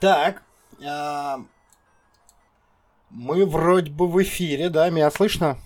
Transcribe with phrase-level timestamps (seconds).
[0.00, 0.42] Так.
[0.82, 1.40] а,
[3.10, 4.88] Мы вроде бы в эфире, да?
[4.88, 5.58] Меня слышно?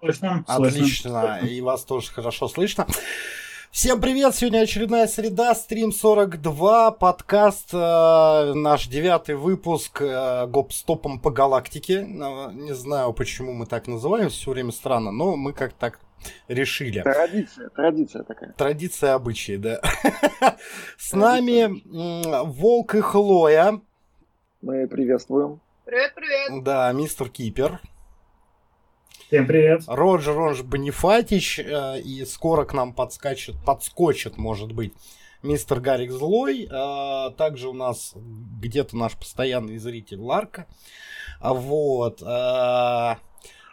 [0.00, 0.44] Слышно?
[0.48, 1.38] Отлично.
[1.48, 2.88] И вас тоже хорошо слышно.
[3.70, 4.34] Всем привет!
[4.34, 12.00] Сегодня очередная среда, стрим 42, подкаст, э, наш девятый выпуск э, гоп-стопом по галактике.
[12.00, 16.00] Э, не знаю, почему мы так называем, все время странно, но мы как так
[16.48, 17.02] решили.
[17.02, 18.52] Традиция, традиция такая.
[18.52, 19.80] Традиция обычаи, да.
[20.98, 21.82] С нами
[22.44, 23.80] Волк и Хлоя.
[24.60, 25.60] Мы приветствуем.
[25.84, 26.64] Привет, привет.
[26.64, 27.80] Да, мистер Кипер.
[29.26, 29.82] Всем привет.
[29.86, 34.92] Роджер, он же Бонифатич, э, и скоро к нам подскачет, подскочит, может быть,
[35.42, 36.68] мистер Гарик Злой.
[36.70, 40.66] Э, также у нас где-то наш постоянный зритель Ларка.
[41.40, 42.22] А Вот.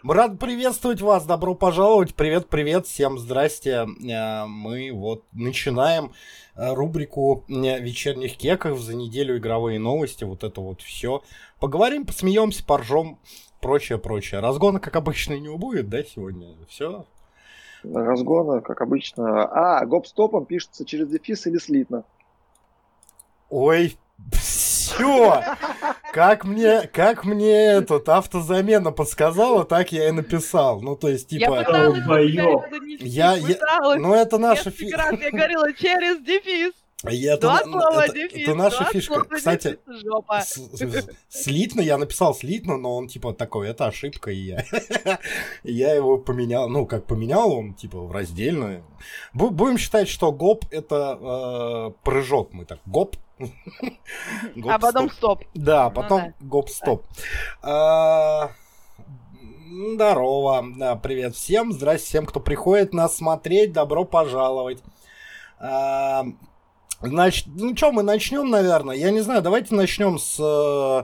[0.01, 3.85] Мы рады приветствовать вас, добро пожаловать, привет-привет, всем здрасте.
[4.09, 6.13] Э, Мы вот начинаем
[6.55, 11.21] э, рубрику э, вечерних кеков за неделю игровые новости, вот это вот все.
[11.59, 13.19] Поговорим, посмеемся, поржем,
[13.59, 14.39] прочее, прочее.
[14.39, 16.55] Разгона, как обычно, не будет, да, сегодня?
[16.69, 17.05] Все.
[17.83, 19.43] Разгона, как обычно.
[19.43, 22.05] А, гоп-стопом пишется через дефис или слитно.
[23.49, 23.97] Ой,
[24.31, 25.43] все.
[26.13, 30.81] Как мне, как мне этот автозамена подсказала, так я и написал.
[30.81, 32.69] Ну, то есть, Я типа, пыталась долбоёб.
[32.71, 34.01] донести, Я- я- пыталась.
[34.01, 36.73] ну, это наша Несколько фи- раз я говорила через дефис.
[37.07, 38.41] Я- это, Два на- слова это- дефис.
[38.47, 39.13] это наша два фишка.
[39.13, 40.41] слова Кстати, дефис, жопа.
[40.41, 44.65] С- с- Слитно, я написал слитно, но он типа такой, это ошибка, и я,
[45.63, 48.83] я его поменял, ну как поменял, он типа в раздельную.
[49.33, 53.15] Бу- Будем считать, что гоп это э, прыжок, мы так гоп.
[54.67, 55.43] А потом стоп.
[55.53, 57.05] Да, Ну потом гоп-стоп.
[57.61, 58.51] А,
[59.93, 64.83] Здорово, да, привет всем, здрасте всем, кто приходит нас смотреть, добро пожаловать.
[65.59, 66.25] А,
[67.01, 68.95] Значит, ну что, мы начнем, наверное.
[68.95, 71.03] Я не знаю, давайте начнем с э,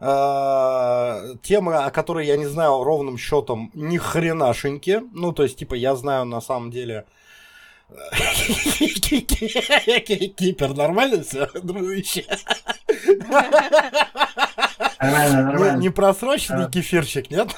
[0.00, 5.02] э, темы, о которой я не знаю ровным счетом ни хренашеньки.
[5.12, 7.04] Ну, то есть, типа, я знаю на самом деле...
[10.36, 12.24] Кипер, нормально все, дружище?
[15.00, 15.78] Нормально, Не, нормально.
[15.80, 16.70] не просроченный А.
[16.70, 17.48] кефирчик, нет?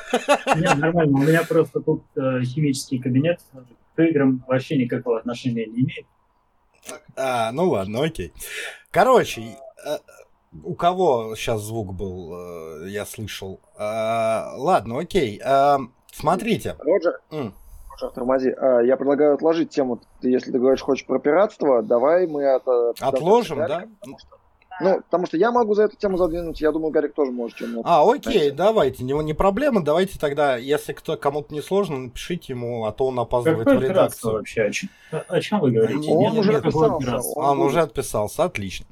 [0.56, 1.18] Нет, нормально.
[1.18, 3.40] У меня просто тут э, химический кабинет
[3.96, 6.06] к играм вообще никакого отношения не имеет.
[7.16, 8.32] А, ну ладно, окей.
[8.90, 9.42] Короче,
[9.86, 9.98] э,
[10.62, 13.60] у кого сейчас звук был, э, я слышал.
[13.76, 15.40] А, Ладно, окей.
[15.44, 15.78] А,
[16.12, 16.76] Смотрите.
[16.78, 17.20] Роджер,
[18.14, 18.50] Тормози.
[18.56, 20.00] А, я предлагаю отложить тему.
[20.20, 22.92] Если ты говоришь, хочешь про пиратство, давай мы это...
[23.00, 23.84] Отложим, да?
[24.02, 24.33] что-
[24.80, 27.82] Ну, потому что я могу за эту тему задвинуть, я думаю, Гарик тоже может что-нибудь.
[27.84, 28.50] А, окей, Знаете.
[28.52, 33.06] давайте, не, не проблема, давайте тогда, если кто кому-то не сложно, напишите ему, а то
[33.06, 34.32] он опаздывает Какое в редакцию.
[34.32, 34.62] вообще?
[34.62, 34.88] О чем,
[35.28, 36.10] о чем вы говорите?
[36.10, 37.38] Он Нет, уже никакого отписался.
[37.38, 37.66] он будет.
[37.68, 38.86] уже отписался, отлично.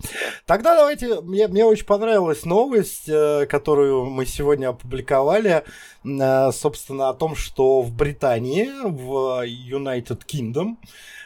[0.46, 5.64] Тогда давайте, мне, мне очень понравилась новость, э, которую мы сегодня опубликовали,
[6.05, 10.76] э, собственно, о том, что в Британии, в United Kingdom,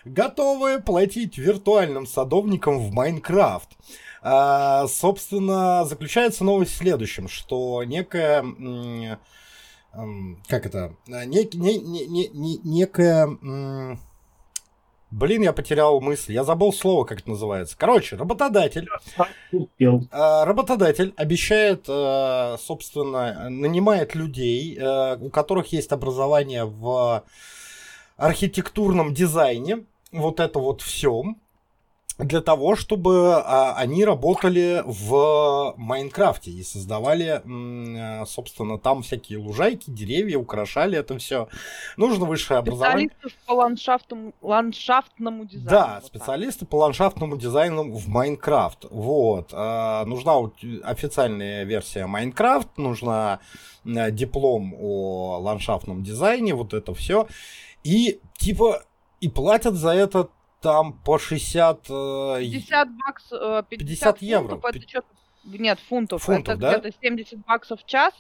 [0.07, 3.69] готовы платить виртуальным садовникам в Майнкрафт.
[4.29, 8.45] А, собственно, заключается новость в следующем, что некая...
[10.49, 10.97] Как это?
[11.09, 13.29] А, Нек, не, не, не, не- некая...
[15.13, 16.33] Блин, я потерял мысль.
[16.33, 17.77] Я забыл слово, как это называется.
[17.79, 18.89] Короче, работодатель.
[20.11, 24.77] Э, Работодатель обещает, собственно, нанимает людей,
[25.21, 27.23] у которых есть образование в
[28.17, 29.85] архитектурном дизайне.
[30.11, 31.23] Вот это вот все.
[32.19, 39.91] Для того, чтобы а, они работали в Майнкрафте и создавали, э, собственно, там всякие лужайки,
[39.91, 41.49] деревья, украшали это все.
[41.99, 43.11] Нужно высшее образование.
[43.11, 45.69] Специалистов по ландшафту- ландшафтному дизайну.
[45.71, 46.05] Да, Вот так.
[46.07, 48.87] специалисты по ландшафтному дизайну в Майнкрафт.
[48.91, 49.51] Вот.
[49.53, 50.37] А, нужна
[50.85, 53.41] официальная версия Майнкрафт, нужна
[53.85, 57.29] диплом о ландшафтном дизайне, вот это все.
[57.85, 58.83] И типа,
[59.21, 60.29] и платят за это
[60.61, 61.81] там по 60...
[61.91, 64.49] э, 50 баксов, э, 50, 50 евро.
[64.49, 65.07] фунтов, это что-то...
[65.45, 66.23] Нет, фунтов.
[66.25, 66.79] Фунтов, это да?
[66.79, 68.13] где-то 70 баксов в час.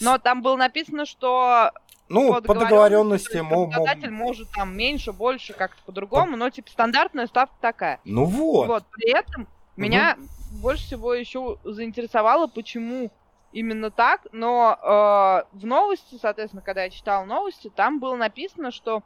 [0.00, 1.70] Но там было написано, что
[2.08, 3.32] Ну, по договоренности...
[3.32, 7.54] то есть мо- мо- работодатель может там меньше, больше, как-то по-другому, но типа стандартная ставка
[7.60, 8.00] такая.
[8.04, 8.66] Ну вот.
[8.66, 9.46] Вот, при этом
[9.76, 10.16] меня
[10.60, 13.10] больше всего еще заинтересовало, почему
[13.52, 19.02] именно так, но э, в новости, соответственно, когда я читала новости, там было написано, что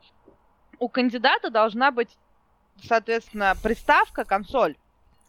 [0.79, 2.17] у кандидата должна быть,
[2.87, 4.77] соответственно, приставка, консоль.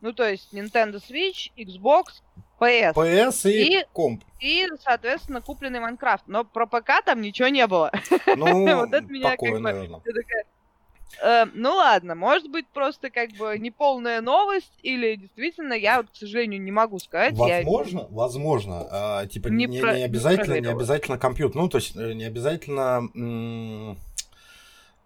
[0.01, 2.21] Ну, то есть Nintendo Switch, Xbox,
[2.59, 2.93] PS.
[2.93, 4.23] PS и, И- комп.
[4.39, 6.23] И, соответственно, купленный Майнкрафт.
[6.27, 7.91] Но про ПК там ничего не было.
[8.35, 10.01] Ну, Вот это меня как такое, бы- наверное.
[10.05, 10.45] Я такая,
[11.21, 16.15] Э, ну ладно, может быть просто как бы неполная новость, или действительно я вот, к
[16.15, 17.33] сожалению, не могу сказать.
[17.35, 18.07] Возможно, я...
[18.09, 18.87] возможно.
[18.91, 19.95] А, типа не, не, про...
[19.95, 21.57] не обязательно, не, не обязательно компьютер.
[21.61, 23.09] Ну, то есть э, не обязательно.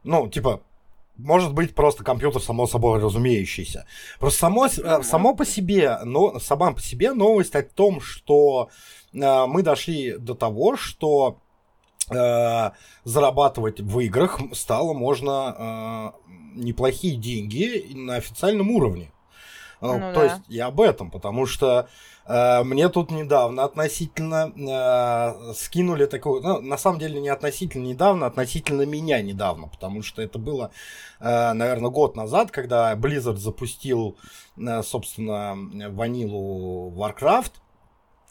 [0.06, 0.62] Ну, типа,
[1.18, 3.86] может быть просто компьютер само собой разумеющийся.
[4.20, 8.70] Просто само, ну, само по себе, но сама по себе новость о том, что
[9.14, 11.38] э, мы дошли до того, что
[12.10, 12.72] э,
[13.04, 19.12] зарабатывать в играх стало можно э, неплохие деньги на официальном уровне.
[19.82, 20.24] Ну, То да.
[20.24, 26.62] есть я об этом, потому что Э, мне тут недавно относительно э, скинули такую, ну,
[26.62, 30.72] на самом деле не относительно недавно, относительно меня недавно, потому что это было,
[31.20, 34.18] э, наверное, год назад, когда Blizzard запустил,
[34.58, 35.58] э, собственно,
[35.90, 37.63] ванилу Warcraft, а,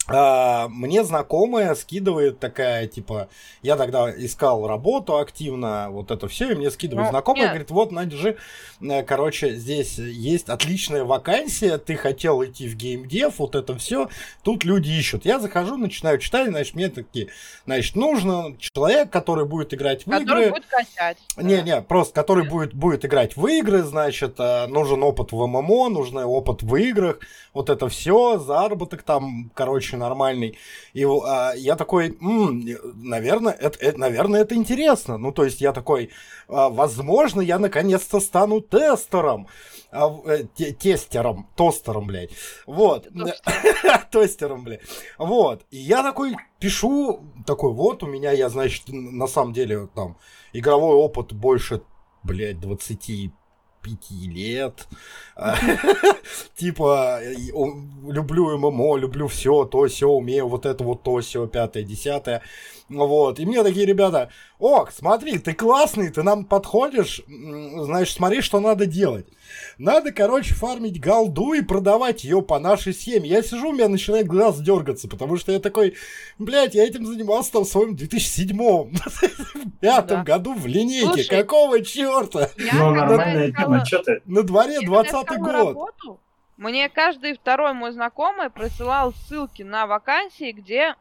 [0.07, 3.29] мне знакомая скидывает такая, типа,
[3.61, 7.51] я тогда искал работу активно, вот это все, и мне скидывает ну, знакомая, нет.
[7.51, 8.37] говорит, вот, Надя же,
[8.81, 14.09] э, короче, здесь есть отличная вакансия, ты хотел идти в геймдев, вот это все,
[14.43, 15.25] тут люди ищут.
[15.25, 17.29] Я захожу, начинаю читать, значит, мне такие,
[17.65, 20.51] значит, нужно человек, который будет играть в который игры.
[20.51, 21.17] будет качать.
[21.37, 26.17] Не-не, просто который будет, будет играть в игры, значит, э, нужен опыт в ММО, нужен
[26.17, 27.19] опыт в играх,
[27.53, 30.57] вот это все, заработок там, короче, очень нормальный.
[30.93, 35.17] И а, я такой, м-м, наверное, это, это, наверное, это интересно.
[35.17, 36.09] Ну, то есть я такой,
[36.47, 39.47] а, возможно, я наконец-то стану тестером.
[39.91, 40.43] А, э,
[40.79, 42.31] тестером, тостером, блядь.
[42.65, 43.07] Вот.
[44.11, 44.81] Тостером, блядь.
[45.17, 45.65] Вот.
[45.71, 50.17] И я такой пишу, такой, вот у меня, я, значит, на самом деле там
[50.53, 51.81] игровой опыт больше,
[52.23, 53.31] блядь, 20
[53.83, 54.87] пяти лет.
[56.55, 57.19] Типа,
[58.07, 62.41] люблю ММО, люблю все, то все, умею вот это вот то все, пятое, десятое.
[62.93, 63.39] Вот.
[63.39, 68.85] И мне такие ребята, ок, смотри, ты классный, ты нам подходишь, значит, смотри, что надо
[68.85, 69.27] делать.
[69.77, 73.29] Надо, короче, фармить голду и продавать ее по нашей схеме.
[73.29, 75.95] Я сижу, у меня начинает глаз дергаться, потому что я такой,
[76.37, 78.93] блядь, я этим занимался там в своем 2007
[79.81, 81.07] пятом году в линейке.
[81.07, 82.49] Слушай, Какого черта?
[82.73, 84.21] Ну, нормальная тема, что ты?
[84.25, 85.51] На дворе 20 год.
[85.51, 86.19] Работу,
[86.57, 90.95] мне каждый второй мой знакомый присылал ссылки на вакансии, где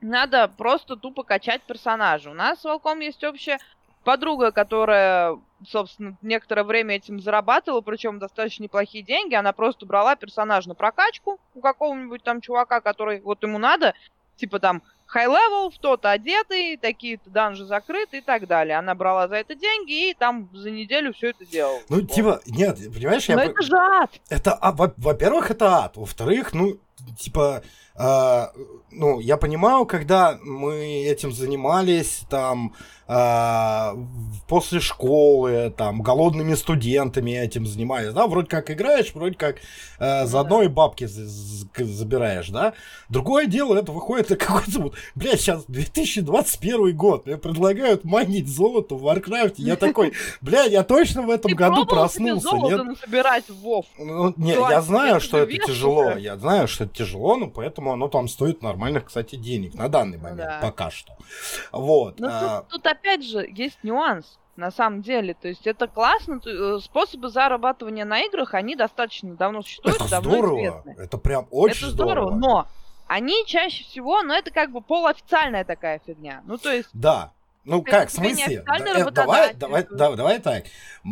[0.00, 2.30] надо просто тупо качать персонажа.
[2.30, 3.58] У нас с Волком есть общая
[4.04, 9.34] подруга, которая, собственно, некоторое время этим зарабатывала, причем достаточно неплохие деньги.
[9.34, 13.94] Она просто брала персонаж на прокачку у какого-нибудь там чувака, который вот ему надо,
[14.36, 18.78] типа там high level, кто-то одетый, такие-то данжи закрыты и так далее.
[18.78, 21.80] Она брала за это деньги и там за неделю все это делала.
[21.88, 22.12] Ну, вот.
[22.12, 23.44] типа, нет, понимаешь, Но я...
[23.44, 24.10] это же ад!
[24.28, 25.96] Это, а, во-первых, это ад.
[25.96, 26.78] Во-вторых, ну,
[27.18, 27.62] типа,
[28.00, 28.46] э,
[28.92, 32.74] ну, я понимаю, когда мы этим занимались, там,
[33.06, 33.96] э,
[34.48, 39.56] после школы, там, голодными студентами этим занимались, да, вроде как играешь, вроде как
[39.98, 42.72] э, заодно и бабки забираешь, да.
[43.08, 49.02] Другое дело, это выходит какой-то вот, блядь, сейчас 2021 год, мне предлагают майнить золото в
[49.02, 52.98] Варкрафте, я такой, блядь, я точно в этом году проснулся, нет?
[52.98, 53.86] собирать в Вов?
[53.98, 58.08] Ну, не, я знаю, что это тяжело, я знаю, что это тяжело, но поэтому оно
[58.08, 60.58] там стоит нормальных, кстати, денег на данный момент, да.
[60.62, 61.16] пока что.
[61.72, 62.18] Вот.
[62.20, 62.60] Но а...
[62.60, 65.34] тут, тут опять же есть нюанс на самом деле.
[65.34, 66.40] То есть это классно.
[66.46, 70.60] Э, способы зарабатывания на играх, они достаточно давно существуют, это давно здорово.
[70.60, 70.96] известны.
[70.98, 72.36] Это прям очень это здорово.
[72.36, 72.38] здорово.
[72.38, 72.68] Но
[73.06, 76.42] они чаще всего, ну это как бы полуофициальная такая фигня.
[76.46, 76.88] Ну то есть...
[76.92, 77.32] Да,
[77.64, 78.62] ну как, в смысле?
[78.66, 80.64] Да, э, давай, давай, давай, давай так.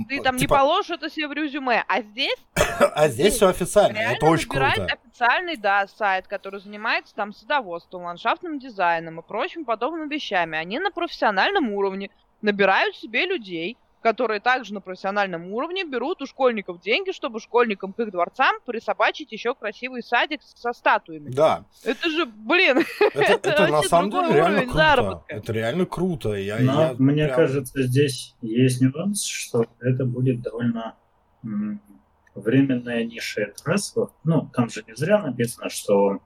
[0.09, 0.55] Ты там типа...
[0.55, 2.37] не положишь это себе в резюме, а здесь...
[2.55, 4.87] а здесь все официально, это очень круто.
[4.87, 10.57] официальный, да, сайт, который занимается там садоводством, ландшафтным дизайном и прочим подобными вещами.
[10.57, 16.81] Они на профессиональном уровне набирают себе людей, которые также на профессиональном уровне берут у школьников
[16.81, 21.31] деньги, чтобы школьникам к их дворцам присобачить еще красивый садик со статуями.
[21.31, 21.65] Да.
[21.85, 24.75] Это же, блин, это, это, это на самом деле реально круто.
[24.75, 25.35] Заработка.
[25.35, 26.35] Это реально круто.
[26.35, 27.37] Я, Но я мне прям...
[27.37, 30.95] кажется, здесь есть нюанс, что это будет довольно
[32.35, 33.43] временная ниша.
[33.43, 33.95] Это раз.
[34.25, 36.21] Ну, там же не зря написано, что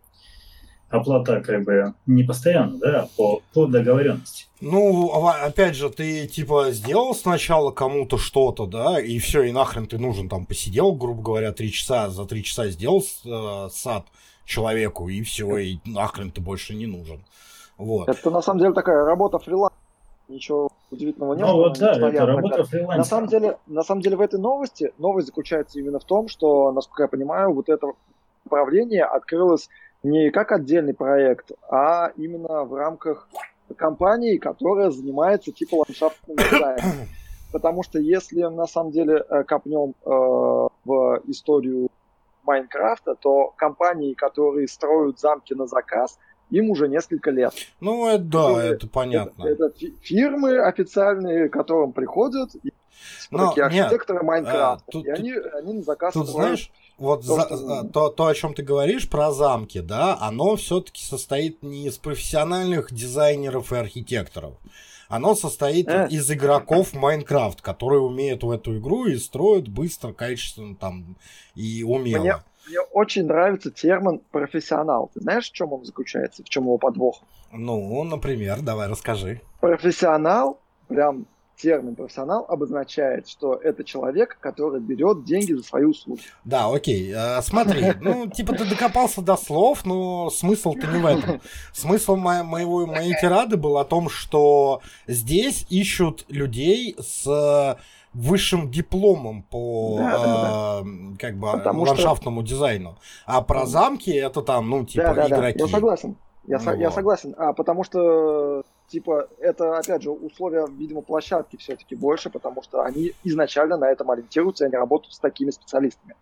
[0.93, 4.47] оплата как бы не постоянно, да, по, по договоренности.
[4.61, 9.87] Ну, а, опять же, ты типа сделал сначала кому-то что-то, да, и все, и нахрен
[9.87, 14.07] ты нужен, там посидел, грубо говоря, три часа, за три часа сделал э, сад
[14.45, 17.25] человеку, и все, и нахрен ты больше не нужен.
[17.77, 18.09] Вот.
[18.09, 19.75] Это на самом деле такая работа фриланса.
[20.29, 21.47] Ничего удивительного нет.
[21.47, 22.99] Ну вот да, это работа фрилансера.
[22.99, 26.71] На самом деле, на самом деле в этой новости новость заключается именно в том, что,
[26.71, 27.89] насколько я понимаю, вот это
[28.45, 29.69] направление открылось
[30.03, 33.29] не как отдельный проект, а именно в рамках
[33.77, 37.09] компании, которая занимается типа ландшафтным дизайном.
[37.53, 40.09] потому что если на самом деле э, копнем э,
[40.85, 41.89] в историю
[42.45, 46.19] Майнкрафта, то компании, которые строят замки на заказ,
[46.51, 47.53] им уже несколько лет.
[47.81, 49.45] Ну, это да, которые, это понятно.
[49.47, 52.73] Это, это фирмы официальные, к которым приходят и,
[53.31, 54.85] Но, такие архитекторы нет, Майнкрафта.
[54.87, 57.83] А, тут, и они, они на заказ тут, знаешь, вот то, за, что...
[57.93, 62.93] то, то, о чем ты говоришь про замки, да, оно все-таки состоит не из профессиональных
[62.93, 64.55] дизайнеров и архитекторов.
[65.09, 66.09] Оно состоит э.
[66.11, 71.17] из игроков Майнкрафт, которые умеют в эту игру и строят быстро, качественно там
[71.55, 72.23] и умело.
[72.23, 72.37] Мне,
[72.69, 75.11] мне очень нравится термин профессионал.
[75.13, 77.21] Ты знаешь, в чем он заключается, в чем его подвох?
[77.53, 79.43] Ну, например, давай расскажи.
[79.61, 86.23] Профессионал, прям термин профессионал обозначает, что это человек, который берет деньги за свои услуги.
[86.45, 87.13] Да, окей.
[87.15, 91.41] Э, смотри, ну, типа ты докопался до слов, но смысл-то не в этом.
[91.73, 97.79] Смысл мо- моего, моей тирады был о том, что здесь ищут людей с
[98.15, 100.85] высшим дипломом по да, да, да.
[101.19, 102.55] как бы Потому ландшафтному что...
[102.55, 102.99] дизайну.
[103.25, 105.59] А про замки это там, ну, типа, да, да, игроки.
[105.59, 105.65] Да.
[105.65, 106.17] Я согласен.
[106.47, 107.35] Я, ну, со- я согласен.
[107.39, 113.13] А потому что типа, это, опять же, условия, видимо, площадки все-таки больше, потому что они
[113.25, 116.15] изначально на этом ориентируются, и они работают с такими специалистами.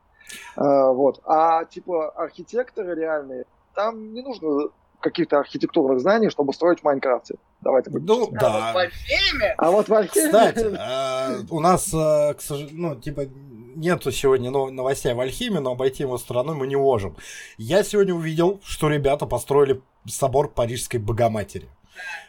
[0.57, 1.21] А, вот.
[1.25, 4.69] А, типа, архитекторы реальные, там не нужно
[5.01, 7.37] каких-то архитектурных знаний, чтобы строить в Майнкрафте.
[7.61, 8.71] Давайте будем Ну, да.
[8.71, 9.55] А вот в Альхейме...
[9.59, 10.29] А вот в Альхейме...
[10.29, 13.23] Кстати, а, у нас, а, к сожалению, ну, типа,
[13.75, 17.17] нету сегодня новостей в Альхиме, но обойти его стороной мы не можем.
[17.57, 21.69] Я сегодня увидел, что ребята построили собор Парижской Богоматери.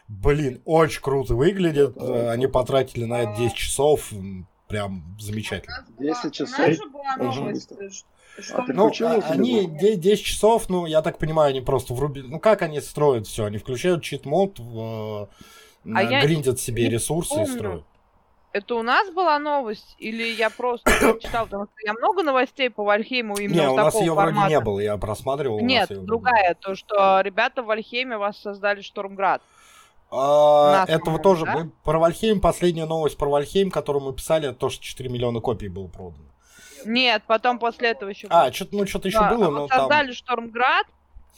[0.07, 1.97] Блин, очень круто выглядит.
[1.97, 4.11] Они потратили на это 10 часов.
[4.67, 5.85] Прям замечательно.
[5.99, 6.59] 10 часов.
[8.53, 12.27] А ну, а, они 10 часов, ну, я так понимаю, они просто врубили.
[12.27, 13.45] Ну, как они строят все?
[13.45, 15.29] Они включают чит-мод, в...
[15.85, 17.47] а гриндят себе ресурсы помню.
[17.47, 17.83] и строят.
[18.53, 20.91] Это у нас была новость, или я просто
[21.21, 24.59] читал, потому что я много новостей по Вальхейму именно Не, у нас ее вроде не
[24.59, 25.59] было, я просматривал.
[25.61, 29.41] Нет, другая, то, что ребята в Вальхейме вас создали Штормград.
[30.11, 31.45] А, этого тоже.
[31.45, 31.53] Да?
[31.53, 35.39] Мы про Вальхейм, последняя новость про Вальхейм, которую мы писали, это то, что 4 миллиона
[35.39, 36.25] копий было продано.
[36.85, 38.27] Нет, потом после этого еще.
[38.29, 40.15] А, что-то ну, что-то еще да, было, а но создали там...
[40.15, 40.87] Штормград,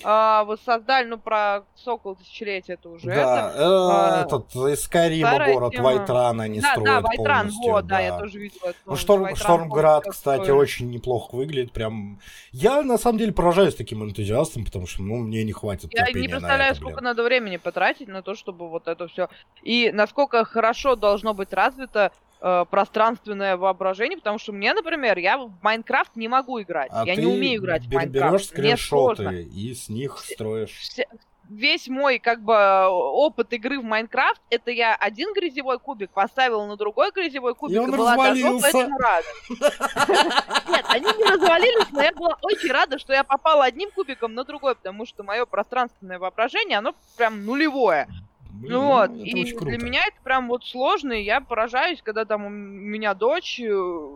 [0.03, 3.07] а, воссоздали, ну, про Сокол тысячелетия это уже.
[3.07, 5.83] Да, это, э, а, этот из Скайрима город тема.
[5.83, 7.95] Вайтран они да, строят Да, Вайтран, полностью, вот, да.
[7.95, 8.73] да, я тоже видела.
[8.85, 10.61] Ну, Шторм, Вайтран Штормград, кстати, строили.
[10.61, 12.19] очень неплохо выглядит, прям...
[12.51, 16.27] Я, на самом деле, поражаюсь таким энтузиастом, потому что, ну, мне не хватит Я не
[16.27, 17.05] представляю, это, сколько блин.
[17.05, 19.29] надо времени потратить на то, чтобы вот это все...
[19.61, 22.11] И насколько хорошо должно быть развито
[22.43, 26.91] э, пространственное воображение, потому что мне, например, я в Майнкрафт не могу играть.
[26.93, 28.31] А я не умею играть в Майнкрафт.
[28.31, 30.77] берешь скриншоты и с них строишь.
[30.77, 31.07] Все,
[31.49, 36.75] весь мой как бы опыт игры в Майнкрафт, это я один грязевой кубик поставил на
[36.75, 38.67] другой грязевой кубик и, он и была развалился.
[38.67, 39.27] этому рада.
[39.49, 44.43] Нет, они не развалились, но я была очень рада, что я попала одним кубиком на
[44.43, 48.07] другой, потому что мое пространственное воображение, оно прям нулевое.
[48.53, 52.45] Блин, ну вот, и для меня это прям вот сложно, и я поражаюсь, когда там
[52.45, 54.09] у меня дочь э,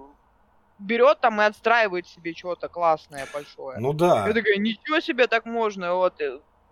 [0.77, 3.79] берет там и отстраивает себе что-то классное большое.
[3.79, 4.27] Ну да.
[4.27, 6.21] Я такая, ничего себе так можно, вот.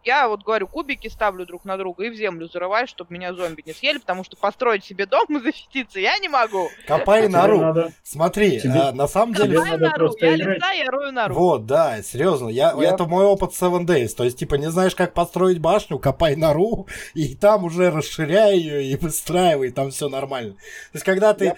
[0.06, 3.64] Я вот говорю, кубики ставлю друг на друга и в землю зарываю, чтобы меня зомби
[3.66, 6.70] не съели, потому что построить себе дом и защититься я не могу.
[6.88, 7.60] Копай нору.
[7.60, 7.92] Надо...
[8.04, 8.80] Смотри, тебе...
[8.80, 9.58] а, на самом деле...
[9.58, 11.34] Копай нору, я леса, я рою нору.
[11.34, 12.76] Вот, да, серьезно, я...
[12.78, 12.92] я...
[12.92, 16.86] это мой опыт 7 Days, то есть, типа, не знаешь, как построить башню, копай нору,
[17.16, 20.54] и там уже расширяй ее и выстраивай, там все нормально.
[20.54, 20.60] То
[20.94, 21.56] есть, когда ты...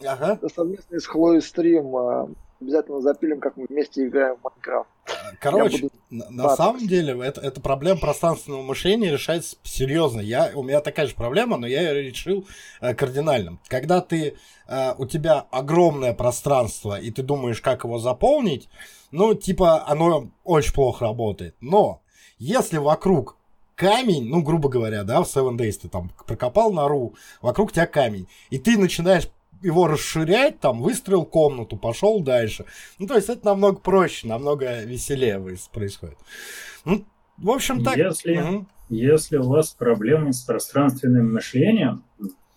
[0.00, 0.38] Я ага.
[0.54, 2.28] совместный с Хлоей стрим а,
[2.64, 4.88] обязательно запилим, как мы вместе играем в Майнкрафт.
[5.40, 5.94] Короче, буду...
[6.10, 10.20] на, на самом деле, это, эта проблема пространственного мышления решается серьезно.
[10.20, 12.46] Я, у меня такая же проблема, но я ее решил
[12.80, 13.58] э, кардинально.
[13.68, 18.68] Когда ты, э, у тебя огромное пространство, и ты думаешь, как его заполнить,
[19.10, 21.54] ну, типа, оно очень плохо работает.
[21.60, 22.02] Но,
[22.38, 23.36] если вокруг
[23.74, 28.26] камень, ну, грубо говоря, да, в Seven Days ты там прокопал нору, вокруг тебя камень,
[28.50, 29.28] и ты начинаешь
[29.64, 32.66] его расширять, там, выстроил комнату, пошел дальше.
[32.98, 36.18] Ну, то есть это намного проще, намного веселее происходит.
[36.84, 37.04] Ну,
[37.38, 37.96] в общем, так.
[37.96, 38.66] Если, угу.
[38.90, 42.04] если у вас проблемы с пространственным мышлением,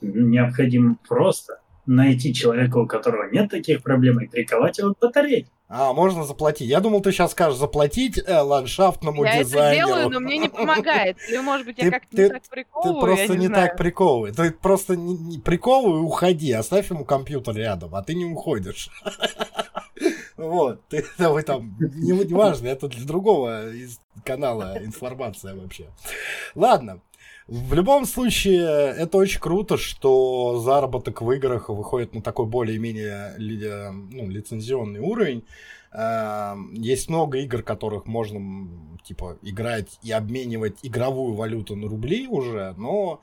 [0.01, 5.49] необходимо просто найти человека, у которого нет таких проблем, и приковать его к батарейке.
[5.69, 6.69] А, можно заплатить.
[6.69, 9.75] Я думал, ты сейчас скажешь заплатить э, ландшафтному я дизайнеру.
[9.75, 11.17] Я это делаю, но мне не помогает.
[11.27, 14.31] Или, может быть, я как-то не так приковываю, Ты просто не, не так приковывай.
[14.31, 16.53] Ты просто не, не приковывай и уходи.
[16.53, 18.89] Оставь ему компьютер рядом, а ты не уходишь.
[20.37, 23.63] Вот, ты, вы там, не, важно, это для другого
[24.23, 25.87] канала информация вообще.
[26.53, 27.01] Ладно,
[27.47, 34.29] В любом случае, это очень круто, что заработок в играх выходит на такой более-менее ну,
[34.29, 35.45] лицензионный уровень.
[35.93, 38.67] Эм, есть много игр, которых можно
[39.03, 43.21] типа играть и обменивать игровую валюту на рубли уже, но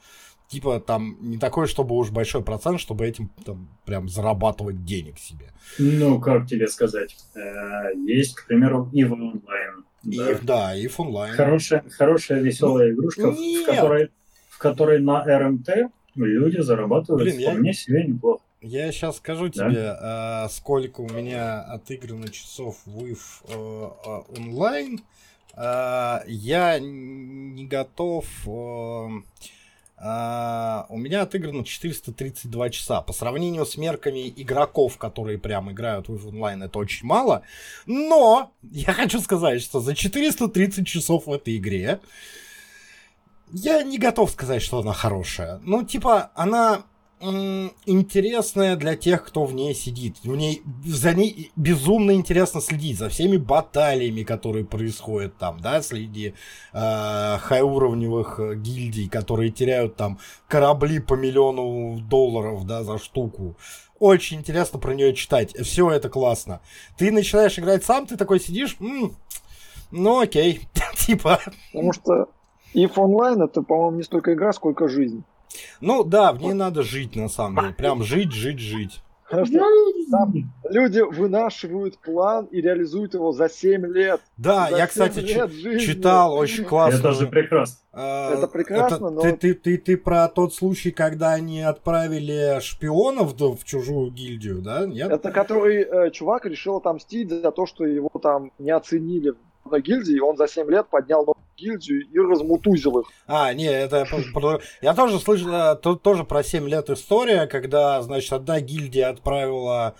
[0.48, 5.52] типа там не такой, чтобы уж большой процент, чтобы этим там прям зарабатывать денег себе.
[5.78, 7.14] Ну, как тебе сказать?
[7.34, 9.84] Э, есть, к примеру, EVE Online.
[10.04, 11.32] Да, да EVE Online.
[11.32, 14.10] Хорошая, хорошая веселая ну, игрушка, в которой,
[14.50, 15.68] в которой на РМТ
[16.14, 17.74] люди зарабатывают Блин, вполне я...
[17.74, 18.42] себе неплохо.
[18.60, 19.68] Я сейчас скажу да?
[19.68, 23.16] тебе, э, сколько у меня отыграно часов в EVE
[23.48, 25.00] э, онлайн.
[25.56, 28.26] Э, я не готов...
[28.46, 29.08] Э,
[30.04, 33.00] Uh, у меня отыграно 432 часа.
[33.00, 37.42] По сравнению с мерками игроков, которые прям играют в онлайн, это очень мало.
[37.86, 42.00] Но я хочу сказать, что за 430 часов в этой игре
[43.50, 45.58] я не готов сказать, что она хорошая.
[45.62, 46.84] Ну, типа, она
[47.20, 50.18] интересная для тех, кто в ней сидит.
[50.24, 56.34] В ней, за ней безумно интересно следить за всеми баталиями, которые происходят там, да, среди
[56.72, 63.56] э, хайуровневых гильдий, которые теряют там корабли по миллиону долларов, да, за штуку.
[63.98, 65.54] Очень интересно про нее читать.
[65.56, 66.60] Все это классно.
[66.98, 69.16] Ты начинаешь играть сам, ты такой сидишь, м-м,
[69.90, 71.40] ну окей, типа.
[71.72, 72.28] Потому что
[72.74, 75.24] if онлайн это, по-моему, не столько игра, сколько жизнь.
[75.80, 77.74] Ну да, в ней надо жить, на самом деле.
[77.74, 79.00] Прям жить, жить, жить.
[79.30, 80.32] Там
[80.70, 84.20] люди вынашивают план и реализуют его за 7 лет.
[84.36, 85.24] Да, за я, кстати,
[85.78, 86.98] читал очень классно.
[86.98, 87.78] Это же прекрасно.
[87.92, 89.20] А, это прекрасно, это, но...
[89.22, 94.86] Ты, ты, ты, ты про тот случай, когда они отправили шпионов в чужую гильдию, да?
[94.86, 95.10] Нет?
[95.10, 100.16] Это который э, чувак решил отомстить за то, что его там не оценили одной гильдии,
[100.16, 101.24] и он за 7 лет поднял
[101.56, 103.06] гильдию и размутузил их.
[103.26, 104.06] А, не, это...
[104.82, 109.94] Я тоже слышал, э, тоже про 7 лет история, когда, значит, одна гильдия отправила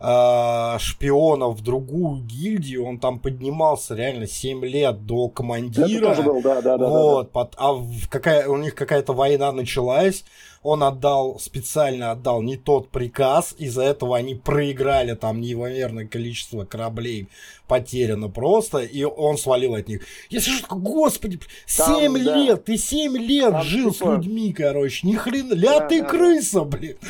[0.00, 5.86] э, шпионов в другую гильдию, он там поднимался реально 7 лет до командира.
[5.86, 6.88] Это тоже был, да, да, да.
[6.88, 7.44] Вот, да, да.
[7.44, 7.76] Под, а
[8.08, 10.24] какая, у них какая-то война началась,
[10.62, 17.28] он отдал, специально отдал не тот приказ, из-за этого они проиграли там неимоверное количество кораблей,
[17.66, 20.02] потеряно просто, и он свалил от них.
[20.30, 21.40] Я скажу, господи,
[21.76, 22.36] там, 7 да.
[22.36, 24.04] лет, ты 7 лет там, жил типа...
[24.04, 26.96] с людьми, короче, ни хрена, ля да, ты да, крыса, блин.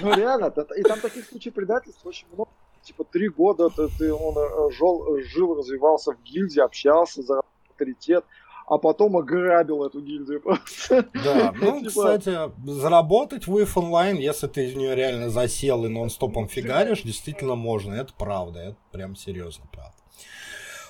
[0.00, 2.50] Ну, реально, и там таких случаев предательств очень много
[2.86, 8.24] типа три года ты, он э, жил, жил, развивался в гильдии, общался за авторитет,
[8.66, 11.08] а потом ограбил эту гильдию просто.
[11.14, 11.88] Да, ну, типа...
[11.88, 17.54] кстати, заработать в EVE Online, если ты из нее реально засел и нон-стопом фигаришь, действительно
[17.54, 19.94] можно, это правда, это прям серьезно правда.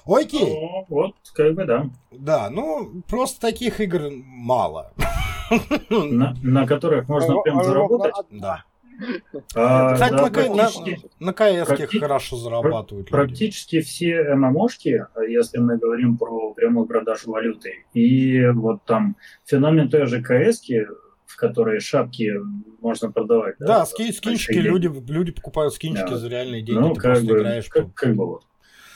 [0.07, 0.55] Окей.
[0.55, 1.91] Ну, вот, как бы да.
[2.11, 4.93] Да, ну, просто таких игр мало.
[5.91, 8.15] На, на которых можно прям заработать?
[8.31, 8.65] Да.
[9.55, 11.99] А, Кстати, да, на, практически, на, на КС практи...
[11.99, 13.11] хорошо зарабатывают.
[13.11, 13.87] Практически люди.
[13.87, 20.23] все ММОшки, если мы говорим про прямую продажу валюты, и вот там феномен той же
[20.23, 20.63] КС,
[21.27, 22.33] в которой шапки
[22.81, 23.57] можно продавать.
[23.59, 26.17] Да, да скин, скинчики, люди, люди покупают скинчики да.
[26.17, 27.69] за реальные деньги, ну, ты как бы, играешь.
[27.69, 28.45] Как, как бы вот.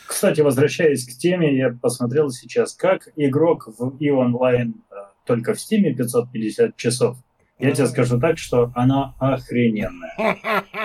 [0.07, 5.59] Кстати, возвращаясь к теме, я посмотрел сейчас, как игрок в и онлайн э, только в
[5.59, 7.17] Steam 550 часов–
[7.61, 10.37] я тебе скажу так, что она охрененная.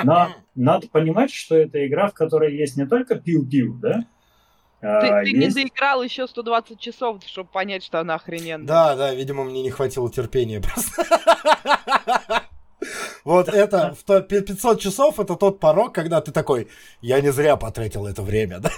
[0.03, 4.05] Но надо понимать, что это игра, в которой есть не только пиу-пиу, да?
[4.81, 5.57] Ты, а, ты есть...
[5.57, 8.67] не доиграл еще 120 часов, чтобы понять, что она охрененная.
[8.67, 11.03] Да, да, видимо, мне не хватило терпения просто.
[13.23, 16.67] Вот это, в 500 часов это тот порог, когда ты такой,
[17.01, 18.69] я не зря потратил это время, да?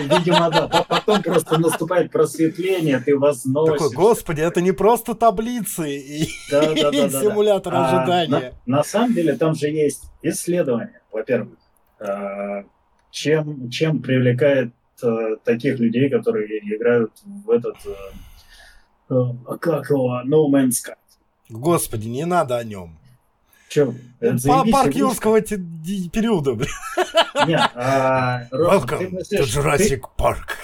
[0.00, 0.68] Видимо, да.
[0.88, 3.78] Потом просто наступает просветление, ты возносишь.
[3.78, 8.54] Такой, господи, это не просто таблицы и, да, да, да, симулятор а, ожидания.
[8.66, 11.58] На, на самом деле там же есть исследования, во-первых.
[11.98, 12.64] А,
[13.10, 17.76] чем, чем привлекает а, таких людей, которые играют в этот,
[19.08, 20.94] а, как его, No Man's Sky.
[21.48, 22.98] Господи, не надо о нем.
[23.76, 23.94] Чем?
[24.72, 26.52] Парк юрского периода.
[27.46, 30.56] Нет, а, Welcome to Jurassic Park.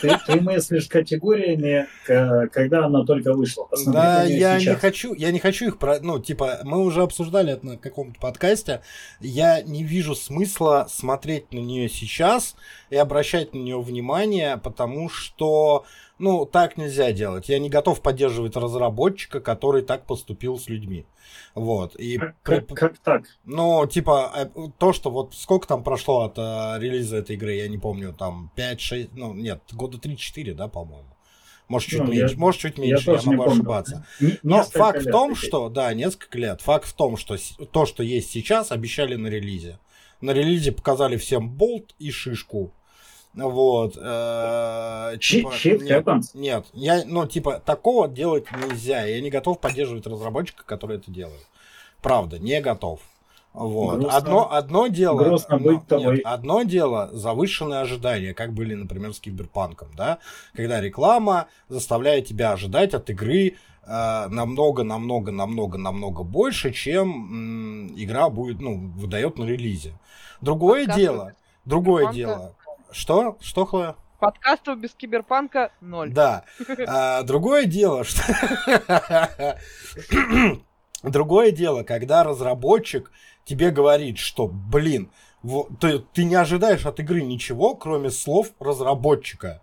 [0.00, 3.64] Ты, ты мыслишь категориями, когда она только вышла.
[3.64, 4.74] Посмотри да, я сейчас.
[4.76, 8.18] не хочу, я не хочу их про, ну типа мы уже обсуждали это на каком-то
[8.18, 8.80] подкасте.
[9.20, 12.56] Я не вижу смысла смотреть на нее сейчас
[12.88, 15.84] и обращать на нее внимание, потому что
[16.18, 17.48] ну так нельзя делать.
[17.48, 21.06] Я не готов поддерживать разработчика, который так поступил с людьми.
[21.54, 21.96] Вот.
[21.96, 23.24] И как, как, как так?
[23.44, 24.46] Ну, типа, э,
[24.78, 28.50] то, что вот сколько там прошло от uh, релиза этой игры, я не помню, там
[28.56, 31.08] 5-6, ну, нет, года 3-4, да, по-моему.
[31.68, 34.06] Может, чуть ну, меньше, я, может, чуть меньше, я, я могу ошибаться.
[34.42, 36.60] Но факт в том, что, да, несколько лет.
[36.60, 37.36] Факт в том, что
[37.72, 39.78] то, что есть сейчас, обещали на релизе.
[40.20, 42.72] На релизе показали всем болт и шишку.
[43.34, 43.98] Вот.
[44.00, 49.04] Э, типа, нет, нет, я, ну, типа, такого делать нельзя.
[49.04, 51.46] Я не готов поддерживать разработчика, который это делает.
[52.00, 53.00] Правда, не готов.
[53.54, 54.00] Вот.
[54.00, 59.20] Грустно, одно, одно дело, грустно быть нет, одно дело завышенные ожидания, как были, например, с
[59.20, 60.18] Киберпанком, да,
[60.54, 63.54] когда реклама заставляет тебя ожидать от игры
[63.86, 69.94] э, намного, намного, намного, намного больше, чем м, игра будет, ну, выдает на релизе.
[70.40, 71.32] Другое Подкасты дело,
[71.64, 72.56] другое дело.
[72.94, 73.36] Что?
[73.40, 73.96] Что, Хлоя?
[74.20, 76.12] Подкастов без киберпанка ноль.
[76.12, 76.44] Да.
[76.86, 78.22] А, другое дело, что...
[81.02, 83.10] Другое дело, когда разработчик
[83.44, 85.10] тебе говорит, что, блин,
[85.42, 89.60] вот, ты, ты не ожидаешь от игры ничего, кроме слов разработчика.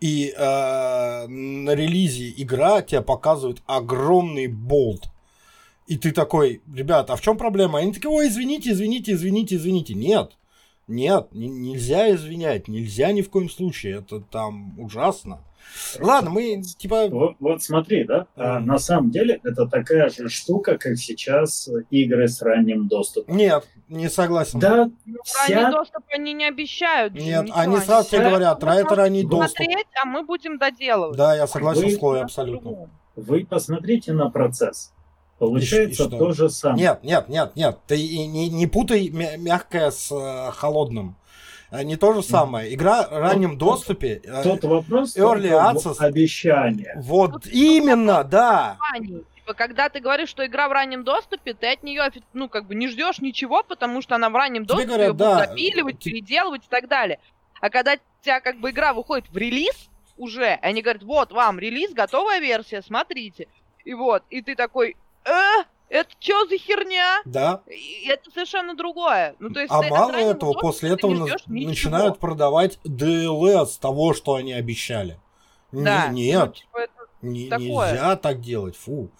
[0.00, 5.10] И э, на релизе игра тебе показывает огромный болт.
[5.86, 7.80] И ты такой, ребят, а в чем проблема?
[7.80, 9.94] Они такие, ой, извините, извините, извините, извините.
[9.94, 10.38] Нет,
[10.88, 13.98] нет, нельзя извинять, нельзя ни в коем случае.
[13.98, 15.44] Это там ужасно.
[16.00, 17.08] Ладно, мы типа...
[17.08, 22.26] Вот, вот смотри, да, а, на самом деле это такая же штука, как сейчас игры
[22.26, 23.36] с ранним доступом.
[23.36, 24.60] Нет, не согласен.
[24.60, 25.54] Да, ну, вся...
[25.54, 27.14] Ранний доступ они не обещают.
[27.14, 29.58] Нет, ничего, они сразу тебе говорят, про это ранний доступ.
[29.58, 31.16] Смотреть, а мы будем доделывать.
[31.16, 31.90] Да, я согласен Вы...
[31.90, 32.90] с Хлоей абсолютно.
[33.16, 34.92] Вы посмотрите на процесс.
[35.38, 36.82] Получается и, и то же самое.
[36.82, 37.78] Нет, нет, нет, нет.
[37.86, 41.16] Ты не, не путай мягкое с э, холодным.
[41.70, 42.74] Э, не то же самое.
[42.74, 44.20] Игра в раннем тут, доступе.
[44.24, 45.98] Э, тут вопрос Early Access.
[45.98, 46.94] Обещание.
[46.96, 48.78] Вот тут именно, да.
[48.96, 52.74] Типа, когда ты говоришь, что игра в раннем доступе, ты от нее, ну, как бы
[52.74, 55.34] не ждешь ничего, потому что она в раннем Тебе доступе, говорят, ее да.
[55.34, 57.20] будут запиливать, переделывать и так далее.
[57.60, 61.58] А когда у тебя как бы игра выходит в релиз уже, они говорят, вот вам
[61.58, 63.46] релиз, готовая версия, смотрите.
[63.84, 67.20] И вот, и ты такой, э, это что за херня?
[67.24, 67.62] Да.
[67.66, 69.34] И это совершенно другое.
[69.38, 74.34] Ну, то есть, а мало этого, после этого на- начинают продавать DLS с того, что
[74.34, 75.18] они обещали.
[75.72, 76.08] Да.
[76.08, 76.88] Не, нет, ну, типа
[77.22, 79.10] не, нельзя так делать, фу.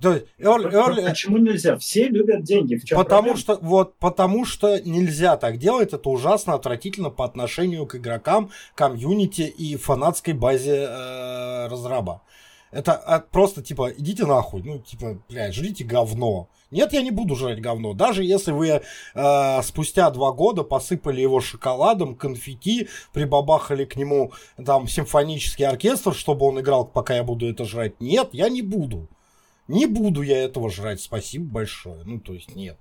[0.00, 1.08] То есть, early, early...
[1.08, 1.76] Почему нельзя?
[1.76, 2.76] Все любят деньги.
[2.76, 3.38] В чем потому проблема?
[3.38, 5.92] что вот потому что нельзя так делать.
[5.92, 12.22] Это ужасно отвратительно по отношению к игрокам, комьюнити и фанатской базе э, разраба.
[12.70, 14.62] Это а, просто, типа, идите нахуй.
[14.62, 16.48] Ну, типа, блядь, жрите говно.
[16.70, 17.94] Нет, я не буду жрать говно.
[17.94, 18.82] Даже если вы
[19.14, 24.32] э, спустя два года посыпали его шоколадом, конфетти, прибабахали к нему
[24.64, 27.98] там симфонический оркестр, чтобы он играл, пока я буду это жрать.
[28.00, 29.08] Нет, я не буду.
[29.66, 31.00] Не буду я этого жрать.
[31.00, 32.02] Спасибо большое.
[32.04, 32.76] Ну, то есть, нет.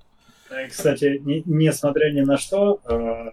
[0.70, 3.32] Кстати, не, несмотря ни на что, э,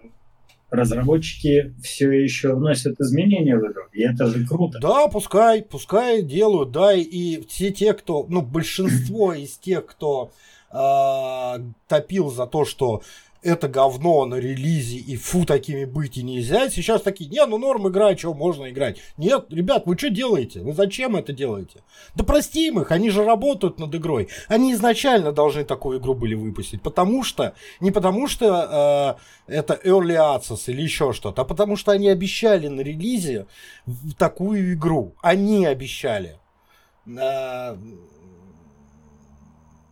[0.69, 4.79] разработчики все еще вносят изменения в игру, и это же круто.
[4.79, 10.31] Да, пускай, пускай делают, да, и все те, кто, ну, большинство из тех, кто
[10.71, 13.01] э, топил за то, что
[13.45, 16.67] это говно на релизе, и фу, такими быть и нельзя.
[16.69, 18.97] Сейчас такие, не, ну норм игра, что можно играть.
[19.17, 20.61] Нет, ребят, вы что делаете?
[20.61, 21.83] Вы зачем это делаете?
[22.15, 24.29] Да простим их, они же работают над игрой.
[24.47, 30.15] Они изначально должны такую игру были выпустить, потому что, не потому что э, это Early
[30.15, 33.45] Access или еще что-то, а потому что они обещали на релизе
[34.17, 35.13] такую игру.
[35.21, 36.39] Они обещали.
[37.05, 37.77] Э,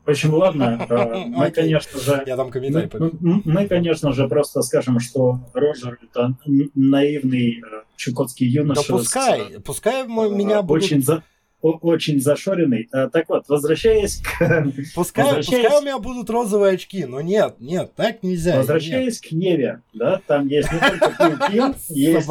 [0.05, 2.23] в общем, ладно, э, мы, конечно же...
[2.25, 2.89] Я дам комментарий.
[3.21, 6.35] Мы, конечно же, просто скажем, что Роджер— это
[6.75, 8.81] наивный э, чукотский юноша.
[8.81, 10.83] Да пускай, пускай меня будут...
[10.83, 11.23] Очень за
[11.63, 12.89] очень зашоренный.
[12.91, 14.67] А, так вот, возвращаясь к...
[14.95, 15.63] Пускай, возвращаясь...
[15.63, 18.57] пускай у меня будут розовые очки, но нет, нет, так нельзя.
[18.57, 19.29] Возвращаясь нет.
[19.29, 22.29] к Неве, да, там есть не только пил, есть,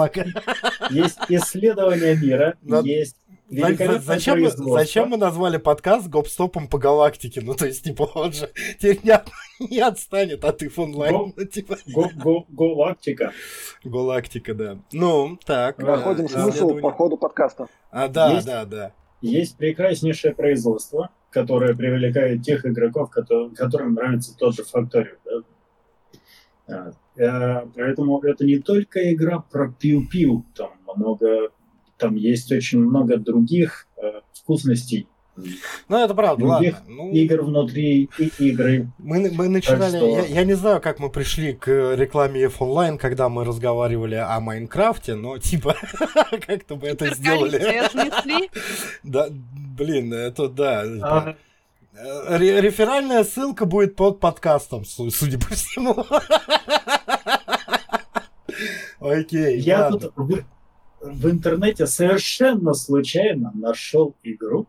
[0.90, 3.16] есть исследование мира, есть
[3.52, 7.42] Зачем мы, зачем мы назвали подкаст гоп-стопом по галактике?
[7.42, 9.20] Ну, то есть, типа, он же теперь не,
[9.68, 11.14] не отстанет от их онлайн.
[11.14, 11.76] Го, ну, типа...
[11.86, 13.32] го, го, галактика.
[13.84, 14.78] Галактика, да.
[14.92, 15.78] Ну, так.
[15.78, 17.68] Находим да, смысл по ходу подкаста.
[17.90, 18.92] А, да, есть, да, да.
[19.20, 25.18] Есть прекраснейшее производство, которое привлекает тех игроков, которым нравится тот же Factorio.
[26.66, 26.94] Да?
[27.18, 31.50] А, э, поэтому это не только игра про пиу-пиу, там много
[32.02, 35.06] там есть очень много других э, вкусностей.
[35.88, 36.94] Ну, это правда, других ладно.
[36.94, 38.88] Ну, игр внутри и игры.
[38.98, 40.06] Мы, мы начинали, что...
[40.06, 44.40] я, я не знаю, как мы пришли к рекламе F онлайн, когда мы разговаривали о
[44.40, 45.76] Майнкрафте, но типа,
[46.46, 47.62] как-то мы это сделали.
[49.02, 50.84] Да, блин, это да.
[51.02, 51.36] А.
[52.38, 56.04] Реферальная ссылка будет под подкастом, судя по всему.
[59.00, 59.58] Окей.
[59.60, 60.12] Я тут
[61.02, 64.66] в интернете совершенно случайно нашел игру.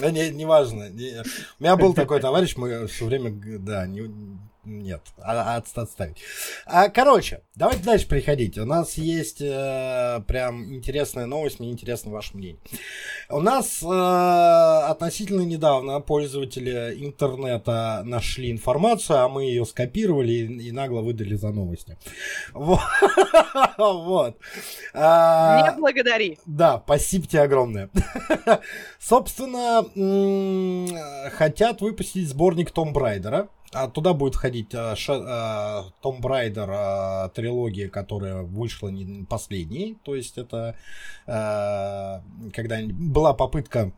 [0.00, 0.90] А, не, не важно.
[0.90, 1.22] Не,
[1.58, 4.10] у меня был такой товарищ, мы все время, да, не,
[4.64, 6.16] нет, а, от, отставить.
[6.66, 8.58] А, короче, давайте дальше приходить.
[8.58, 12.58] У нас есть э, прям интересная новость, мне интересно ваше мнение.
[13.28, 20.72] У нас э, относительно недавно пользователи интернета нашли информацию, а мы ее скопировали и, и
[20.72, 21.96] нагло выдали за новости.
[23.76, 24.36] Вот.
[24.94, 26.38] А, Не благодари.
[26.46, 27.90] Да, спасибо тебе огромное.
[28.98, 29.84] Собственно,
[31.30, 33.48] хотят выпустить сборник Том Брайдера.
[33.74, 39.98] А туда будет входить а, а, Том Брайдер а, трилогия, которая вышла не последней.
[40.04, 40.76] То есть это
[41.26, 43.92] а, когда была попытка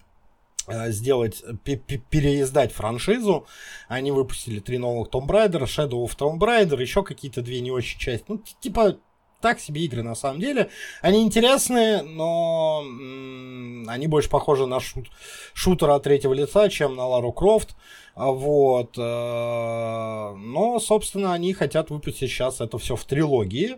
[0.67, 3.47] а, сделать, переиздать франшизу.
[3.89, 8.01] Они выпустили три новых Том Брайдера, Shadow of Tomb Raider, еще какие-то две не очень
[8.01, 8.25] части.
[8.29, 8.99] Ну, типа,
[9.47, 10.71] так себе игры на самом деле.
[11.03, 15.07] Они интересные, но м- они больше похожи на шут-
[15.55, 17.77] шутер от третьего лица, чем на Лару Крофт.
[18.17, 18.99] А вот.
[18.99, 23.77] Э, но, собственно, они хотят выпустить сейчас это все в трилогии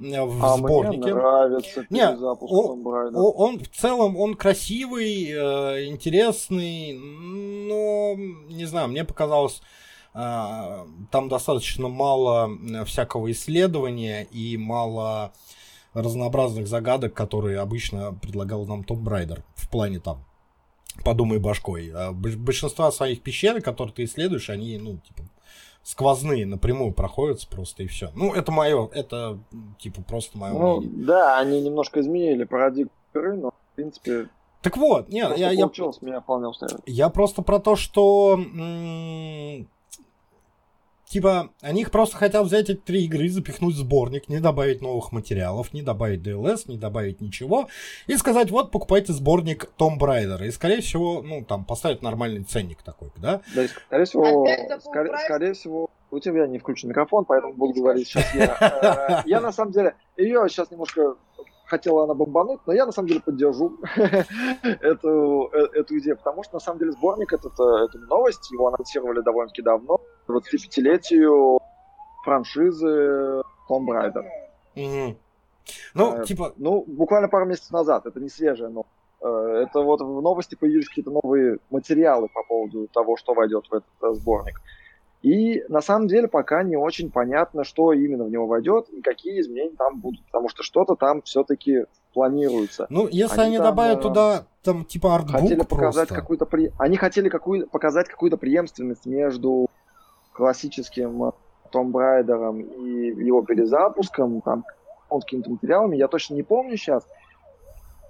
[0.00, 0.98] э, в а сборнике.
[0.98, 8.16] Мне нравится Не, он, он, он в целом он красивый, э, интересный, но
[8.48, 9.62] не знаю, мне показалось
[10.14, 12.48] там достаточно мало
[12.86, 15.32] всякого исследования и мало
[15.92, 20.24] разнообразных загадок, которые обычно предлагал нам Том Брайдер в плане там
[21.04, 21.90] подумай башкой.
[21.94, 25.28] А большинство своих пещер, которые ты исследуешь, они, ну, типа,
[25.82, 28.10] сквозные, напрямую проходятся просто и все.
[28.14, 29.38] Ну, это мое, это,
[29.78, 31.06] типа, просто мое ну, мнение.
[31.06, 34.28] Да, они немножко изменили парадигму но, в принципе...
[34.62, 35.66] Так вот, нет, я, я,
[36.00, 36.82] меня вполне устраивает.
[36.86, 39.68] я просто про то, что м-
[41.14, 45.12] Типа, они их просто хотят взять эти три игры, запихнуть в сборник, не добавить новых
[45.12, 47.68] материалов, не добавить DLS, не добавить ничего,
[48.08, 50.44] и сказать, вот, покупайте сборник Том Брайдера.
[50.44, 53.42] И, скорее всего, ну, там, поставить нормальный ценник такой, да?
[53.54, 54.48] Да, и, скорее всего,
[54.80, 58.56] скорее, скорее всего, у тебя не включен микрофон, поэтому буду говорить сейчас я.
[59.22, 61.14] Э, я, на самом деле, ее сейчас немножко
[61.66, 63.78] хотела она бомбануть, но я на самом деле поддержу
[64.62, 69.20] эту, э, эту идею, потому что на самом деле сборник этот, эту новость, его анонсировали
[69.20, 71.58] довольно-таки давно, 25-летию
[72.24, 74.24] франшизы Tomb Raider.
[74.76, 75.16] Угу.
[75.94, 76.52] Ну, э, типа...
[76.56, 78.86] Ну, буквально пару месяцев назад, это не свежее, но
[79.20, 83.74] э, это вот в новости появились какие-то новые материалы по поводу того, что войдет в
[83.74, 84.60] этот э, сборник.
[85.24, 89.40] И на самом деле пока не очень понятно, что именно в него войдет и какие
[89.40, 92.86] изменения там будут, потому что что-то там все-таки планируется.
[92.90, 96.72] Ну, если они, они там, добавят э, туда там типа артбук хотели показать какую-то при...
[96.78, 97.66] они хотели какую...
[97.66, 99.70] показать какую-то преемственность между
[100.34, 101.32] классическим
[101.70, 104.66] Том Брайдером и его перезапуском, там,
[105.08, 107.02] он с какими-то материалами, я точно не помню сейчас,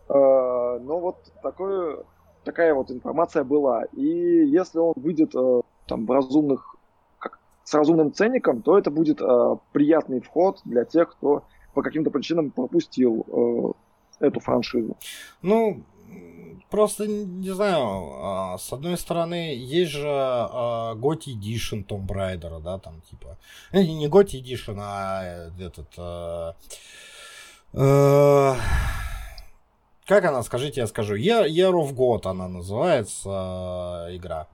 [0.08, 1.98] э, но вот такое,
[2.42, 3.84] такая вот информация была.
[3.92, 6.73] И если он выйдет э, там в разумных
[7.64, 12.50] с разумным ценником, то это будет э, приятный вход для тех, кто по каким-то причинам
[12.50, 13.26] пропустил
[14.20, 14.96] э, эту франшизу.
[15.42, 15.82] Ну,
[16.70, 22.78] просто не знаю, а, с одной стороны, есть же а, Готи Edition Том Брайдера, да,
[22.78, 23.38] там типа.
[23.72, 25.88] Э, не Готи Edition, а этот.
[25.98, 26.54] А,
[30.06, 31.16] как она, скажите, я скажу.
[31.16, 34.48] Year, Year of God она называется, игра.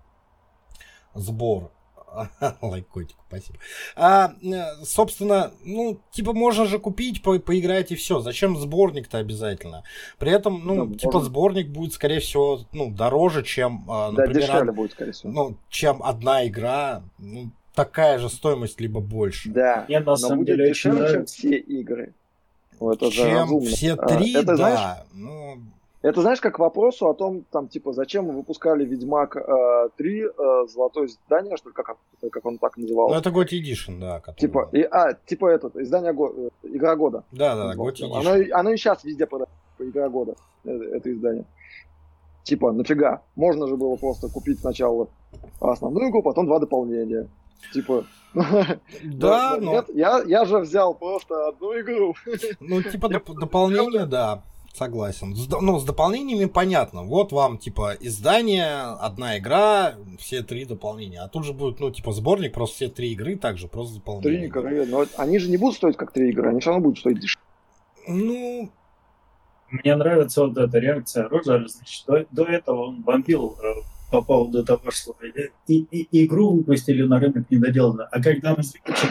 [1.15, 1.73] Сбор.
[2.63, 3.59] Лайк котику, спасибо.
[3.97, 8.21] А, э, собственно, ну, типа, можно же купить, по поиграть и все.
[8.21, 9.85] Зачем сборник-то обязательно?
[10.19, 11.29] При этом, ну, да, типа, можно.
[11.29, 15.33] сборник будет, скорее всего, ну, дороже, чем, а, например, да, дешевле будет, скорее всего.
[15.33, 17.03] Ну, чем одна игра.
[17.19, 19.51] Ну, такая же стоимость, либо больше.
[19.51, 22.15] Да, Мне, на но будет деле, дешевле, чем все игры.
[22.81, 24.57] Это чем все а, три, а, это, да.
[24.57, 25.59] Знаешь, ну,
[26.03, 30.23] это знаешь, как к вопросу о том, там, типа, зачем мы выпускали Ведьмак э, 3
[30.23, 30.29] э,
[30.67, 31.97] золотое издание, что ли, как,
[32.33, 33.15] как он так назывался?
[33.15, 34.21] Ну, это God Edition, да.
[34.21, 34.41] Который...
[34.41, 37.25] Типа, и, а, типа этот, издание го, э, Игра года.
[37.33, 38.11] Да, да, God Edition.
[38.15, 41.45] Оно, оно и сейчас везде продается, Игра года, это, это издание.
[42.45, 43.23] Типа, нафига?
[43.37, 45.09] Можно же было просто купить сначала
[45.61, 47.29] основную игру, потом два дополнения.
[47.75, 48.07] Типа,
[49.05, 49.85] да, но...
[49.93, 52.15] я, я же взял просто одну игру.
[52.59, 53.09] Ну, типа
[53.41, 54.43] дополнение, да.
[54.73, 55.35] Согласен.
[55.35, 57.03] С, ну, с дополнениями понятно.
[57.03, 61.21] Вот вам, типа, издание, одна игра, все три дополнения.
[61.21, 64.39] А тут же будет, ну, типа, сборник, просто все три игры также, просто дополнения.
[64.39, 67.01] Три игры, но они же не будут стоить как три игры, они все равно будут
[67.01, 67.45] стоить дешевле.
[68.07, 68.71] Ну...
[69.71, 74.65] Мне нравится вот эта реакция Роджера, значит, до, до этого он бомбил э, по поводу
[74.65, 75.15] того, что
[75.69, 78.09] и, и, игру выпустили на рынок недоделанно.
[78.11, 78.65] А когда он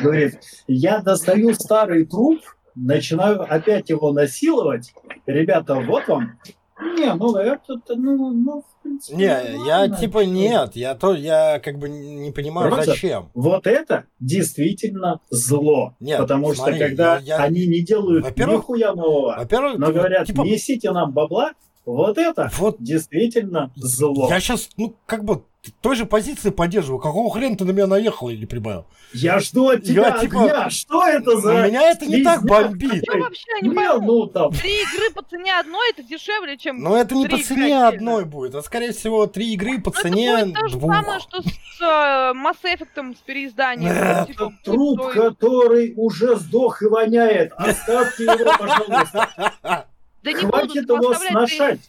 [0.03, 2.41] говорит, я достаю старый труп,
[2.75, 4.93] начинаю опять его насиловать,
[5.33, 6.39] ребята, вот вам
[6.81, 9.65] не, ну это, ну, ну, в принципе, Не, нормально.
[9.67, 13.29] я типа нет, я то, я как бы не понимаю, Просто зачем.
[13.33, 15.95] Вот это действительно зло.
[15.99, 17.43] Нет, потому смотри, что когда я, я...
[17.43, 20.41] они не делают нихуя нового, во-первых, но говорят, типа...
[20.43, 21.51] несите нам бабла,
[21.93, 24.29] вот это вот действительно зло.
[24.29, 25.43] Я сейчас, ну, как бы
[25.81, 26.99] той же позиции поддерживаю.
[26.99, 28.85] Какого хрена ты на меня наехал, не понимаю.
[29.13, 30.69] Я жду от тебя я, типа, огня.
[30.69, 31.67] Что это за...
[31.67, 33.03] Меня это не так бомбит.
[33.11, 34.05] Я вообще не пойму.
[34.05, 34.51] Ну, там.
[34.51, 38.55] Три игры по цене одной, это дешевле, чем Но это не по цене одной будет,
[38.55, 42.33] а скорее всего три игры по цене это будет то же самое, что с uh,
[42.33, 43.91] Mass Effect, с переизданием.
[43.91, 47.51] Это типа, труп, который уже сдох и воняет.
[47.57, 49.88] Оставьте его, пожалуйста.
[50.23, 51.79] Да не Хватит его сношать.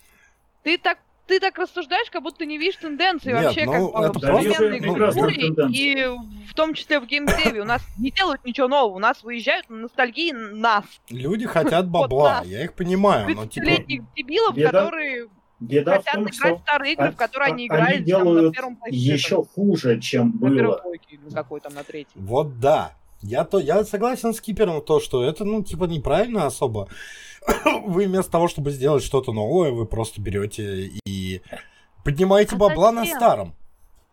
[0.63, 4.11] Ты так ты так рассуждаешь, как будто ты не видишь тенденции Нет, вообще, ну, как
[4.11, 6.05] это в современной культуре, и
[6.49, 7.61] в том числе в геймдеве.
[7.61, 10.85] У нас не делают ничего нового, у нас выезжают на ностальгии нас.
[11.09, 13.33] Люди хотят бабла, я их понимаю.
[13.33, 13.81] но типа...
[14.17, 15.29] дебилов, которые
[15.61, 18.73] Беда Хотят в том, играть что старые игры, в которые они играли они делают там,
[18.73, 20.83] на первом еще хуже, чем было.
[21.29, 22.25] На какой там, на третьем.
[22.25, 22.95] Вот да.
[23.23, 26.89] Я, то, я согласен с Кипером, то, что это, ну, типа, неправильно особо.
[27.85, 31.43] вы вместо того, чтобы сделать что-то новое, вы просто берете и
[32.05, 32.97] поднимаете а бабла зачем?
[32.97, 33.55] на старом.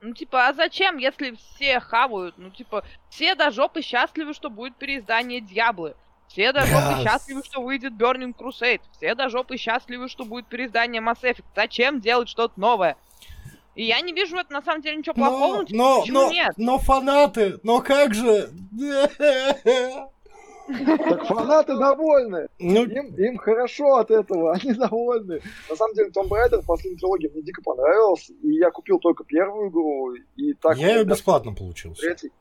[0.02, 2.36] Ну, типа, а зачем, если все хавают?
[2.38, 5.96] Ну, типа, все до жопы счастливы, что будет переиздание Дьяблы.
[6.28, 7.04] Все до жопы yes.
[7.04, 8.82] счастливы, что выйдет Burning Crusade.
[8.96, 11.46] Все до жопы счастливы, что будет переиздание Mass Effect.
[11.56, 12.98] Зачем делать что-то новое?
[13.76, 15.58] И я не вижу это на самом деле ничего плохого.
[15.58, 16.54] Но, типа, но, но, нет?
[16.58, 18.50] но фанаты, но как же?
[20.68, 22.48] Так фанаты довольны.
[22.60, 22.86] Ну...
[22.86, 25.42] Им, им хорошо от этого, они довольны.
[25.70, 28.30] На самом деле, Том Брайдер, последняя трилогия, мне дико понравилась.
[28.30, 30.14] И я купил только первую игру.
[30.36, 31.94] И так я ее бесплатно получил.
[31.94, 32.32] Третий.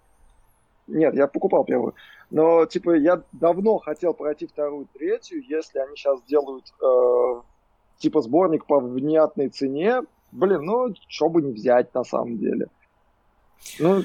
[0.87, 1.95] Нет, я покупал первую.
[2.31, 5.43] Но, типа, я давно хотел пройти вторую, третью.
[5.49, 7.43] Если они сейчас делают, э,
[7.99, 10.03] типа, сборник по внятной цене,
[10.33, 12.69] блин, ну, что бы не взять на самом деле.
[13.79, 14.03] Ну,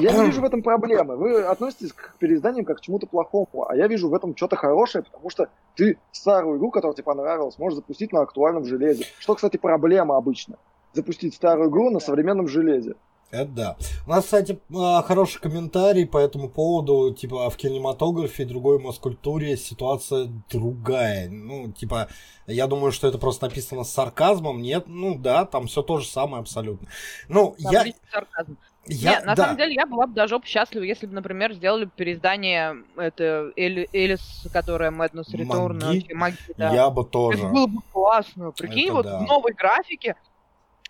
[0.00, 1.16] я не вижу в этом проблемы.
[1.16, 5.04] Вы относитесь к переизданиям как к чему-то плохому, а я вижу в этом что-то хорошее,
[5.04, 9.04] потому что ты старую игру, которая тебе понравилась, можешь запустить на актуальном железе.
[9.18, 10.56] Что, кстати, проблема обычно.
[10.92, 12.94] Запустить старую игру на современном железе.
[13.30, 13.76] Это да.
[14.06, 17.14] У нас, кстати, а, хороший комментарий по этому поводу.
[17.14, 21.28] Типа, в кинематографе и другой маскультуре ситуация другая.
[21.28, 22.08] Ну, типа,
[22.48, 24.60] я думаю, что это просто написано с сарказмом.
[24.60, 26.88] Нет, ну да, там все то же самое абсолютно.
[27.28, 27.84] Ну, там я...
[28.12, 28.56] Сарказм.
[28.86, 29.42] Я, Нет, на да.
[29.44, 34.46] самом деле я была бы даже счастлива, если бы, например, сделали переиздание это Эли, Элис,
[34.52, 36.12] которая Madness Return, Маги?
[36.12, 36.72] Маги да.
[36.74, 37.38] Я бы тоже.
[37.38, 38.52] Это было бы классно.
[38.52, 39.18] Прикинь, это вот да.
[39.18, 40.16] в новой графике,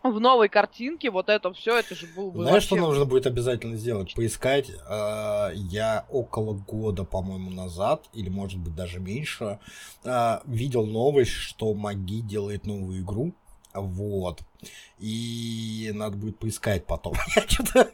[0.03, 2.66] в новой картинке, вот это все, это же было бы Знаешь, вообще...
[2.66, 4.14] что нужно будет обязательно сделать?
[4.14, 4.70] Поискать.
[4.88, 9.59] Э, я около года, по-моему, назад, или может быть даже меньше,
[10.05, 13.34] э, видел новость, что Маги делает новую игру
[13.75, 14.41] вот.
[14.99, 17.14] И надо будет поискать потом.
[17.37, 17.91] Я что-то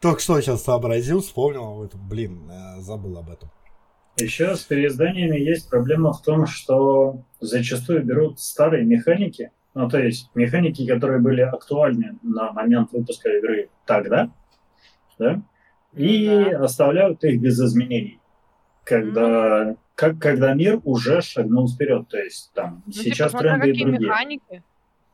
[0.00, 2.08] только что сейчас сообразил, вспомнил об этом.
[2.08, 3.50] Блин, э, забыл об этом.
[4.16, 10.30] Еще с переизданиями есть проблема в том, что зачастую берут старые механики, ну то есть
[10.34, 14.30] механики, которые были актуальны на момент выпуска игры тогда,
[15.18, 15.42] да,
[15.94, 16.64] и да.
[16.64, 18.18] оставляют их без изменений,
[18.84, 19.78] когда, mm.
[19.94, 23.84] как, когда мир уже шагнул вперед, то есть там ну, типа, сейчас типа, тренды и
[23.84, 24.08] другие.
[24.08, 24.62] Механики?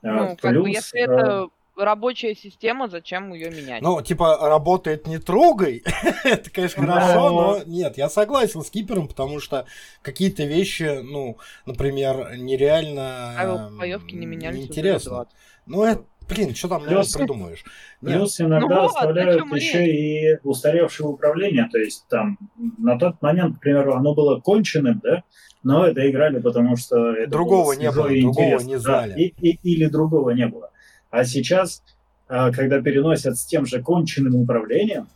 [0.02, 1.04] Ну, Плюс, как бы, если э...
[1.04, 3.82] это рабочая система, зачем ее менять?
[3.82, 5.82] Ну, типа, работает не трогай,
[6.24, 9.66] это, конечно, хорошо, но нет, я согласен с Кипером, потому что
[10.02, 15.26] какие-то вещи, ну, например, нереально Правила боевки не менялись интересно.
[15.66, 17.64] Ну, это Блин, что там плюс, придумаешь?
[18.00, 18.48] Плюс Нет.
[18.48, 21.68] иногда ну, оставляют вот, еще и устаревшее управление.
[21.70, 22.38] То есть там
[22.78, 25.24] на тот момент, к примеру, оно было конченным, да,
[25.62, 29.12] но это играли, потому что это другого не было, другого не знали.
[29.12, 30.70] Да, и, и, или другого не было.
[31.10, 31.82] А сейчас,
[32.28, 35.08] а, когда переносят с тем же конченным управлением,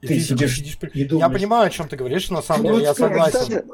[0.00, 1.28] и ты, ты сидишь, сидишь и думаешь.
[1.28, 3.40] Я понимаю, о чем ты говоришь, на самом деле я согласен.
[3.40, 3.64] Кстати,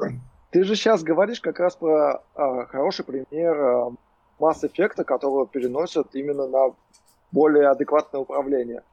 [0.51, 3.91] ты же сейчас говоришь как раз про а, хороший пример а,
[4.39, 6.75] масс-эффекта, которого переносят именно на
[7.31, 8.83] более адекватное управление.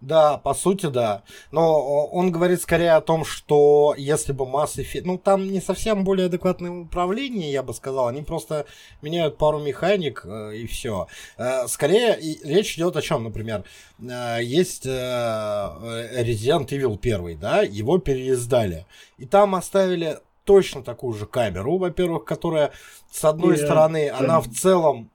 [0.00, 1.22] Да, по сути, да.
[1.50, 5.02] Но он говорит скорее о том, что если бы Mass Effect...
[5.04, 8.08] Ну, там не совсем более адекватное управление, я бы сказал.
[8.08, 8.66] Они просто
[9.00, 11.08] меняют пару механик э, и все.
[11.38, 13.64] Э, скорее, речь идет о чем, например.
[13.98, 18.84] Э, есть Resident Evil 1, да, его переиздали.
[19.16, 22.70] И там оставили точно такую же камеру, во-первых, которая,
[23.10, 23.64] с одной yeah.
[23.64, 25.10] стороны, она в целом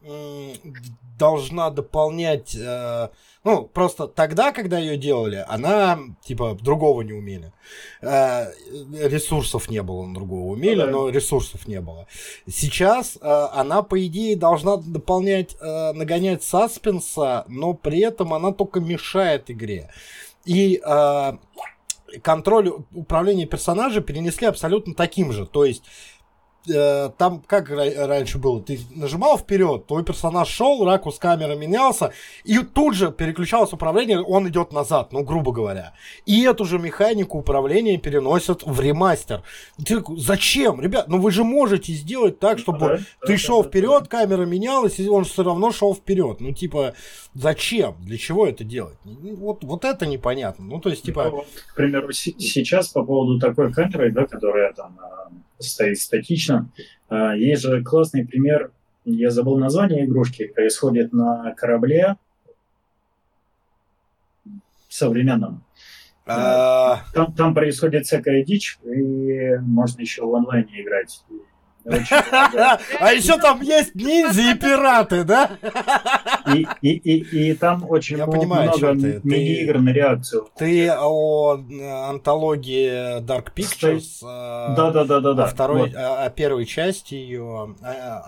[1.18, 2.58] должна дополнять
[3.44, 7.52] Ну, просто тогда, когда ее делали, она, типа, другого не умели.
[8.02, 8.52] Э,
[8.94, 12.08] ресурсов не было на другого умели, но ресурсов не было.
[12.48, 18.80] Сейчас э, она, по идее, должна дополнять, э, нагонять саспенса, но при этом она только
[18.80, 19.90] мешает игре.
[20.46, 20.82] И
[22.24, 25.46] контроль управления персонажа перенесли абсолютно таким же.
[25.46, 25.84] То есть
[26.66, 32.12] там как раньше было, ты нажимал вперед, твой персонаж шел, ракурс камеры менялся,
[32.44, 35.94] и тут же переключалось управление, он идет назад, ну, грубо говоря.
[36.26, 39.44] И эту же механику управления переносят в ремастер.
[39.84, 41.08] Ты, зачем, ребят?
[41.08, 44.10] Ну вы же можете сделать так, чтобы да, ты да, шел да, вперед, да.
[44.10, 46.40] камера менялась, и он все равно шел вперед.
[46.40, 46.94] Ну, типа,
[47.34, 47.96] зачем?
[48.02, 48.98] Для чего это делать?
[49.04, 50.66] Ну, вот, вот это непонятно.
[50.66, 51.30] Ну, то есть, типа.
[51.32, 55.00] Ну, к примеру, сейчас по поводу такой камеры, да, которая там
[55.64, 56.70] стоит статично.
[57.10, 58.72] А, есть же классный пример,
[59.06, 62.18] я забыл название игрушки, происходит на корабле
[64.90, 65.64] современном.
[66.26, 67.04] А...
[67.14, 71.24] Там, там происходит всякая дичь, и можно еще в онлайне играть.
[73.00, 75.52] А еще там есть ниндзя и пираты, да?
[76.54, 80.48] И, и, и, и там очень Я понимаю, много мини-игр на реакцию.
[80.58, 81.58] Ты о
[82.10, 84.20] антологии Dark Pictures.
[84.22, 85.46] Да, да, да, да, да.
[85.46, 87.76] Второй, о первой части ее,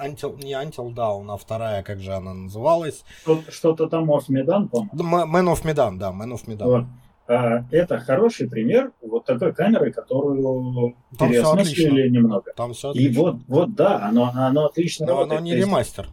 [0.02, 3.04] Until, не Until Dawn, а вторая, как же она называлась?
[3.50, 5.26] Что-то там of Medan, по-моему.
[5.26, 6.88] Man of Medan, да, Man of Medan.
[7.26, 12.52] А, это хороший пример вот такой камеры, которую Там переосмыслили немного.
[12.56, 13.10] Там все отлично.
[13.10, 15.40] И вот, вот да, оно, оно отлично Но работает.
[15.40, 16.10] оно не ремастер.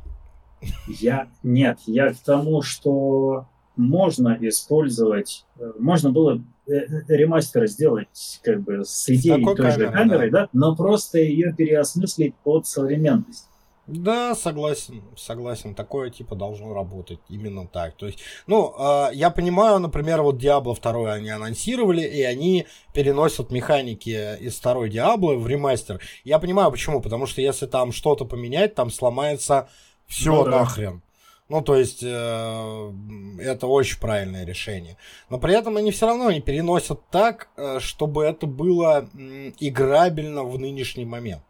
[0.86, 3.46] Я, нет, я к тому, что
[3.76, 5.46] можно использовать,
[5.78, 10.42] можно было э, э, ремастер сделать как бы с идеей с той же камерой, да.
[10.42, 13.49] да, но просто ее переосмыслить под современность.
[13.90, 15.74] Да, согласен, согласен.
[15.74, 17.94] Такое типа должно работать именно так.
[17.96, 23.50] То есть, ну, э, я понимаю, например, вот Diablo 2 они анонсировали, и они переносят
[23.50, 26.00] механики из второй Diablo в ремастер.
[26.22, 27.00] Я понимаю, почему.
[27.00, 29.68] Потому что если там что-то поменять, там сломается
[30.06, 30.98] все ну, нахрен.
[30.98, 31.02] Да.
[31.48, 32.92] Ну, то есть, э,
[33.40, 34.96] это очень правильное решение.
[35.30, 39.08] Но при этом они все равно не переносят так, э, чтобы это было
[39.58, 41.42] играбельно в нынешний момент.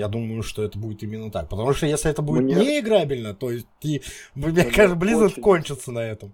[0.00, 1.50] Я думаю, что это будет именно так.
[1.50, 2.54] Потому что если это будет Мне...
[2.54, 4.00] неиграбельно, то есть, ты,
[4.34, 5.42] мне, мне кажется, Blizzard очень...
[5.42, 6.32] кончится на этом.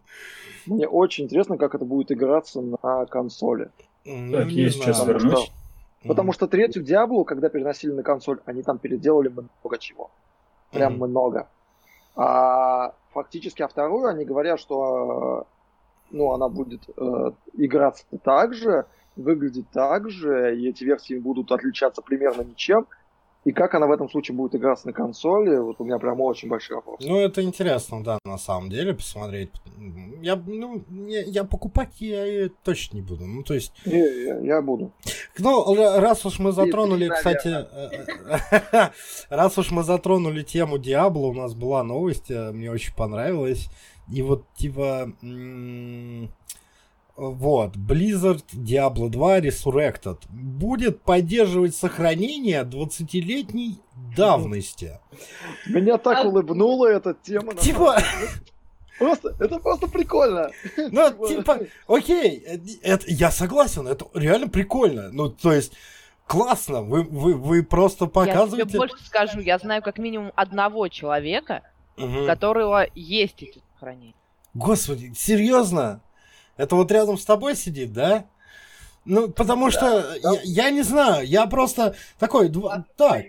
[0.67, 3.71] Мне очень интересно, как это будет играться на консоли.
[4.05, 5.51] Ну, так, есть сейчас вернусь.
[6.05, 10.13] Потому что третью Диаблу, когда переносили на консоль, они там переделали много чего.
[10.71, 11.07] Прям mm-hmm.
[11.09, 11.49] много.
[12.15, 15.49] А фактически, а вторую они говорят, что
[16.13, 18.87] ну, она будет э, играться так же,
[19.17, 22.87] выглядеть так же, и эти версии будут отличаться примерно ничем.
[23.47, 26.49] И как она в этом случае будет играться на консоли, вот у меня прям очень
[26.49, 26.99] большой вопрос.
[27.01, 29.51] Ну, это интересно, да, на самом деле, посмотреть.
[30.21, 33.25] Я, ну, я, я покупать я точно не буду.
[33.25, 33.73] Ну, то есть...
[33.87, 34.91] Не, я, я буду.
[35.39, 37.69] Ну, раз уж мы затронули, кстати,
[39.31, 43.69] раз уж мы затронули тему Диабло, у нас была новость, э, мне очень понравилась.
[44.13, 45.13] И вот, типа,
[47.17, 53.79] вот, Blizzard Diablo 2 Resurrected будет поддерживать сохранение 20-летней
[54.15, 55.01] давности.
[55.67, 56.29] Меня так а...
[56.29, 57.55] улыбнула эта тема.
[57.55, 57.99] Типа...
[58.99, 60.51] Просто, это просто прикольно.
[60.77, 62.39] Ну, типа, типа окей,
[62.83, 65.11] это, я согласен, это реально прикольно.
[65.11, 65.73] Ну, то есть,
[66.27, 68.57] классно, вы, вы, вы просто показываете...
[68.59, 71.63] Я тебе больше скажу, я знаю как минимум одного человека,
[71.97, 72.23] угу.
[72.23, 74.15] у которого есть эти сохранения.
[74.55, 76.01] Господи, серьезно?
[76.57, 78.27] Это вот рядом с тобой сидит, да?
[79.05, 80.33] Ну, потому да, что да.
[80.33, 82.65] Я, я не знаю, я просто такой, дв...
[82.97, 83.27] так,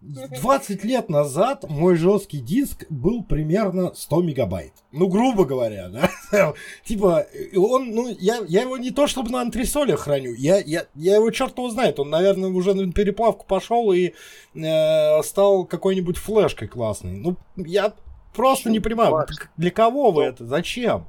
[0.00, 4.72] 20 лет назад мой жесткий диск был примерно 100 мегабайт.
[4.92, 6.54] Ну, грубо говоря, да.
[6.84, 11.16] типа, он, ну, я, я его не то чтобы на антресоле храню, я, я, я
[11.16, 11.98] его черт его знает.
[11.98, 14.12] Он, наверное, уже на переплавку пошел и
[14.54, 17.16] э, стал какой-нибудь флешкой классной.
[17.16, 17.92] Ну, я
[18.34, 21.06] просто не понимаю, для кого вы это, зачем?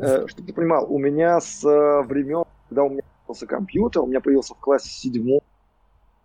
[0.00, 4.06] Э, чтобы ты понимал, у меня с э, времен, когда у меня появился компьютер, у
[4.06, 5.42] меня появился в классе седьмом,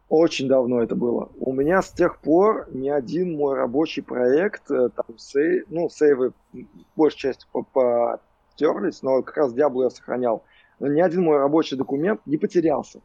[0.07, 1.29] очень давно это было.
[1.39, 6.31] У меня с тех пор ни один мой рабочий проект, э, там сей, ну, сейвы
[6.95, 10.43] большей частью потерлись, но как раз Diablo я сохранял.
[10.79, 13.01] Но ни один мой рабочий документ не потерялся.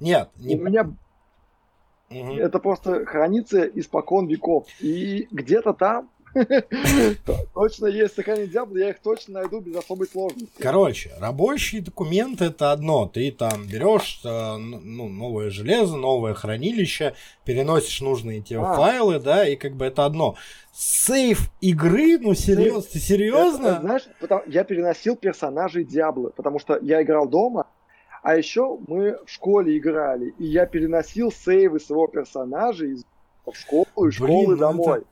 [0.00, 0.56] Нет, не...
[0.56, 0.90] у меня
[2.08, 2.34] Угу.
[2.34, 4.68] Это просто хранится испокон веков.
[4.80, 6.08] И где-то там
[7.54, 10.52] Точно есть сохранить Diablo, я их точно найду без особой сложности.
[10.58, 13.06] Короче, рабочий документ это одно.
[13.06, 17.14] Ты там берешь э, ну, новое железо, новое хранилище,
[17.44, 18.74] переносишь нужные тебе а.
[18.74, 20.36] файлы, да, и как бы это одно.
[20.72, 23.66] Сейф игры, ну серьезно, ты серьезно?
[23.68, 27.66] Это, знаешь, потому, я переносил персонажей Диаблы, потому что я играл дома,
[28.22, 33.04] а еще мы в школе играли, и я переносил сейвы своего персонажа из
[33.52, 34.98] в школу и школы Блин, домой.
[34.98, 35.06] Это,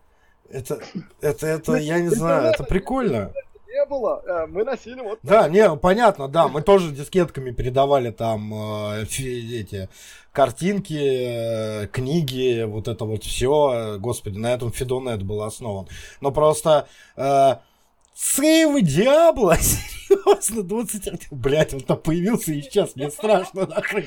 [0.50, 0.80] это,
[1.20, 3.32] это, это я не знаю, это прикольно.
[3.68, 5.18] Не было, э, мы носили вот.
[5.24, 9.88] Да, не, понятно, да, мы тоже дискетками передавали там э, эти
[10.30, 15.88] картинки, э, книги, вот это вот все, господи, на этом Фидонет был основан.
[16.20, 16.86] Но просто
[18.14, 19.56] Сейвы Диабло?
[20.14, 20.62] Серьезно?
[20.62, 21.28] 20...
[21.30, 24.06] Блять, он там появился и сейчас, мне страшно нахрен.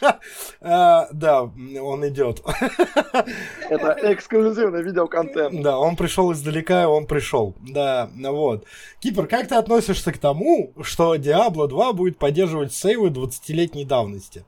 [0.60, 2.42] а, да, он идет.
[3.68, 5.62] Это эксклюзивный видеоконтент.
[5.62, 7.54] Да, он пришел издалека, и он пришел.
[7.60, 8.64] Да, вот.
[9.00, 14.44] Кипер, как ты относишься к тому, что Diablo 2 будет поддерживать сейвы 20-летней давности?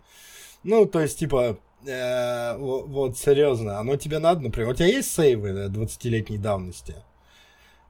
[0.63, 5.13] Ну, то есть, типа, э, вот, вот, серьезно, оно тебе надо, например, у тебя есть
[5.13, 6.97] сейвы 20-летней давности?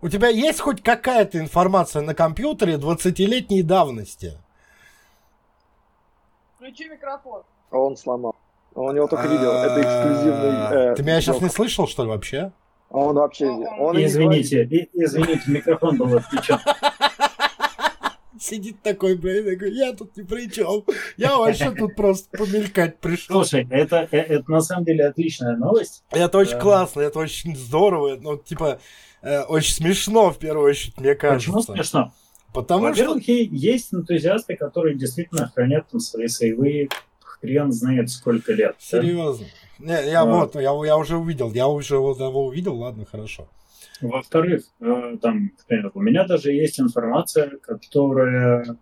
[0.02, 4.38] У тебя есть хоть какая-то информация на компьютере 20-летней давности?
[6.56, 7.42] Включи микрофон.
[7.70, 8.34] А он сломал.
[8.74, 9.52] А у него только видео.
[9.52, 10.92] Это эксклюзивный.
[10.92, 12.52] Э, Ты меня сейчас не слышал, что ли, вообще?
[12.90, 13.46] А он вообще...
[13.46, 16.58] Он извините, извините, микрофон был отключен.
[18.40, 20.84] Сидит такой, блин, такой, я тут ни при чем.
[21.18, 23.44] Я вообще тут просто помелькать пришел.
[23.44, 26.04] Слушай, это, э, это на самом деле отличная новость.
[26.10, 28.16] Это очень классно, это очень здорово.
[28.16, 28.80] Ну, типа,
[29.22, 31.52] э, очень смешно, в первую очередь, мне кажется.
[31.52, 32.12] Почему смешно?
[32.52, 33.32] Потому Во-первых, что...
[33.32, 36.88] есть энтузиасты, которые действительно хранят там свои сейвы
[37.40, 38.76] хрен знает сколько лет.
[38.78, 39.46] Серьезно.
[39.78, 40.02] Да?
[40.02, 40.24] Не, я а...
[40.24, 43.48] вот, я, я уже увидел, я уже его увидел, ладно, хорошо.
[44.00, 48.78] Во-вторых, э, там, например, у меня даже есть информация, которая,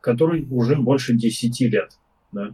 [0.00, 1.96] которой уже больше 10 лет.
[2.32, 2.50] Да?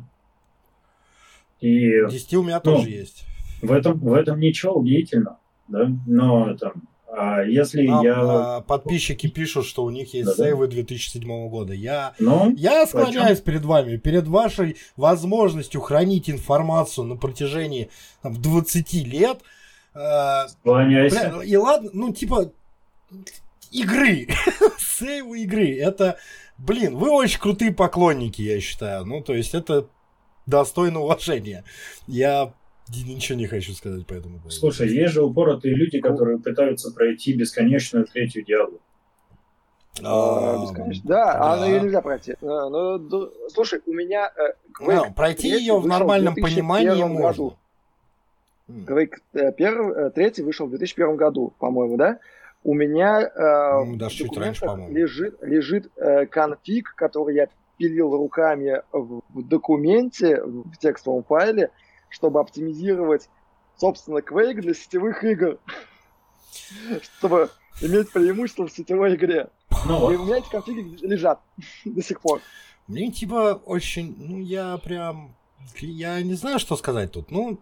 [1.61, 3.25] И, 10 у меня ну, тоже есть.
[3.63, 5.39] В этом, в этом ничего удивительного
[5.73, 6.73] да, но там,
[7.15, 8.15] а если а, я...
[8.17, 11.75] А, подписчики пишут, что у них есть да, сейвы 2007 года.
[11.75, 13.45] Я, ну, я склоняюсь почему?
[13.45, 17.91] перед вами, перед вашей возможностью хранить информацию на протяжении
[18.23, 19.41] там, 20 лет.
[19.95, 21.41] Э, Склоняйся.
[21.45, 22.53] И ладно, ну типа
[23.71, 24.29] игры,
[24.79, 26.17] сейвы игры, это,
[26.57, 29.05] блин, вы очень крутые поклонники, я считаю.
[29.05, 29.87] Ну, то есть это
[30.47, 31.65] достойно уважения.
[32.07, 32.55] Я
[33.07, 34.51] Ничего не хочу сказать по этому поводу.
[34.51, 38.81] Слушай, есть же упоротые люди, которые пытаются пройти бесконечную третью диалу.
[40.03, 41.03] А, бесконечно.
[41.05, 41.63] Да, да.
[41.63, 42.35] а ее нельзя пройти.
[42.41, 44.31] Но, но, слушай, у меня...
[44.81, 47.57] Quake ну, пройти ее в нормальном понимании можно.
[48.69, 52.19] Quake э, первый, э, третий вышел в 2001 году, по-моему, да?
[52.65, 54.95] У меня э, ну, даже чуть раньше, по-моему.
[54.95, 61.71] лежит, лежит э, конфиг, который я пилил руками в, в документе, в текстовом файле,
[62.13, 63.29] чтобы оптимизировать,
[63.77, 65.59] собственно, Quake для сетевых игр.
[67.03, 67.51] Чтобы
[67.81, 69.49] иметь преимущество в сетевой игре.
[69.87, 71.41] Ну, и у меня эти конфиги лежат
[71.85, 72.41] до сих пор.
[72.87, 75.35] Мне типа очень, ну я прям,
[75.79, 77.31] я не знаю, что сказать тут.
[77.31, 77.59] Ну,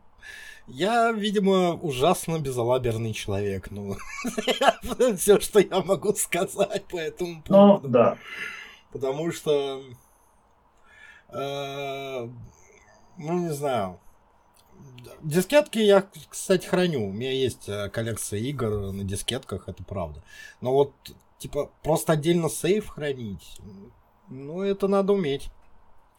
[0.67, 3.71] я, видимо, ужасно безалаберный человек.
[3.71, 3.97] Ну,
[5.17, 7.89] все, что я могу сказать по этому ну, поводу.
[7.89, 8.19] Ну, да.
[8.93, 9.83] Потому что,
[11.29, 12.29] э,
[13.19, 14.01] ну, не знаю.
[15.22, 17.09] Дискетки я, кстати, храню.
[17.09, 20.22] У меня есть э, коллекция игр на дискетках, это правда.
[20.61, 20.93] Но вот,
[21.39, 23.61] типа, просто отдельно сейф хранить,
[24.28, 25.51] ну, это надо уметь.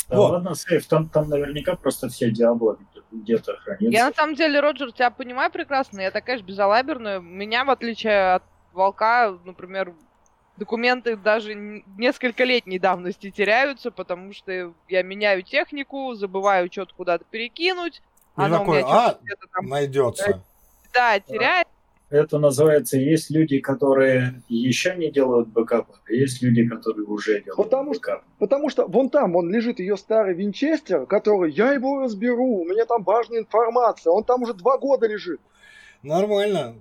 [0.09, 0.32] Да вот.
[0.32, 2.78] ладно, сейф, там, там наверняка просто все диаблы
[3.12, 3.89] где-то хранятся.
[3.89, 7.20] Я на самом деле, Роджер, тебя понимаю прекрасно, я такая же безалаберная.
[7.20, 8.43] Меня, в отличие от
[8.74, 9.93] Волка, например,
[10.57, 11.55] документы даже
[11.97, 18.01] несколько летней давности теряются, потому что я меняю технику, забываю что-то куда-то перекинуть,
[18.38, 19.18] и Оно такой, а,
[19.54, 20.42] там, найдется.
[20.94, 21.68] Да, теряет.
[22.10, 27.56] Это называется, есть люди, которые еще не делают бэкапа, а есть люди, которые уже делают
[27.56, 28.20] потому бэкап.
[28.20, 32.66] Что, потому что вон там, он лежит ее старый винчестер, который, я его разберу, у
[32.66, 35.40] меня там важная информация, он там уже два года лежит.
[36.04, 36.76] Нормально.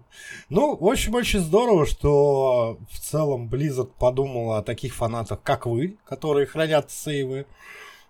[0.49, 5.99] Ну, в общем, очень здорово, что в целом Blizzard подумала о таких фанатах, как вы,
[6.07, 7.47] которые хранят сейвы.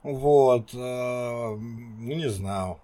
[0.02, 0.72] Вот.
[0.72, 2.78] Э, ну, не знаю.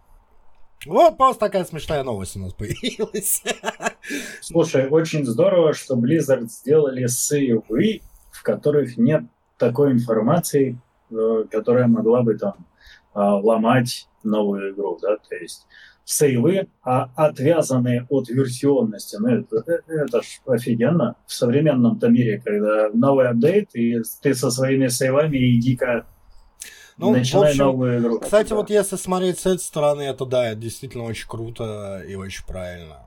[0.87, 3.43] Вот просто такая смешная новость у нас появилась.
[4.41, 9.25] Слушай, очень здорово, что Blizzard сделали сейвы, в которых нет
[9.59, 10.79] такой информации,
[11.11, 12.67] э, которая могла бы там
[13.15, 15.67] а, ломать новую игру, да, то есть
[16.05, 19.17] сейвы, а отвязанные от версионности.
[19.19, 24.89] Ну, это, это ж офигенно в современном-то мире, когда новый апдейт, и ты со своими
[24.89, 26.07] сейвами и дико
[26.97, 28.21] ну, начинай общем, новую игру.
[28.21, 32.45] Кстати, вот если смотреть с этой стороны, это да, это действительно очень круто и очень
[32.45, 33.07] правильно.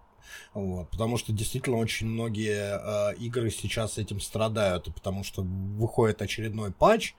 [0.53, 6.71] Вот, потому что действительно очень многие э, игры сейчас этим страдают, потому что выходит очередной
[6.71, 7.13] патч,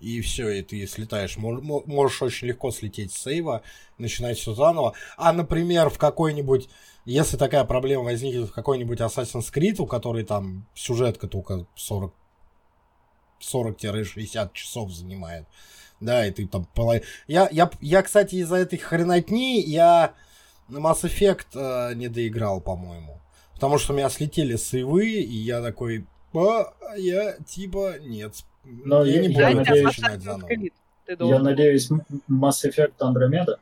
[0.00, 1.36] и все, и ты слетаешь.
[1.38, 3.62] Можешь очень легко слететь с сейва,
[3.96, 4.92] начинать все заново.
[5.16, 6.68] А, например, в какой-нибудь,
[7.06, 12.12] если такая проблема возникнет в какой-нибудь Assassin's Creed, у которой там сюжетка только 40
[13.40, 15.46] 40-60 часов занимает.
[16.00, 17.04] Да, и ты там половина...
[17.26, 20.14] Я, я, я, кстати, из-за этой хренотни я
[20.68, 23.20] Mass Effect э, не доиграл, по-моему.
[23.54, 28.34] Потому что у меня слетели сейвы, и я такой, а, я типа, нет,
[28.64, 30.50] но я, я не буду начинать заново.
[31.06, 31.90] Я надеюсь,
[32.28, 33.58] Mass Effect Andromeda?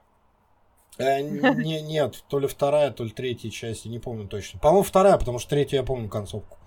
[0.99, 4.61] Э, не, нет, то ли вторая, то ли третья часть, я не помню точно.
[4.61, 6.59] По-моему, вторая, потому что третью я помню концовку.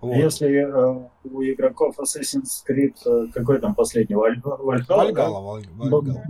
[0.00, 0.14] Вот.
[0.14, 6.22] Если э, у игроков Assassin's Creed э, какой там последний Вальгалла, Вальгалла, да?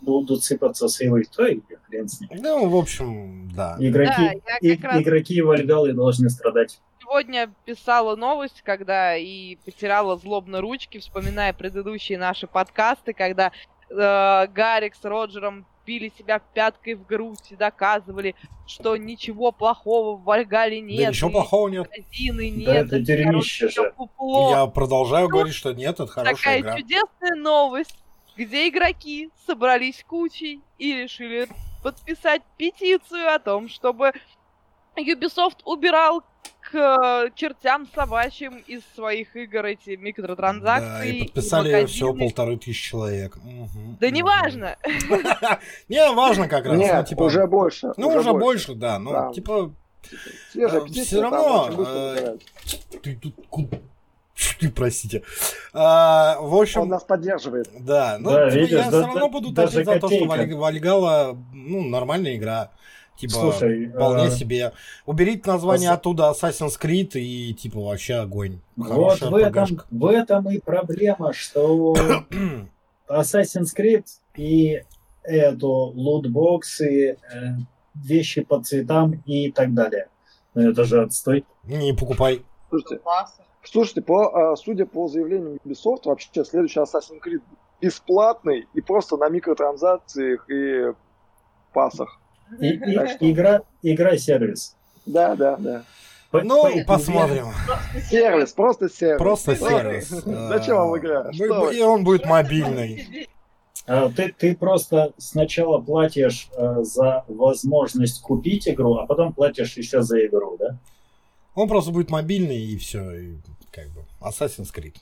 [0.00, 2.30] будут сыпаться сейвы, то и хрен с ним.
[2.34, 3.76] Ну, в общем, да.
[3.80, 5.02] Игроки, да, и, раз...
[5.02, 12.46] игроки Вальгаллы должны страдать сегодня писала новость, когда и потеряла злобно ручки, вспоминая предыдущие наши
[12.46, 13.52] подкасты, когда
[13.90, 18.34] э, Гарик с Роджером били себя пяткой в грудь и доказывали,
[18.66, 21.04] что ничего плохого в Вальгале нет.
[21.04, 21.90] Да ничего плохого нет.
[22.18, 22.64] нет.
[22.64, 23.92] Да, это дерьмище же.
[24.50, 26.76] Я продолжаю ну, говорить, что нет, это хорошая такая игра.
[26.76, 27.96] чудесная новость,
[28.36, 31.48] где игроки собрались кучей и решили
[31.82, 34.12] подписать петицию о том, чтобы
[34.96, 36.22] Ubisoft убирал
[36.74, 40.88] к э, чертям собачьим из своих игр эти микротранзакции.
[40.88, 43.38] Да, и подписали и всего полторы тысячи человек.
[44.00, 44.76] Да не важно.
[45.88, 46.76] Не, важно как раз.
[46.76, 47.92] Нет, типа, уже больше.
[47.96, 48.98] Ну, уже больше, да.
[48.98, 49.72] Ну, типа...
[50.56, 51.70] Э, Все равно...
[51.86, 52.36] Э,
[53.02, 53.34] ты тут
[54.58, 55.22] ты, простите.
[55.72, 56.80] А, в общем...
[56.82, 57.70] Он нас поддерживает.
[57.78, 61.38] Да, ну, да, типа, видишь, я да, все равно буду топить за то, что Вальгала,
[61.52, 62.70] ну, нормальная игра.
[63.16, 64.30] Типа, Слушай, вполне э...
[64.30, 64.72] себе.
[65.06, 65.98] Уберите название Ас...
[65.98, 68.60] оттуда Assassin's Creed и типа вообще огонь.
[68.76, 71.94] Вот в этом, в этом и проблема, что
[73.08, 74.04] Assassin's Creed
[74.36, 74.82] и
[75.22, 77.16] эту лутбоксы, э,
[77.94, 80.08] вещи по цветам и так далее.
[80.54, 81.44] Ну это же отстой.
[81.64, 82.42] Не покупай.
[82.68, 83.00] Слушайте,
[83.62, 87.42] слушайте по, а, судя по заявлению Ubisoft, вообще следующий Assassin's Creed
[87.80, 90.92] бесплатный и просто на микротранзакциях и
[91.72, 92.20] пасах.
[92.60, 94.76] И, и, игра, игра сервис.
[95.06, 95.84] Да, да, да.
[96.32, 97.46] Ну, по, посмотрим.
[98.10, 99.18] Сервис, просто сервис.
[99.18, 100.08] Просто сервис.
[100.24, 101.30] Зачем вам игра?
[101.30, 103.28] И он будет мобильный.
[103.86, 110.00] А, ты, ты просто сначала платишь э, за возможность купить игру, а потом платишь еще
[110.00, 110.78] за игру, да?
[111.54, 113.36] Он просто будет мобильный и все, и
[113.74, 114.94] как бы Assassin's Creed.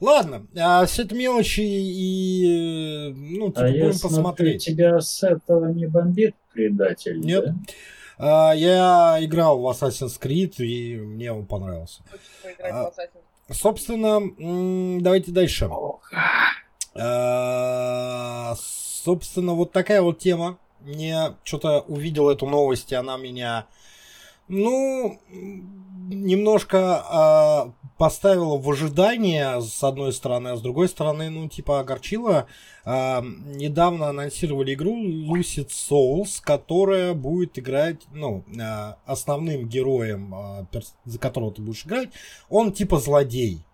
[0.00, 4.12] Ладно, а все это мелочи и ну типа а будем я посмотреть.
[4.12, 7.20] Смотрю, тебя с этого не бомбит предатель?
[7.20, 7.46] Нет.
[7.46, 7.54] Да?
[8.18, 12.02] А, я играл в Assassin's Creed и мне он понравился.
[12.62, 12.92] А,
[13.50, 15.70] собственно, давайте дальше.
[16.94, 20.58] А, собственно, вот такая вот тема.
[20.80, 23.66] Мне что-то увидел эту новость, и она меня,
[24.48, 25.20] ну,
[26.14, 27.04] немножко
[27.66, 32.46] э, поставила в ожидание, с одной стороны, а с другой стороны, ну, типа, огорчила.
[32.84, 40.34] Э, недавно анонсировали игру Lucid Souls, которая будет играть, ну, э, основным героем,
[40.72, 42.10] э, за которого ты будешь играть,
[42.48, 43.64] он типа злодей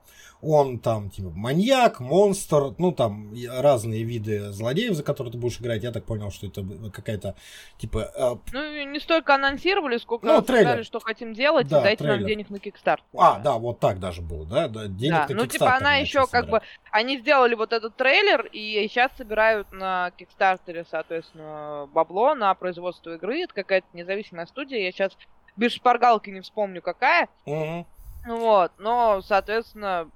[0.42, 5.82] он там, типа, маньяк, монстр, ну, там, разные виды злодеев, за которые ты будешь играть.
[5.82, 7.34] Я так понял, что это какая-то,
[7.78, 8.10] типа...
[8.14, 8.36] Э...
[8.52, 12.20] Ну, не столько анонсировали, сколько ну, сказали, что хотим делать, да, и дайте трейлер.
[12.20, 13.00] нам денег на Kickstarter.
[13.16, 14.68] А, да, вот так даже было, да?
[14.68, 16.60] да денег да, на ну, типа, она еще как бы...
[16.90, 23.42] Они сделали вот этот трейлер, и сейчас собирают на Kickstarter, соответственно, бабло на производство игры.
[23.42, 24.80] Это какая-то независимая студия.
[24.80, 25.12] Я сейчас
[25.56, 27.28] без шпаргалки не вспомню, какая.
[27.44, 27.86] Угу.
[28.26, 30.10] Вот, но, соответственно,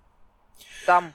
[0.87, 1.13] там.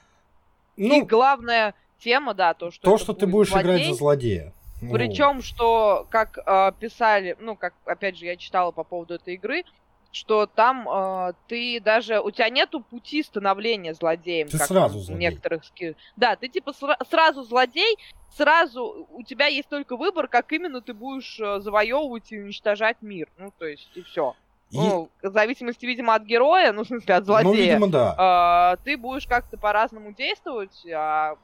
[0.76, 2.82] Ну, и главная тема, да, то, что...
[2.82, 3.64] То, что ты будешь злодей.
[3.64, 4.52] играть за злодея.
[4.92, 9.64] Причем, что, как э, писали, ну, как, опять же, я читала по поводу этой игры,
[10.12, 12.20] что там э, ты даже...
[12.20, 14.48] У тебя нету пути становления злодеем.
[14.48, 15.28] Ты как сразу злодей.
[15.28, 15.96] некоторых ски...
[16.16, 17.96] Да, ты типа сра- сразу злодей,
[18.36, 23.28] сразу у тебя есть только выбор, как именно ты будешь э, завоевывать и уничтожать мир.
[23.38, 24.34] Ну, то есть, и все.
[24.72, 27.52] Ну, в зависимости, видимо, от героя, ну, в смысле, от злодея.
[27.52, 28.74] Ну, видимо, да.
[28.78, 31.36] Э, ты будешь как-то по-разному действовать, а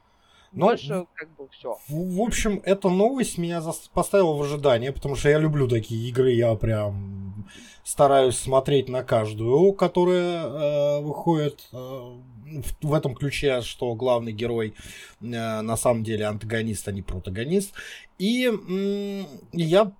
[0.52, 1.78] Но, Больше как бы все.
[1.88, 3.62] В, в общем, эта новость меня
[3.94, 7.46] поставила в ожидание, потому что я люблю такие игры, я прям
[7.84, 14.74] стараюсь смотреть на каждую, которая э, выходит э, в, в этом ключе, что главный герой
[15.20, 17.72] э, на самом деле антагонист, а не протагонист.
[18.18, 19.92] И э, я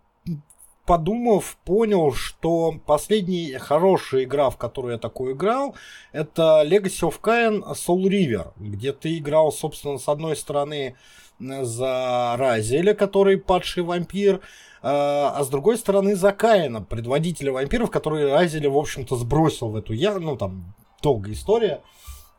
[0.87, 5.75] подумав, понял, что последняя хорошая игра, в которую я такую играл,
[6.13, 10.97] это Legacy of Kain Soul River, где ты играл, собственно, с одной стороны
[11.39, 14.41] за Разеля, который падший вампир,
[14.83, 19.77] а, а с другой стороны за Каина, предводителя вампиров, который Разеля, в общем-то, сбросил в
[19.77, 21.83] эту я, ну там долгая история.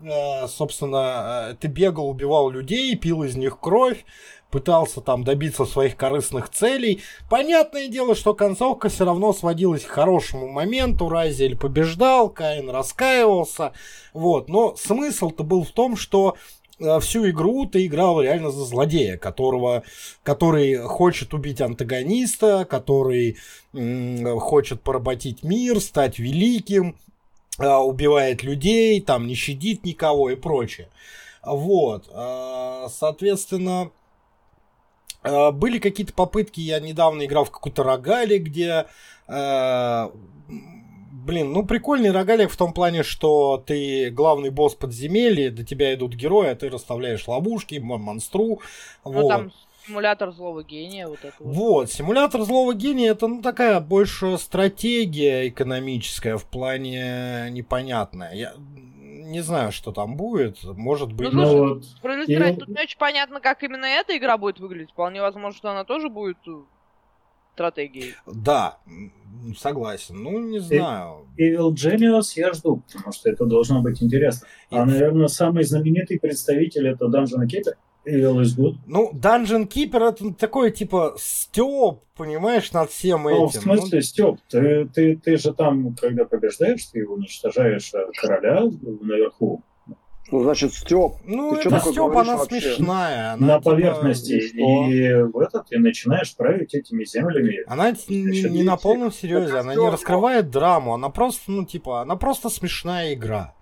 [0.01, 4.05] А, собственно, э, ты бегал, убивал людей, пил из них кровь,
[4.53, 7.01] пытался там добиться своих корыстных целей.
[7.27, 11.09] Понятное дело, что концовка все равно сводилась к хорошему моменту.
[11.09, 13.73] Райзель побеждал, Каин раскаивался.
[14.13, 14.49] Вот.
[14.49, 16.35] Но смысл-то был в том, что
[16.79, 19.81] э, всю игру ты играл реально за злодея, которого,
[20.21, 23.37] который хочет убить антагониста, который
[23.73, 26.95] хочет поработить мир, стать великим,
[27.57, 30.89] э, убивает людей, там не щадит никого и прочее.
[31.43, 33.89] Вот, э, соответственно,
[35.23, 38.87] были какие-то попытки, я недавно играл в какую-то рогали, где...
[39.27, 40.09] Э,
[40.47, 46.13] блин, ну прикольный рогалик в том плане, что ты главный босс подземелья, до тебя идут
[46.13, 48.59] герои, а ты расставляешь ловушки, монстру.
[49.05, 49.29] Ну вот.
[49.29, 49.51] там
[49.87, 51.55] симулятор злого гения, вот это вот.
[51.55, 58.33] Вот, симулятор злого гения это ну, такая больше стратегия экономическая в плане непонятная.
[58.33, 58.53] Я,
[59.33, 60.63] не знаю, что там будет.
[60.63, 61.33] Может быть...
[61.33, 61.85] Ну, слушай, ну, вот...
[61.85, 64.91] справедливости тут не очень понятно, как именно эта игра будет выглядеть.
[64.91, 66.51] Вполне возможно, что она тоже будет э,
[67.53, 68.13] стратегией.
[68.27, 68.77] Да,
[69.57, 70.21] согласен.
[70.21, 71.27] Ну, не знаю.
[71.37, 74.47] Evil Genius я жду, потому что это должно быть интересно.
[74.69, 77.73] А, наверное, самый знаменитый представитель это Dungeon Keeper.
[78.05, 78.75] Evil is good.
[78.85, 83.39] Ну, Dungeon Keeper это такой, типа, стёб, понимаешь, над всем этим.
[83.39, 84.01] Ну, в смысле ну...
[84.01, 84.39] стёб?
[84.49, 87.91] Ты, ты, ты же там, когда побеждаешь, ты уничтожаешь
[88.21, 88.63] короля
[89.01, 89.63] наверху.
[90.31, 91.17] Ну, значит, Степ.
[91.25, 92.61] Ну, ты это Степ, она вообще?
[92.61, 93.33] смешная.
[93.33, 93.71] Она на типа...
[93.71, 94.33] поверхности.
[94.33, 97.59] И в этот ты начинаешь править этими землями.
[97.67, 102.15] Она не, не на полном серьезе, она не раскрывает драму, она просто, ну, типа, она
[102.15, 103.53] просто смешная игра.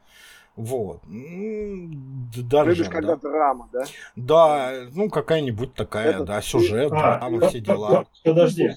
[0.56, 1.02] Вот.
[1.08, 2.92] Даже, Любишь, да.
[2.92, 3.84] когда драма, да?
[4.16, 6.24] Да, ну какая-нибудь такая, Это...
[6.26, 8.06] да, сюжет, а, драма, все дела.
[8.24, 8.72] Подожди.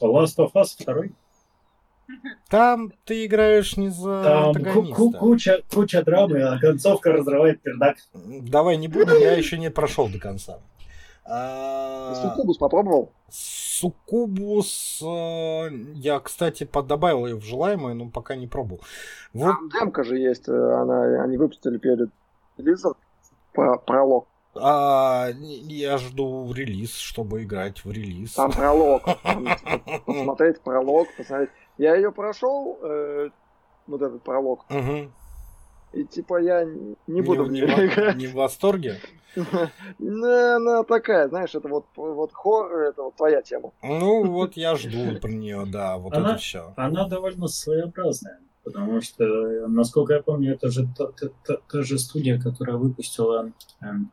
[0.00, 1.04] Last of Us 2?
[2.48, 5.18] Там ты играешь не за Там антагониста.
[5.18, 7.96] куча, куча драмы, а концовка разрывает пердак.
[8.14, 10.58] Давай не будем, я еще не прошел до конца.
[11.24, 12.14] А...
[12.14, 13.12] Суккубус попробовал?
[13.28, 18.82] Суккубус, э, я, кстати, добавил ее в желаемое, но пока не пробовал.
[19.32, 19.46] Вот...
[19.46, 22.10] Там демка же есть, э, она, они выпустили перед
[22.58, 22.94] релизом
[23.52, 24.26] про пролог.
[24.54, 28.34] А, я жду релиз, чтобы играть в релиз.
[28.34, 29.02] Там пролог.
[29.22, 31.50] Там, типа, посмотреть пролог, посмотреть.
[31.78, 33.30] Я ее прошел, э,
[33.86, 34.64] вот этот пролог.
[34.70, 35.10] Угу.
[35.92, 36.64] И типа я
[37.06, 38.16] не буду не, в нее играть.
[38.16, 38.98] Не в восторге?
[39.98, 43.72] Ну, она такая, знаешь, это вот, вот хоррор, это вот твоя тема.
[43.82, 46.74] Ну, вот я жду про нее, да, вот она, это все.
[46.76, 49.24] Она довольно своеобразная, потому что,
[49.68, 54.10] насколько я помню, это же та, та, та, та же студия, которая выпустила эм,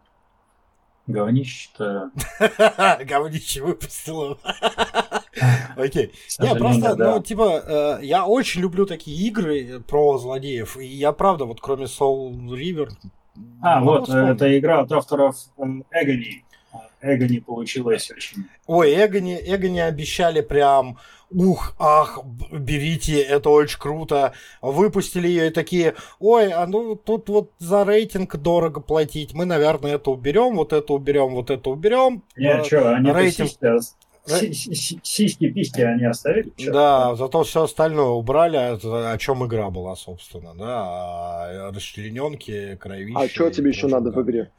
[1.07, 2.11] говнище-то...
[3.05, 4.37] Говнище выпустила.
[5.77, 6.13] Окей.
[6.39, 10.77] Не, просто, ну, типа, э, я очень люблю такие игры про злодеев.
[10.77, 12.89] И я, правда, вот кроме Soul River...
[13.61, 16.43] А, вот, это игра от авторов Эгони.
[17.01, 18.45] Эгони получилось очень...
[18.67, 20.97] Ой, Эгони, Эгони обещали прям
[21.31, 22.19] ух, ах,
[22.51, 24.33] берите, это очень круто.
[24.61, 29.33] Выпустили ее и такие, ой, а ну тут вот за рейтинг дорого платить.
[29.33, 32.23] Мы, наверное, это уберем, вот это уберем, вот это уберем.
[32.35, 33.51] Нет, что, они рейтинг...
[34.29, 36.51] Сиськи-письки они оставили?
[36.57, 36.71] Что?
[36.71, 43.19] Да, зато все остальное убрали, о чем игра была, собственно, да, а расчлененки, кровища.
[43.19, 44.51] А что тебе еще надо в игре?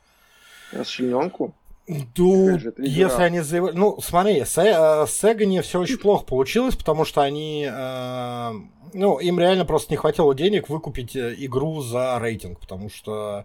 [0.73, 1.55] Расчлененку?
[2.17, 3.73] Ну, если они заявили...
[3.73, 7.69] Ну, смотри, с, э, с Эгони все очень плохо получилось, потому что они...
[7.69, 8.53] Э,
[8.93, 13.45] ну, им реально просто не хватило денег выкупить э, игру за рейтинг, потому что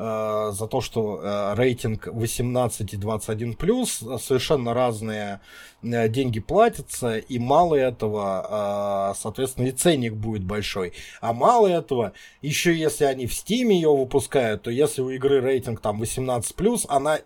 [0.00, 5.40] Э, за то, что э, рейтинг 18 и 21 плюс э, совершенно разные
[5.82, 10.92] деньги платятся, и мало этого, соответственно, и ценник будет большой.
[11.20, 15.78] А мало этого, еще если они в Steam ее выпускают, то если у игры рейтинг
[15.78, 17.20] там 18 плюс, она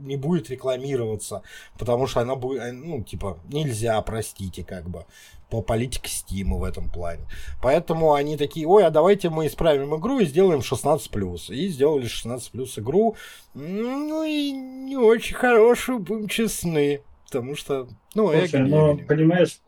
[0.00, 1.42] не будет рекламироваться,
[1.78, 5.04] потому что она будет, ну, типа, нельзя, простите, как бы.
[5.50, 7.22] По политике Стима в этом плане.
[7.62, 11.54] Поэтому они такие, ой, а давайте мы исправим игру и сделаем 16+.
[11.54, 13.16] И сделали 16+, игру,
[13.54, 17.02] ну и не очень хорошую, будем честны.
[17.26, 17.86] Потому что,
[18.16, 19.06] ну, Слушай, Эгони, ну, Эгони.
[19.06, 19.60] понимаешь,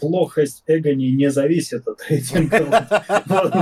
[0.00, 2.88] плохость Эгони не зависит от рейтинга.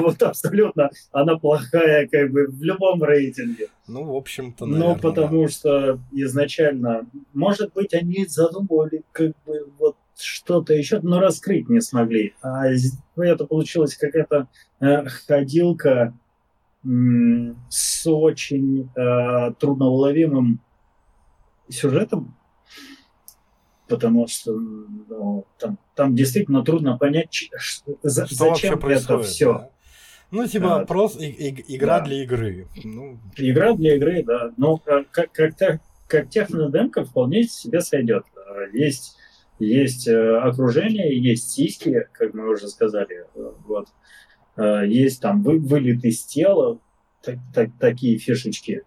[0.00, 3.68] Вот абсолютно она плохая как бы в любом рейтинге.
[3.86, 10.74] Ну, в общем-то, Ну, потому что изначально, может быть, они задумывали как бы вот что-то
[10.74, 12.34] еще, но раскрыть не смогли.
[12.42, 12.66] А
[13.16, 14.48] это получилась какая-то
[14.80, 16.14] э, ходилка
[17.68, 20.60] с очень э, трудноуловимым
[21.68, 22.36] сюжетом,
[23.88, 29.52] потому что ну, там, там действительно трудно понять, что, зачем это все.
[29.52, 29.70] Да?
[30.32, 32.06] Ну, типа, а, просто и, и, игра да.
[32.06, 32.66] для игры.
[32.82, 33.18] Ну...
[33.36, 34.52] Игра для игры, да.
[34.56, 38.24] Но как, как, как, как технодемка вполне себе сойдет.
[38.72, 39.18] Есть,
[39.62, 43.26] есть э, окружение, есть сиськи, как мы уже сказали.
[43.34, 43.88] Вот.
[44.56, 46.78] Э, есть там вы, вылет из тела,
[47.22, 48.82] так, так, такие фишечки.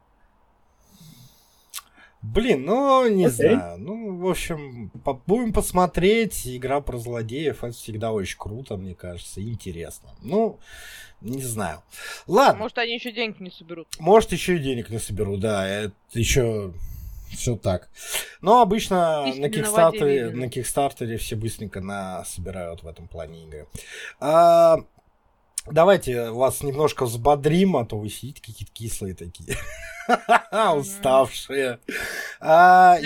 [2.21, 3.29] Блин, ну, не okay.
[3.29, 3.77] знаю.
[3.77, 6.47] Ну, в общем, по будем посмотреть.
[6.47, 10.09] Игра про злодеев, это всегда очень круто, мне кажется, интересно.
[10.23, 10.59] Ну,
[11.21, 11.83] не знаю.
[12.25, 12.61] Ладно.
[12.61, 13.87] Может, они еще денег не соберут.
[13.99, 15.67] Может, еще и денег не соберут, да.
[15.67, 16.73] Это еще
[17.35, 17.89] все так.
[18.41, 23.67] Но обычно на Кикстартере, на Кикстартере все быстренько на собирают в этом плане игры.
[24.19, 24.77] А,
[25.69, 29.57] давайте вас немножко взбодрим, а то вы сидите какие-то кислые такие.
[30.75, 31.79] Уставшие.
[32.39, 32.97] А,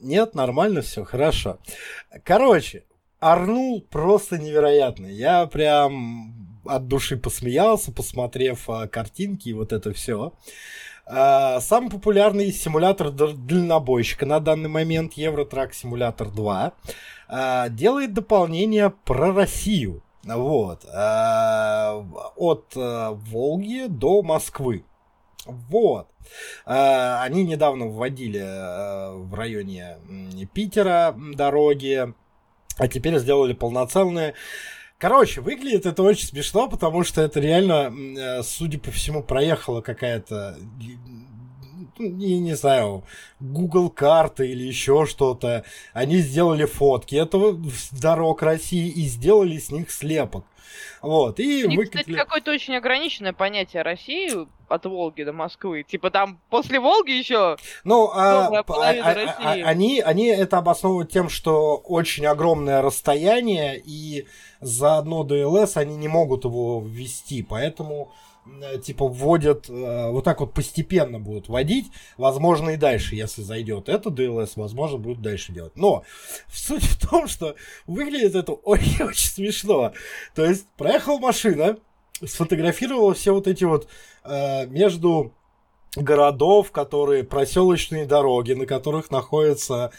[0.00, 1.58] нет, нормально все, хорошо.
[2.24, 2.84] Короче,
[3.18, 5.12] Арнул просто невероятный.
[5.12, 10.34] Я прям от души посмеялся, посмотрев а, картинки и вот это все.
[11.08, 16.72] Самый популярный симулятор дальнобойщика на данный момент Евротрак Симулятор 2
[17.28, 20.02] а, делает дополнение про Россию.
[20.24, 20.84] Вот.
[20.92, 22.04] А,
[22.36, 24.84] от а, Волги до Москвы.
[25.46, 26.08] Вот.
[26.64, 29.98] А, они недавно вводили а, в районе
[30.52, 32.12] Питера дороги,
[32.78, 34.34] а теперь сделали полноценные.
[34.98, 40.58] Короче, выглядит это очень смешно, потому что это реально, э, судя по всему, проехала какая-то
[41.98, 43.04] не, не знаю,
[43.40, 45.64] Google карты или еще что-то.
[45.92, 47.58] Они сделали фотки этого
[47.92, 50.44] дорог России и сделали с них слепок.
[51.02, 52.00] Вот, и У них, выкатили...
[52.00, 54.32] кстати, какое-то очень ограниченное понятие России
[54.68, 55.84] от Волги до Москвы.
[55.84, 57.56] Типа там после Волги еще.
[57.84, 64.26] Ну, а, а, а, а, они, они это обосновывают тем, что очень огромное расстояние, и
[64.60, 67.42] за одно ДЛС они не могут его ввести.
[67.42, 68.12] Поэтому
[68.82, 71.86] типа вводят, э, вот так вот постепенно будут вводить,
[72.16, 75.76] возможно и дальше, если зайдет это DLS, возможно будет дальше делать.
[75.76, 76.04] Но
[76.52, 77.54] суть в том, что
[77.86, 79.92] выглядит это очень-очень смешно.
[80.34, 81.78] То есть проехала машина,
[82.24, 83.88] сфотографировала все вот эти вот
[84.24, 85.32] э, между
[85.94, 89.92] городов, которые проселочные дороги, на которых находятся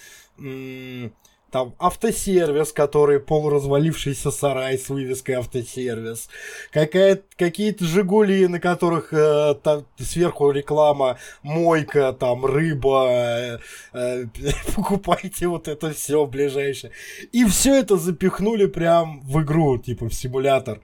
[1.52, 6.30] там автосервис, который полуразвалившийся сарай с вывеской автосервис,
[6.72, 13.60] какие-то Жигули, на которых э, там, сверху реклама мойка, там рыба, э,
[13.94, 14.26] э,
[14.76, 16.92] покупайте вот это все ближайшее.
[17.32, 20.82] И все это запихнули прям в игру, типа в симулятор.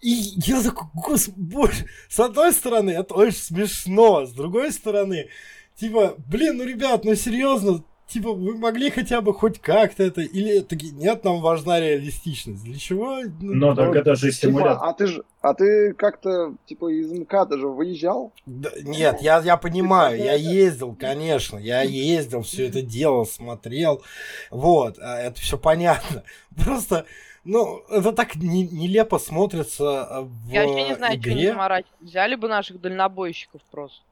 [0.00, 5.28] И я такой, господи, с одной стороны, это очень смешно, с другой стороны,
[5.74, 10.60] типа, блин, ну, ребят, ну, серьезно, типа, вы могли хотя бы хоть как-то это, или
[10.60, 12.62] таки, нет, нам важна реалистичность.
[12.64, 13.20] Для чего?
[13.40, 14.74] Ну, Но так это же симулятор.
[14.74, 18.32] Типа, а ты же, а ты как-то, типа, из МКАДа же выезжал?
[18.46, 24.02] Да, нет, я, я понимаю, я ездил, конечно, я ездил, все это делал, смотрел,
[24.50, 26.22] вот, а, это все понятно.
[26.64, 27.06] Просто,
[27.44, 31.52] ну, это так не, нелепо смотрится в Я вообще не знаю, игре.
[31.52, 34.05] что не Взяли бы наших дальнобойщиков просто.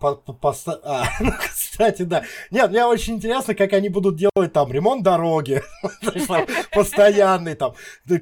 [0.00, 0.52] По, по, по,
[0.82, 2.24] а, ну, кстати, да.
[2.50, 5.62] Нет, мне очень интересно, как они будут делать там ремонт дороги,
[6.72, 7.74] постоянный там,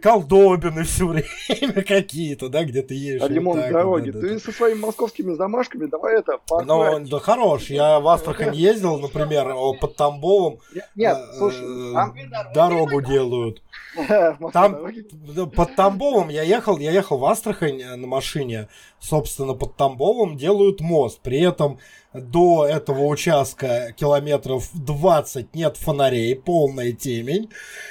[0.03, 3.22] колдобины все время какие-то, да, где ты едешь.
[3.22, 8.09] А ремонт дороги, ты со своими московскими замашками, давай это, Ну, да хорош, я в
[8.09, 10.59] Астрахань ездил, например, под Тамбовом.
[10.95, 11.64] Нет, э, слушай,
[12.53, 13.62] дорогу делают.
[14.53, 14.93] Там
[15.55, 18.68] под Тамбовом я ехал, я ехал в Астрахань э, на машине,
[19.03, 21.20] собственно, под Тамбовом делают мост.
[21.20, 21.78] При этом
[22.14, 27.50] до этого участка километров 20 нет фонарей, полная темень.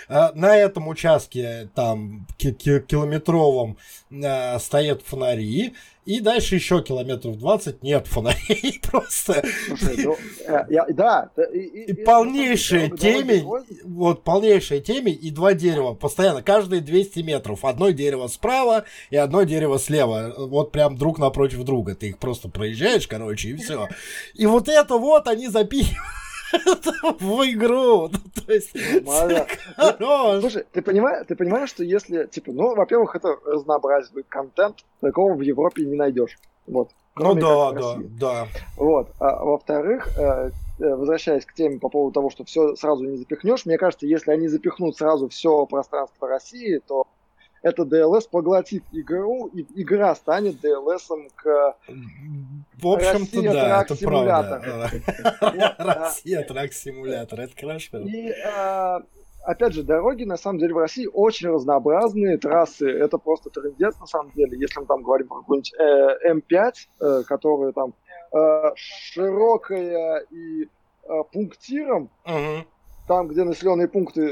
[0.10, 3.78] Э, на этом участке, там, километровом,
[4.12, 5.74] э, стоят фонари.
[6.04, 9.44] И дальше еще километров 20 нет фонарей просто.
[9.68, 10.18] Слушай, ну,
[10.48, 11.30] э, я, да.
[11.54, 13.46] И, и, и полнейшая темень,
[13.84, 17.64] вот полнейшая темень и два дерева постоянно, каждые 200 метров.
[17.64, 20.34] Одно дерево справа и одно дерево слева.
[20.38, 21.94] Вот прям друг напротив друга.
[21.94, 23.88] Ты их просто проезжаешь, короче, и все.
[24.34, 26.02] И вот это вот они запихивают
[27.20, 28.10] в игру.
[28.10, 28.72] Ну, то есть,
[30.42, 35.42] Слушай, ты понимаешь, ты понимаешь, что если, типа, ну, во-первых, это разнообразный контент, такого в
[35.42, 36.38] Европе не найдешь.
[36.68, 36.90] Вот.
[37.16, 38.48] Ну да, да, да.
[38.78, 39.10] Вот.
[39.20, 43.66] А, во-вторых, э, э, возвращаясь к теме по поводу того, что все сразу не запихнешь,
[43.66, 47.08] мне кажется, если они запихнут сразу все пространство России, то
[47.62, 51.78] это DLS поглотит игру, и игра станет DLS к
[52.76, 54.90] В общем-то, да, это правда.
[55.78, 58.00] Россия трак-симулятор, это хорошо.
[58.00, 59.02] И, а,
[59.44, 64.08] опять же, дороги, на самом деле, в России очень разнообразные, трассы, это просто трендец, на
[64.08, 67.94] самом деле, если мы там говорим про какой-нибудь э, М5, э, которая там
[68.34, 70.68] э, широкая и
[71.34, 72.10] пунктиром,
[73.08, 74.32] там, где населенные пункты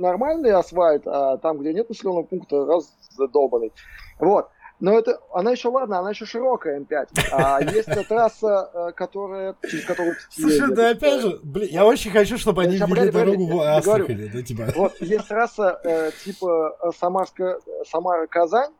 [0.00, 3.72] нормальный асфальт, а там, где нет населенного пункта, раз задолбанный.
[4.18, 4.48] Вот.
[4.80, 7.08] Но это, она еще, ладно, она еще широкая М5.
[7.32, 10.16] А есть трасса, э, которая, через которую...
[10.30, 14.42] Слушай, да опять же, блин, я очень хочу, чтобы они ввели дорогу в Астрахани, да,
[14.42, 14.72] типа.
[14.74, 18.72] Вот, есть трасса э, типа э, Самарска, Самара-Казань,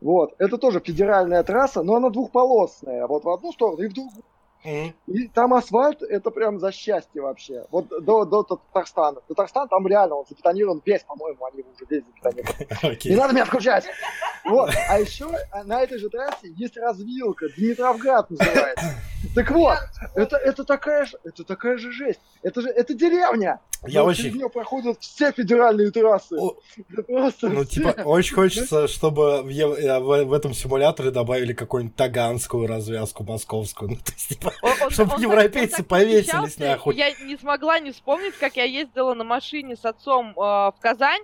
[0.00, 4.24] вот, это тоже федеральная трасса, но она двухполосная, вот в одну сторону и в другую.
[4.64, 7.66] И там асфальт, это прям за счастье вообще.
[7.70, 9.20] Вот до, до Татарстана.
[9.28, 12.94] Татарстан там реально, он забетонирован весь, по-моему, они уже весь забетонированы.
[12.94, 13.10] Okay.
[13.10, 13.84] Не надо меня включать.
[14.44, 14.70] Вот.
[14.88, 15.26] А еще
[15.64, 18.94] на этой же трассе есть развилка, Дмитровград называется.
[19.34, 19.78] Так вот,
[20.14, 22.20] это, это, такая же, это такая же жесть.
[22.42, 23.60] Это же это деревня.
[23.86, 24.24] Я Но очень...
[24.24, 26.36] Через нее проходят все федеральные трассы.
[26.36, 26.56] О...
[27.06, 27.80] Просто ну, все.
[27.80, 33.90] типа, очень хочется, чтобы в, э, в, в этом симуляторе добавили какую-нибудь таганскую развязку московскую.
[33.90, 34.52] Ну, то есть, типа,
[34.90, 36.94] чтобы европейцы повесились нахуй.
[36.94, 41.22] Я не смогла не вспомнить, как я ездила на машине с отцом э, в Казань.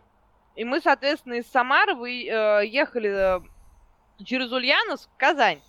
[0.57, 3.41] И мы, соответственно, из Самары э, ехали э,
[4.25, 5.61] через Ульяновск в Казань.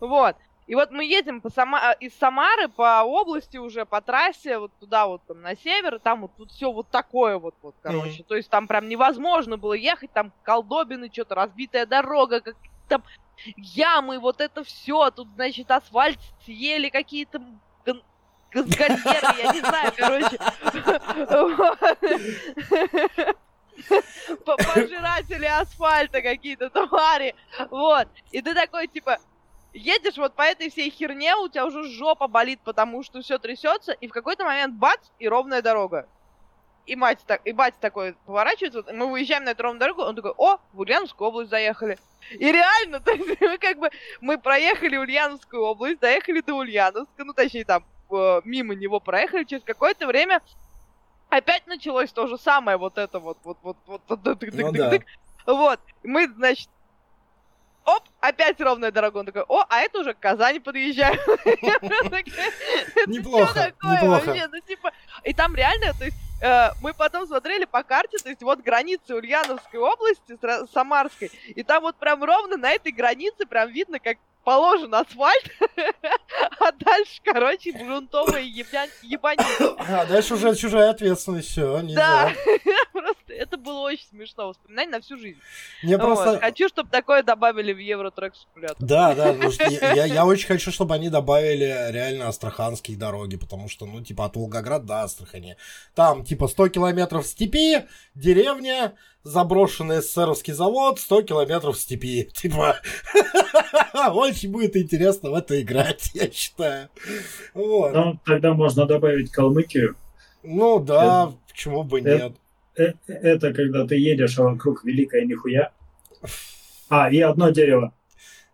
[0.00, 0.36] Вот.
[0.66, 1.92] И вот мы едем по Сама...
[1.94, 6.30] из Самары по области уже, по трассе, вот туда вот там на север, там вот
[6.36, 8.20] тут все вот такое вот, вот, короче.
[8.20, 8.26] Mm-hmm.
[8.28, 12.54] То есть там прям невозможно было ехать, там колдобины, что-то, разбитая дорога, как
[12.88, 13.02] там
[13.56, 15.10] ямы, вот это все.
[15.10, 17.40] Тут, значит, асфальт съели какие-то
[18.52, 20.38] газгальеры, я не знаю, короче.
[24.44, 27.34] Пожиратели асфальта какие-то твари.
[27.70, 28.08] Вот.
[28.30, 29.18] И ты такой, типа,
[29.72, 33.92] едешь вот по этой всей херне, у тебя уже жопа болит, потому что все трясется,
[33.92, 36.08] и в какой-то момент бац, и ровная дорога.
[36.90, 40.32] И мать так, и батя такой поворачивается, мы выезжаем на эту ровную дорогу, он такой,
[40.36, 41.96] о, в Ульяновскую область заехали.
[42.32, 47.32] И реально, то есть мы как бы, мы проехали Ульяновскую область, доехали до Ульяновска, ну
[47.32, 50.42] точнее там, э, мимо него проехали, через какое-то время
[51.28, 54.98] опять началось то же самое, вот это вот, вот, вот, вот, вот, вот, ну, да.
[55.46, 56.68] вот, мы, значит,
[57.84, 59.18] оп, опять ровная дорога.
[59.18, 61.14] Он такой, о, а это уже к Казани подъезжаю.
[63.06, 64.48] Неплохо, неплохо.
[64.52, 64.90] Ну, типа,
[65.22, 69.14] и там реально, то есть, э, мы потом смотрели по карте, то есть вот границы
[69.14, 74.18] Ульяновской области с Самарской, и там вот прям ровно на этой границе прям видно, как
[74.44, 75.50] положен асфальт,
[76.60, 79.76] а дальше, короче, грунтовая ебанина.
[79.78, 82.32] А дальше уже чужая ответственность, все, Да,
[82.92, 85.38] просто это было очень смешно воспоминать на всю жизнь.
[85.82, 86.38] Мне просто...
[86.40, 88.76] Хочу, чтобы такое добавили в Евротрек симулятор.
[88.80, 89.30] Да, да,
[89.94, 94.36] я, я очень хочу, чтобы они добавили реально астраханские дороги, потому что, ну, типа, от
[94.36, 95.56] Волгограда до Астрахани.
[95.94, 97.84] Там, типа, 100 километров степи,
[98.14, 102.24] деревня, заброшенный СССРовский завод, 100 километров степи.
[102.32, 102.80] Типа,
[104.30, 106.88] очень будет интересно в это играть, я считаю.
[107.54, 107.94] Вот.
[107.94, 109.96] Ну, тогда можно добавить Калмыкию.
[110.42, 112.32] Ну да, это, почему бы нет.
[112.74, 115.72] Это, это когда ты едешь, а вокруг великая нихуя.
[116.88, 117.92] А, и одно дерево.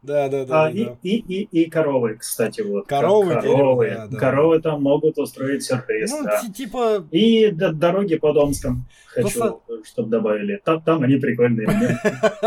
[0.03, 0.66] Да, да, да.
[0.66, 0.97] А, да, и, да.
[1.03, 2.87] И, и, и коровы, кстати, вот.
[2.87, 3.87] Коровы, коровы.
[3.87, 6.11] Дерево, да, коровы там могут устроить сюрприз.
[6.11, 6.43] Ну, да.
[6.55, 7.07] типа.
[7.11, 9.85] И до, дороги по Домском хочу, Просто...
[9.85, 10.61] чтобы добавили.
[10.64, 11.66] Там, там они прикольные.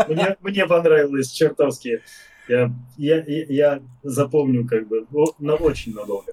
[0.08, 2.00] Мне, мне понравилось чертовски.
[2.50, 5.06] Я, я, я запомню как бы
[5.38, 6.32] на очень надолго.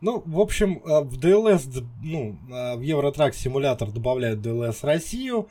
[0.00, 5.48] Ну, в общем, э, в DLS, ну, э, в Евротрак симулятор добавляют DLS Россию,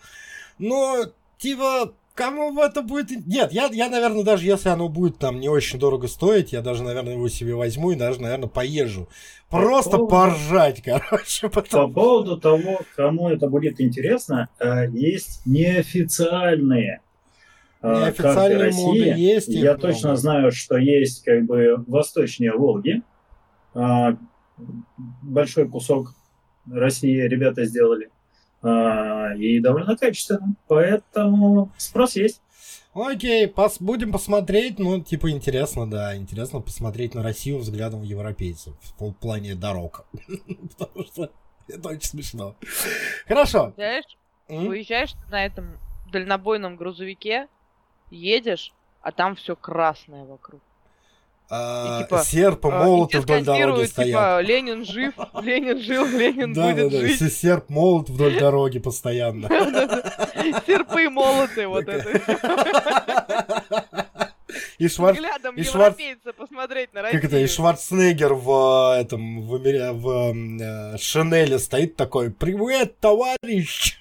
[0.59, 1.05] но,
[1.37, 3.27] типа, Кому это будет...
[3.27, 6.81] Нет, я, я, наверное, даже если оно будет там не очень дорого стоить, я даже,
[6.81, 9.09] наверное, его себе возьму и даже, наверное, поезжу.
[9.49, 10.11] Просто по поводу...
[10.11, 11.49] поржать, короче.
[11.53, 11.93] Потом...
[11.93, 17.01] По поводу того, кому это будет интересно, э, есть неофициальные
[17.85, 19.17] э, карты России.
[19.17, 19.81] Есть Я много.
[19.87, 23.01] точно знаю, что есть как бы восточнее Волги.
[23.73, 24.15] Э,
[25.21, 26.13] большой кусок
[26.69, 28.09] России ребята сделали.
[28.63, 30.55] Э, и довольно качественно.
[30.67, 32.41] Поэтому спрос есть.
[32.93, 34.79] Окей, пос будем посмотреть.
[34.79, 36.15] Ну, типа, интересно, да.
[36.15, 40.05] Интересно посмотреть на Россию взглядом европейцев в плане дорог.
[40.77, 41.31] Потому что
[41.67, 42.55] это очень смешно.
[43.27, 43.73] Хорошо.
[43.75, 44.05] Знаешь,
[44.47, 45.77] уезжаешь на этом
[46.11, 47.47] дальнобойном грузовике,
[48.09, 50.61] едешь, а там все красное вокруг.
[51.47, 54.45] А, и, типа, серп и а, молот вдоль дороги типа, стоят.
[54.47, 57.05] Ленин жив, Ленин жил, Ленин да, будет да, да.
[57.05, 57.33] жить.
[57.33, 59.47] Серп, молот вдоль дороги постоянно.
[60.65, 62.81] Серпы и молоты, вот это.
[64.79, 65.17] И Шварц...
[65.17, 65.95] Взглядом и Шварц...
[66.37, 67.21] посмотреть на Россию.
[67.21, 73.99] Как это, и Шварценеггер в этом, в, в, в э, Шинеле стоит такой, привет, товарищ!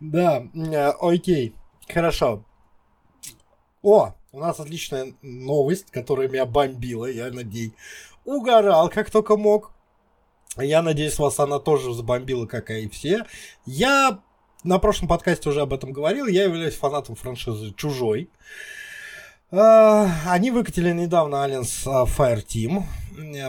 [0.00, 1.54] Да, э, окей,
[1.92, 2.44] хорошо.
[3.82, 7.06] О, у нас отличная новость, которая меня бомбила.
[7.06, 7.72] Я над ней
[8.24, 9.72] угорал, как только мог.
[10.56, 13.24] Я надеюсь, вас она тоже забомбила, как и все.
[13.64, 14.20] Я
[14.64, 16.26] на прошлом подкасте уже об этом говорил.
[16.26, 18.28] Я являюсь фанатом франшизы «Чужой».
[19.50, 22.84] А, они выкатили недавно Aliens Fire Team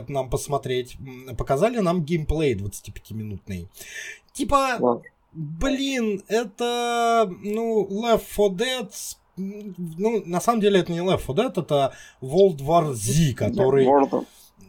[0.08, 0.98] нам посмотреть.
[1.38, 3.70] Показали нам геймплей 25-минутный.
[4.34, 5.02] Типа,
[5.34, 11.62] блин, это, ну, Left 4 Dead ну, на самом деле это не Left 4 Dead,
[11.62, 13.88] это World War Z, который...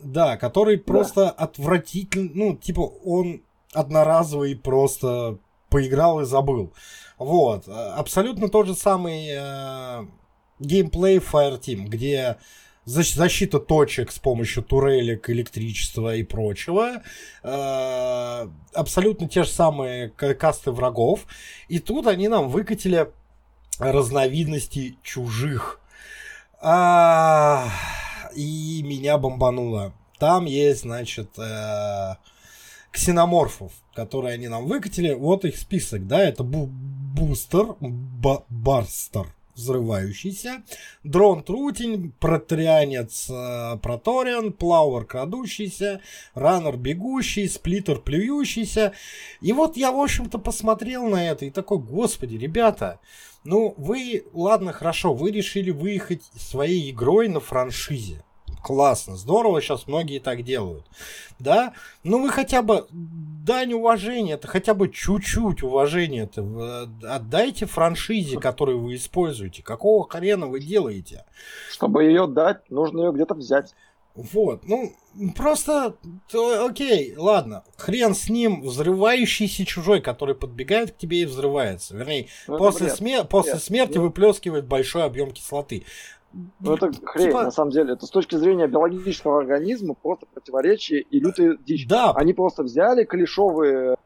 [0.02, 0.82] Да, который да.
[0.84, 3.42] просто отвратительный, ну, типа, он
[3.74, 5.38] одноразовый просто
[5.68, 6.72] поиграл и забыл.
[7.18, 7.68] Вот.
[7.68, 10.06] Абсолютно тот же самый э,
[10.58, 12.38] геймплей Fireteam, где
[12.90, 17.02] защита точек с помощью турелек, электричества и прочего.
[17.42, 21.26] Э, абсолютно те же самые касты врагов.
[21.68, 23.10] И тут они нам выкатили
[23.78, 25.80] разновидности чужих.
[26.60, 27.68] А,
[28.34, 29.94] и меня бомбануло.
[30.18, 32.16] Там есть, значит, э,
[32.92, 35.14] ксеноморфов, которые они нам выкатили.
[35.14, 37.76] Вот их список, да, это бу бустер,
[38.48, 40.62] барстер, взрывающийся,
[41.04, 46.00] дрон трутень, протрианец э, проториан, плауэр крадущийся,
[46.34, 48.92] раннер бегущий, сплиттер плюющийся.
[49.40, 53.00] И вот я, в общем-то, посмотрел на это и такой, господи, ребята,
[53.44, 58.22] ну, вы, ладно, хорошо, вы решили выехать своей игрой на франшизе.
[58.62, 60.84] Классно, здорово, сейчас многие так делают.
[61.38, 61.72] Да?
[62.04, 68.38] Ну вы хотя бы дань уважения, это хотя бы чуть-чуть уважения это э, отдайте франшизе,
[68.38, 69.62] которую вы используете.
[69.62, 71.24] Какого хрена вы делаете?
[71.70, 73.74] Чтобы ее дать, нужно ее где-то взять.
[74.14, 74.92] Вот, ну,
[75.36, 75.94] просто,
[76.30, 81.96] то, окей, ладно, хрен с ним, взрывающийся чужой, который подбегает к тебе и взрывается.
[81.96, 84.02] Вернее, ну, после, смер- после смерти ну...
[84.02, 85.84] выплескивает большой объем кислоты.
[86.32, 87.42] Ну это хрень, типа...
[87.44, 87.94] на самом деле.
[87.94, 91.86] Это с точки зрения биологического организма просто противоречие и лютая дичь.
[91.88, 92.12] Да.
[92.12, 93.96] Они просто взяли клишовые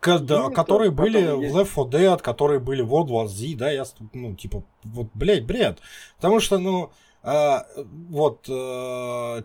[0.00, 3.70] к, да, которые были в Left 4 Dead, которые были в World War Z, да,
[3.70, 5.78] я, ну, типа, вот, блядь, бред.
[6.16, 6.90] Потому что, ну,
[7.22, 7.66] а,
[8.10, 9.42] вот, а,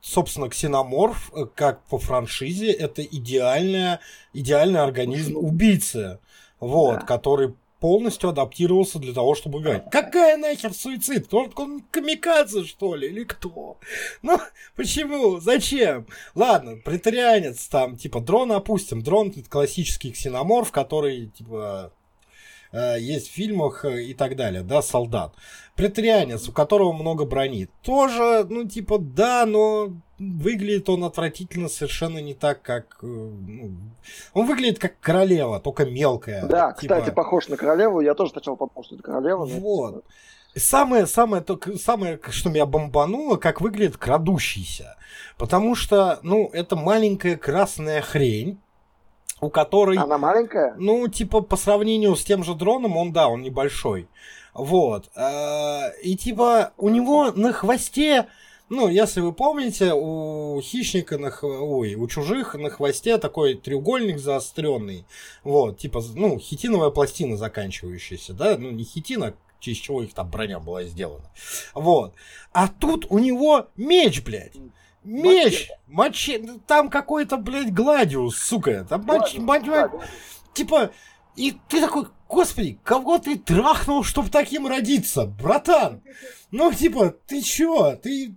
[0.00, 4.00] собственно, ксеноморф, э, как по франшизе, это идеальная,
[4.32, 6.18] идеальный организм убийцы,
[6.60, 7.06] вот, да.
[7.06, 7.54] который
[7.84, 9.90] полностью адаптировался для того, чтобы играть.
[9.90, 11.34] Какая нахер суицид?
[11.34, 13.76] Он, он камикадзе, что ли, или кто?
[14.22, 14.38] Ну,
[14.74, 15.38] почему?
[15.38, 16.06] Зачем?
[16.34, 19.02] Ладно, претарианец там, типа, дрон опустим.
[19.02, 21.92] Дрон классический ксеноморф, который, типа,
[22.72, 25.34] э, есть в фильмах э, и так далее, да, солдат.
[25.76, 27.68] Претарианец, у которого много брони.
[27.82, 32.98] Тоже, ну, типа, да, но выглядит он отвратительно совершенно не так, как...
[33.02, 33.72] Э, ну,
[34.32, 36.46] он выглядит как королева, только мелкая.
[36.46, 36.96] Да, типа...
[36.96, 38.00] кстати, похож на королеву.
[38.00, 39.44] Я тоже сначала подумал, что это королева.
[39.44, 40.04] Вот.
[40.56, 44.96] Самое, самое, только, самое, что меня бомбануло, как выглядит крадущийся.
[45.36, 48.60] Потому что, ну, это маленькая красная хрень,
[49.40, 49.98] у которой...
[49.98, 50.74] Она маленькая?
[50.78, 54.08] Ну, типа, по сравнению с тем же дроном, он, да, он небольшой.
[54.54, 55.10] Вот.
[55.16, 58.28] Э, и, типа, у него на хвосте
[58.74, 65.06] ну, если вы помните, у хищника на ой, у чужих на хвосте такой треугольник заостренный.
[65.42, 68.56] Вот, типа, ну, хитиновая пластина заканчивающаяся, да?
[68.58, 71.30] Ну, не хитина, через чего их там броня была сделана.
[71.74, 72.14] Вот.
[72.52, 74.54] А тут у него меч, блядь.
[75.04, 78.86] Меч, мочи, там какой-то, блядь, гладиус, сука.
[78.88, 79.70] Там мочи, мочи,
[80.52, 80.90] типа,
[81.36, 86.02] и ты такой, господи, кого ты трахнул, чтобы таким родиться, братан?
[86.50, 87.96] Ну, типа, ты чё?
[87.96, 88.34] Ты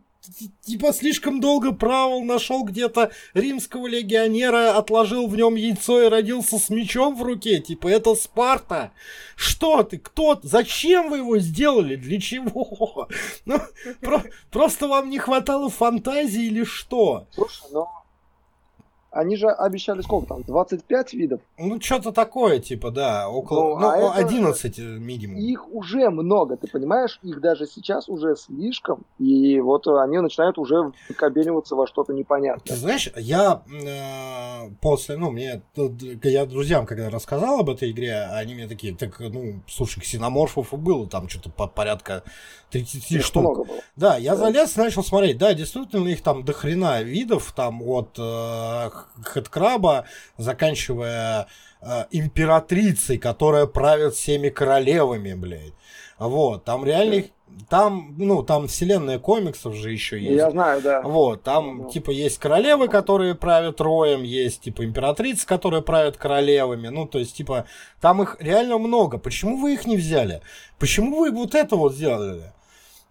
[0.62, 6.70] типа слишком долго правил, нашел где-то римского легионера, отложил в нем яйцо и родился с
[6.70, 7.60] мечом в руке.
[7.60, 8.92] Типа, это Спарта.
[9.36, 9.98] Что ты?
[9.98, 10.40] Кто?
[10.44, 11.96] Зачем вы его сделали?
[11.96, 13.08] Для чего?
[13.46, 13.60] Ну,
[14.02, 17.28] про- просто вам не хватало фантазии или что?
[17.34, 17.88] Слушай, ну
[19.18, 20.44] они же обещали сколько там?
[20.44, 21.42] 25 видов?
[21.58, 25.38] Ну, что-то такое, типа, да, около, Ну, ну, а это- 11 минимум.
[25.40, 27.20] Их уже много, ты понимаешь?
[27.24, 29.04] Их даже сейчас уже слишком.
[29.20, 32.76] И вот они начинают уже выкобениваться во что-то Ты непонятное.
[32.78, 35.62] знаешь, я э, после, ну, мне,
[36.24, 40.78] я друзьям, когда рассказал об этой игре, они мне такие, так, ну, слушай, ксеноморфов и
[40.78, 42.24] было там что-то по порядка
[42.70, 43.42] 30 Их штук.
[43.44, 43.78] много было.
[43.96, 44.38] Да, я Да.
[44.38, 48.90] залез, начал смотреть, да, действительно, их там дохрена видов, там от э,
[49.24, 50.06] хэдкраба,
[50.38, 51.48] заканчивая
[51.82, 55.74] э, императрицей, которая правит всеми королевами, блядь.
[56.20, 57.24] Вот, там реально
[57.70, 60.36] там, ну, там вселенная комиксов же еще есть.
[60.36, 61.02] Я знаю, да.
[61.02, 61.90] Вот, там, Ну.
[61.90, 66.90] типа, есть королевы, которые правят роем, есть, типа, императрицы, которые правят королевами.
[66.90, 67.66] Ну, то есть, типа,
[68.02, 69.18] там их реально много.
[69.18, 70.42] Почему вы их не взяли?
[70.78, 72.52] Почему вы вот это вот сделали?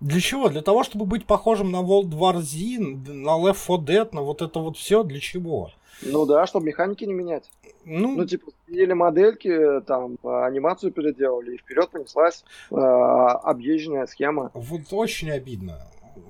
[0.00, 0.48] Для чего?
[0.48, 2.78] Для того, чтобы быть похожим на World War Z,
[3.12, 5.02] на Left 4 Dead, на вот это вот все.
[5.02, 5.70] Для чего?
[6.02, 7.50] Ну да, чтобы механики не менять.
[7.86, 14.50] Ну, Ну, типа, сменили модельки, там, анимацию переделали, и вперед понеслась э, объезженная схема.
[14.52, 15.78] Вот очень обидно.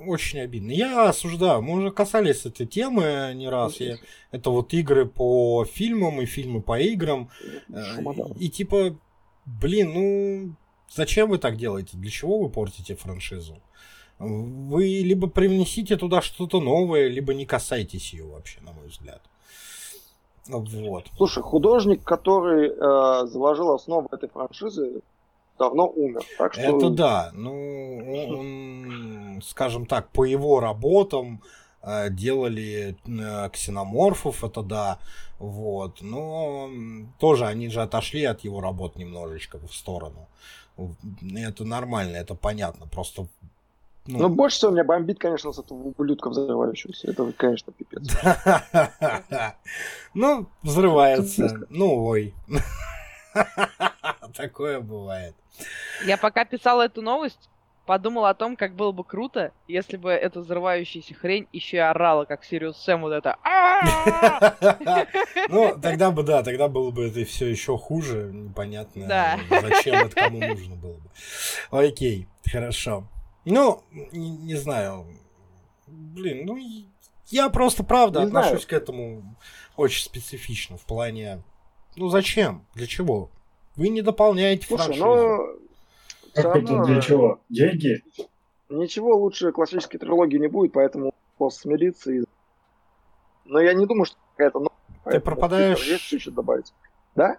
[0.07, 0.71] Очень обидно.
[0.73, 1.63] Я осуждаю.
[1.63, 3.81] Мы уже касались этой темы не раз.
[3.81, 3.97] Я-
[4.31, 7.29] это вот игры по фильмам и фильмы по играм.
[7.73, 8.33] Э, Шумодал.
[8.39, 8.97] И типа,
[9.47, 10.55] блин, ну
[10.89, 11.97] зачем вы так делаете?
[11.97, 13.61] Для чего вы портите франшизу?
[14.19, 19.21] Вы либо привнесите туда что-то новое, либо не касайтесь ее вообще, на мой взгляд.
[20.49, 21.07] Вот.
[21.17, 25.03] Слушай, художник, который э, заложил основу этой франшизы,
[25.59, 26.23] давно умер.
[26.39, 26.63] Так что...
[26.63, 27.31] Это да.
[27.35, 31.43] Ну, он, скажем так, по его работам
[31.83, 34.99] э, делали э, ксеноморфов, это да.
[35.39, 36.01] Вот.
[36.01, 36.71] Но
[37.19, 40.29] тоже они же отошли от его работ немножечко в сторону.
[41.35, 42.87] Это нормально, это понятно.
[42.87, 43.27] Просто
[44.07, 47.11] ну, Но больше всего меня бомбит, конечно, с этого ублюдка взрывающегося.
[47.11, 48.09] Это, конечно, пипец.
[50.15, 51.67] Ну, взрывается.
[51.69, 52.35] Ну, ой.
[54.37, 55.35] Такое бывает.
[56.05, 57.51] Я пока писала эту новость,
[57.87, 62.25] подумала о том, как было бы круто, если бы эта взрывающаяся хрень еще и орала,
[62.25, 63.37] как Сириус Сэм вот это.
[65.49, 68.31] Ну, тогда бы, да, тогда было бы это все еще хуже.
[68.33, 71.11] Непонятно, зачем это кому нужно было бы.
[71.71, 73.09] Окей, хорошо.
[73.45, 73.83] Ну,
[74.13, 75.07] не, знаю.
[75.87, 76.59] Блин, ну,
[77.29, 79.37] я просто, правда, отношусь к этому
[79.77, 81.43] очень специфично в плане...
[81.95, 82.67] Ну, зачем?
[82.75, 83.31] Для чего?
[83.77, 85.61] Вы не дополняете Слушай, франшизу.
[86.43, 86.51] Ну...
[86.53, 87.41] равно, для э, чего?
[87.49, 88.03] Деньги?
[88.69, 92.25] Ничего лучше классической трилогии не будет, поэтому просто смириться и...
[93.45, 94.73] Но я не думаю, что какая-то новая.
[95.05, 96.73] поэтому пропадаешь- Есть что-то добавить.
[97.15, 97.39] Да?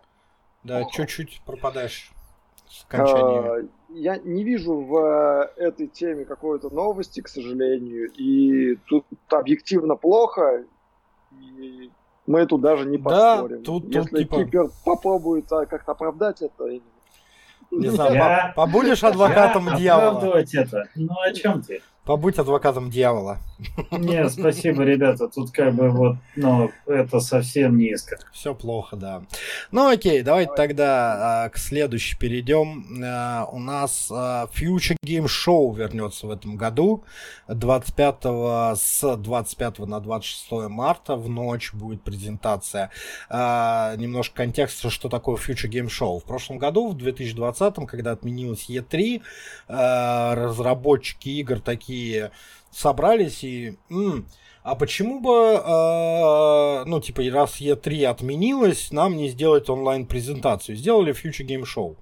[0.63, 2.11] Да, чуть-чуть пропадаешь
[2.69, 3.69] с окончаниями.
[3.69, 9.95] А, Я не вижу в э, этой теме какой-то новости, к сожалению, и тут объективно
[9.95, 10.65] плохо,
[11.39, 11.91] и
[12.25, 13.03] мы тут даже не Да,
[13.37, 13.63] поспорим.
[13.63, 16.67] тут- тут Если типа- Кипер попробует а, как-то оправдать это,
[17.71, 20.37] Не знаю, Я- по- побудешь адвокатом Я дьявола.
[20.37, 20.83] это.
[20.95, 21.81] Ну о чем ты?
[22.05, 23.37] Побудь адвокатом дьявола.
[23.91, 25.27] Нет, спасибо, ребята.
[25.27, 28.17] Тут как бы вот, ну, это совсем низко.
[28.31, 29.23] Все плохо, да.
[29.71, 32.85] Ну окей, давайте тогда а, к следующей перейдем.
[33.03, 37.03] А, у нас а, Future Game Show вернется в этом году.
[37.47, 42.91] 25 с 25 на 26 марта в ночь будет презентация.
[43.29, 46.19] А, немножко контекста, что такое Future Game Show.
[46.19, 49.21] В прошлом году, в 2020, когда отменилась E3,
[49.67, 52.31] а, разработчики игр такие
[52.71, 53.77] собрались и...
[53.89, 54.27] «М,
[54.67, 60.75] а почему бы, э, ну, типа, раз E3 отменилась, нам не сделать онлайн-презентацию?
[60.75, 61.95] Сделали Future Game Show.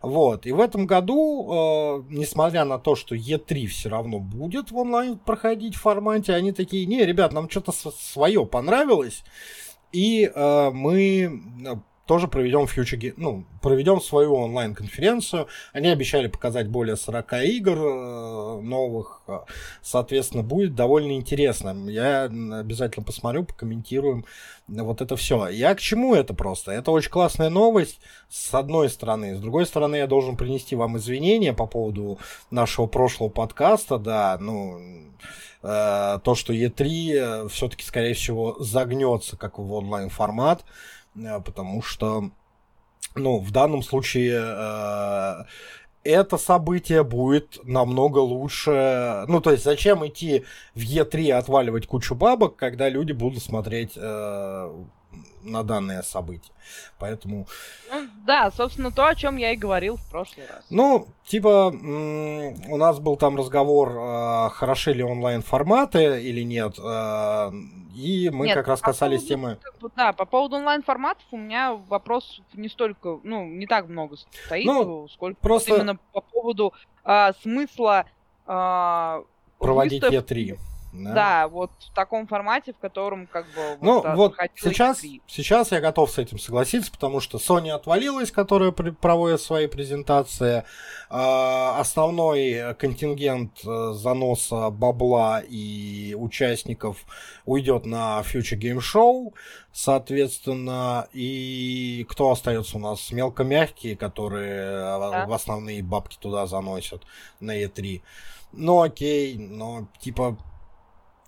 [0.00, 0.46] Вот.
[0.46, 5.18] И в этом году, э, несмотря на то, что E3 все равно будет в онлайн
[5.18, 9.24] проходить формате, они такие, не, ребят, нам что-то свое понравилось,
[9.90, 11.42] и э, мы
[12.06, 15.48] тоже проведем Future ну, проведем свою онлайн-конференцию.
[15.72, 19.22] Они обещали показать более 40 игр э, новых.
[19.26, 19.38] э,
[19.82, 21.88] Соответственно, будет довольно интересно.
[21.88, 24.26] Я обязательно посмотрю, покомментируем
[24.68, 25.48] вот это все.
[25.48, 26.72] Я к чему это просто?
[26.72, 29.36] Это очень классная новость, с одной стороны.
[29.36, 32.18] С другой стороны, я должен принести вам извинения по поводу
[32.50, 33.98] нашего прошлого подкаста.
[33.98, 34.78] Да, ну,
[35.62, 40.64] э, то, что E3 все-таки, скорее всего, загнется как в онлайн-формат, э,
[41.14, 42.30] потому что
[43.14, 45.44] ну, в данном случае э,
[46.04, 49.24] это событие будет намного лучше.
[49.28, 54.84] Ну, то есть, зачем идти в Е3 отваливать кучу бабок, когда люди будут смотреть э,
[55.44, 56.52] на данное событие.
[56.98, 57.46] Поэтому...
[57.90, 60.64] Ну, да, собственно, то, о чем я и говорил в прошлый раз.
[60.70, 66.78] Ну, типа, у нас был там разговор, э, хороши ли онлайн-форматы или нет.
[66.78, 67.50] Э,
[67.94, 69.90] и мы нет, как раз касались поводу, темы...
[69.96, 75.06] Да, по поводу онлайн-форматов у меня вопрос не столько, ну, не так много стоит, ну,
[75.08, 75.76] сколько просто...
[75.76, 76.72] именно по поводу
[77.04, 78.06] э, смысла
[78.46, 79.22] э,
[79.58, 80.32] проводить выставки...
[80.32, 80.58] E3.
[80.94, 81.12] Да.
[81.12, 83.78] да, вот в таком формате, в котором как бы...
[83.80, 88.70] Ну, вот, вот сейчас, сейчас я готов с этим согласиться, потому что Sony отвалилась, которая
[88.70, 90.64] при, проводит свои презентации.
[91.10, 97.04] Э, основной контингент э, заноса бабла и участников
[97.44, 99.34] уйдет на Future Game Show,
[99.72, 103.10] соответственно, и кто остается у нас?
[103.10, 105.26] Мелкомягкие, которые да.
[105.26, 107.02] в основные бабки туда заносят
[107.40, 108.00] на E3.
[108.52, 110.38] Ну окей, но типа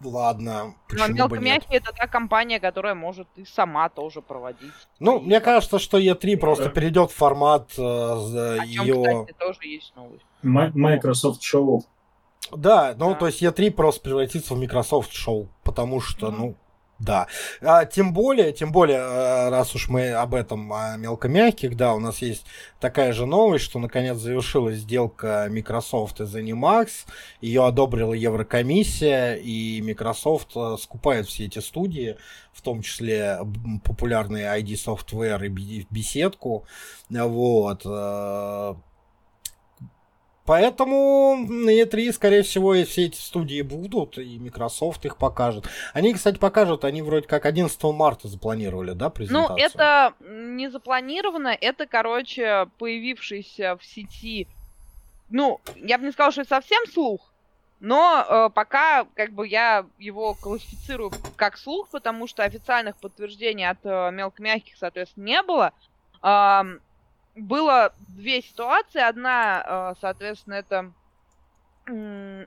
[0.03, 1.65] Ладно, почему Но бы нет?
[1.71, 4.73] это та компания, которая может и сама тоже проводить.
[5.01, 8.85] Ну, мне кажется, что E3 просто перейдет в формат э, О ее...
[8.85, 10.25] Чем, кстати, тоже есть новость.
[10.43, 11.81] Microsoft Show.
[12.53, 13.15] Да, ну, да.
[13.15, 16.57] то есть E3 просто превратится в Microsoft Show, потому что, ну,
[16.99, 17.27] да.
[17.61, 22.01] А, тем более, тем более, э, раз уж мы об этом, о мелкомягких, да, у
[22.01, 22.47] нас есть
[22.81, 26.89] такая же новость, что наконец завершилась сделка Microsoft и ZeniMax,
[27.43, 32.17] ее одобрила Еврокомиссия, и Microsoft э, скупает все эти студии,
[32.53, 33.41] в том числе
[33.85, 36.65] популярные ID Software и беседку,
[37.11, 38.75] вот, э,
[40.47, 45.67] Поэтому на E3, скорее всего, и все эти студии будут, и Microsoft их покажет.
[45.93, 49.57] Они, кстати, покажут, они вроде как 11 марта запланировали, да, презентацию?
[49.57, 54.47] Ну, это не запланировано, это, короче, появившийся в сети,
[55.31, 57.33] ну, я бы не сказала, что это совсем слух,
[57.81, 63.79] но э, пока как бы я его классифицирую как слух, потому что официальных подтверждений от
[63.85, 65.73] э, мелкомягких, соответственно, не было.
[66.23, 66.63] Э,
[67.37, 69.01] было две ситуации.
[69.01, 70.93] Одна, э, соответственно, это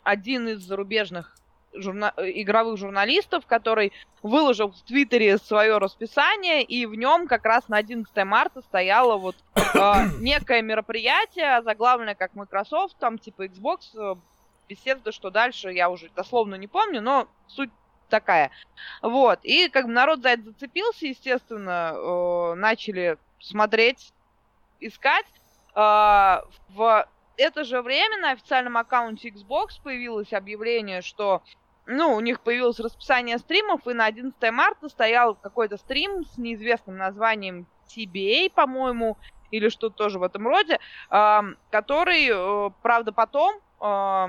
[0.03, 1.39] один из зарубежных
[1.73, 2.13] журна...
[2.17, 8.13] игровых журналистов, который выложил в Твиттере свое расписание, и в нем как раз на 11
[8.25, 14.15] марта стояло вот э, некое мероприятие, заглавленное как Microsoft, там типа Xbox, э,
[14.67, 17.71] беседа, что дальше, я уже дословно не помню, но суть
[18.09, 18.51] такая.
[19.01, 24.11] Вот, и как бы народ за это зацепился, естественно, э, начали смотреть
[24.79, 25.25] искать.
[25.73, 27.07] А, в
[27.37, 31.41] это же время на официальном аккаунте Xbox появилось объявление, что
[31.85, 36.97] ну, у них появилось расписание стримов, и на 11 марта стоял какой-то стрим с неизвестным
[36.97, 39.17] названием TBA, по-моему,
[39.49, 40.79] или что-то тоже в этом роде,
[41.09, 44.27] который, э, правда, потом э,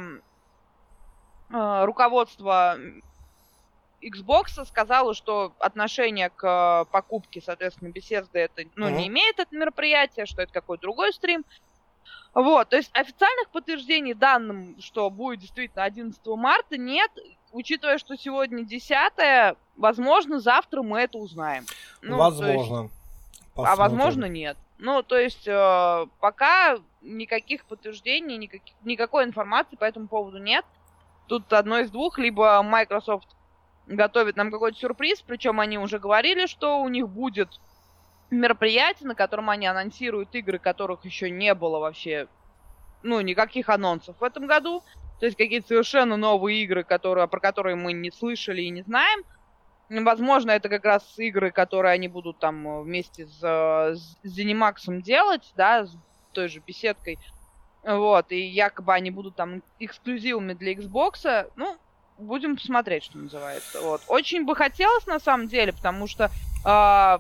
[1.85, 2.79] руководство
[4.03, 8.97] Xbox сказала, что отношение к э, покупке, соответственно, Bethesda это, ну, mm-hmm.
[8.97, 11.45] не имеет это мероприятие, что это какой-то другой стрим.
[12.33, 17.11] Вот, то есть официальных подтверждений данным, что будет действительно 11 марта, нет.
[17.53, 21.65] Учитывая, что сегодня 10 возможно, завтра мы это узнаем.
[22.01, 22.83] Ну, возможно.
[22.83, 22.95] Есть,
[23.57, 24.57] а возможно, нет.
[24.79, 30.65] Ну, то есть, э, пока никаких подтверждений, никаких, никакой информации по этому поводу нет.
[31.27, 33.29] Тут одно из двух, либо Microsoft
[33.87, 37.49] готовят нам какой-то сюрприз, причем они уже говорили, что у них будет
[38.31, 42.29] мероприятие, на котором они анонсируют игры, которых еще не было вообще,
[43.03, 44.83] ну, никаких анонсов в этом году.
[45.19, 49.23] То есть какие-то совершенно новые игры, которые, про которые мы не слышали и не знаем.
[49.91, 55.85] Возможно, это как раз игры, которые они будут там вместе с, с Zenimax делать, да,
[55.85, 55.97] с
[56.33, 57.19] той же беседкой.
[57.83, 61.51] Вот, и якобы они будут там эксклюзивами для Xbox.
[61.57, 61.77] Ну,
[62.21, 63.81] будем посмотреть, что называется.
[63.81, 64.03] Вот.
[64.09, 66.31] Очень бы хотелось, на самом деле, потому что
[66.65, 67.19] э,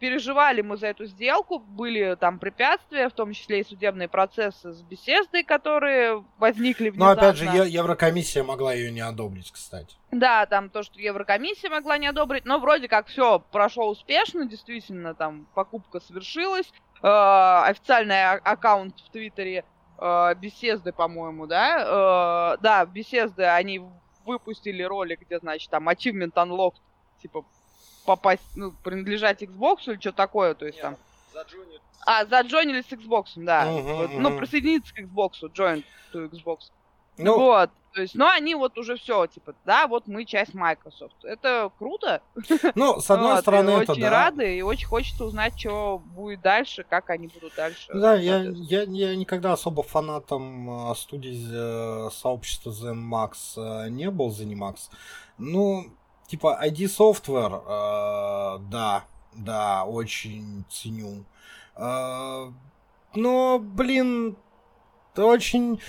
[0.00, 4.82] переживали мы за эту сделку, были там препятствия, в том числе и судебные процессы с
[4.82, 7.22] беседой, которые возникли внезапно.
[7.22, 9.94] Но опять же, Еврокомиссия могла ее не одобрить, кстати.
[10.10, 15.14] Да, там то, что Еврокомиссия могла не одобрить, но вроде как все прошло успешно, действительно,
[15.14, 16.72] там покупка совершилась,
[17.02, 19.64] э, официальный а- аккаунт в Твиттере
[19.98, 23.82] э, беседы, по-моему, да, э, да, беседы, они
[24.30, 26.80] выпустили ролик, где, значит, там achievement unlocked,
[27.20, 27.44] типа,
[28.04, 30.96] попасть, ну, принадлежать Xbox или что такое, то есть Нет, там...
[31.32, 31.80] Заджонили.
[32.06, 33.66] А, заджонили с Xbox, да.
[33.66, 34.18] Uh-huh, вот, uh-huh.
[34.18, 36.70] Ну, присоединиться к Xbox, join to Xbox.
[37.18, 37.70] Ну, вот.
[37.92, 41.24] То есть, ну, они вот уже все, типа, да, вот мы часть Microsoft.
[41.24, 42.22] Это круто.
[42.74, 44.10] Ну, с одной вот, стороны, это очень да.
[44.10, 47.92] рады, и очень хочется узнать, что будет дальше, как они будут дальше.
[47.92, 54.76] Да, я, я, я никогда особо фанатом студии э, сообщества ZeniMax э, не был, ZeniMax.
[55.38, 55.86] Ну,
[56.28, 59.04] типа, ID Software, э, да,
[59.34, 61.24] да, очень ценю.
[61.76, 62.52] Э,
[63.14, 64.36] но, блин,
[65.24, 65.80] очень...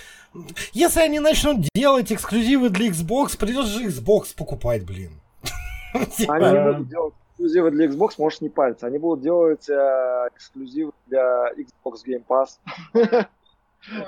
[0.72, 5.20] Если они начнут делать эксклюзивы для Xbox, придется же Xbox покупать, блин.
[6.16, 6.36] Типа.
[6.36, 8.86] Они не будут делать эксклюзивы для Xbox, можешь не париться.
[8.86, 12.58] Они будут делать э, эксклюзивы для Xbox Game Pass.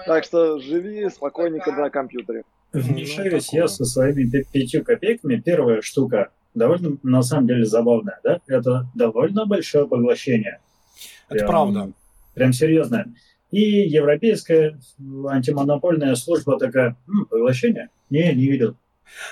[0.07, 2.45] Так что живи спокойненько на компьютере.
[2.73, 5.37] Вмешаюсь я со своими пятью копейками.
[5.37, 8.41] Первая штука довольно, на самом деле, забавная, да?
[8.47, 10.61] Это довольно большое поглощение.
[11.29, 11.91] Это правда.
[12.35, 13.07] Прям серьезное.
[13.55, 14.81] И европейская
[15.29, 17.89] антимонопольная служба такая, М, поглощение?
[18.11, 18.75] Не, не видел.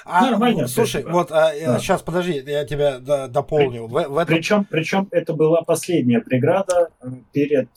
[0.04, 0.68] А, Нормально.
[0.68, 1.80] Слушай, вот а, да.
[1.80, 3.88] сейчас подожди, я тебя дополню.
[3.88, 4.36] При, в, в этом...
[4.36, 6.90] причем, причем это была последняя преграда
[7.32, 7.68] перед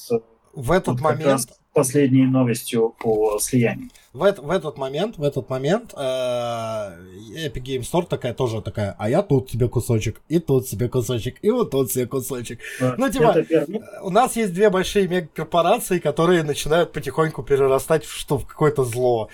[0.55, 3.89] в этот вот момент последней новостью по слиянию.
[4.13, 9.09] В, в этот момент, в этот момент э, Epic Game Store такая тоже такая, а
[9.09, 12.59] я тут тебе кусочек, и тут себе кусочек, и вот тут себе кусочек.
[12.81, 13.43] А, ну, типа,
[14.01, 19.29] у нас есть две большие мегакорпорации, которые начинают потихоньку перерастать в что в какое-то зло.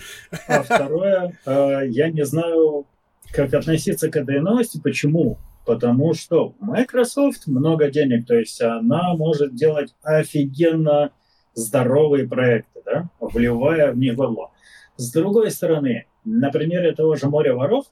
[0.48, 2.86] А второе, э, я не знаю,
[3.32, 4.80] как относиться к этой новости.
[4.82, 5.38] Почему?
[5.64, 11.12] Потому что Microsoft много денег, то есть она может делать офигенно
[11.54, 14.50] здоровые проекты, да, вливая в них бабло.
[14.96, 17.86] С другой стороны, на примере того же «Моря воров»,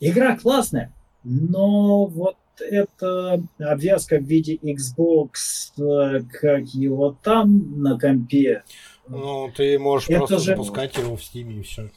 [0.00, 0.92] игра классная,
[1.24, 5.30] но вот эта обвязка в виде Xbox,
[5.78, 8.62] э, как его там на компе.
[9.08, 10.44] Ну, ты можешь это просто же...
[10.52, 11.90] запускать его в Steam и все.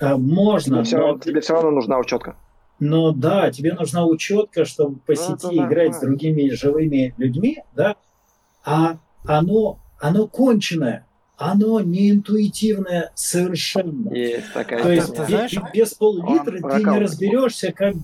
[0.00, 0.76] А, можно.
[0.76, 2.36] Тебе, все равно, тебе все равно нужна учетка.
[2.80, 5.98] Но да, тебе нужна учетка, чтобы по сети да, играть да.
[5.98, 7.96] с другими живыми людьми, да.
[8.64, 14.12] А оно, оно конченое, оно не интуитивное совершенно.
[14.12, 17.94] Есть такая То есть ты, знаешь, без пол-литра ты не разберешься, как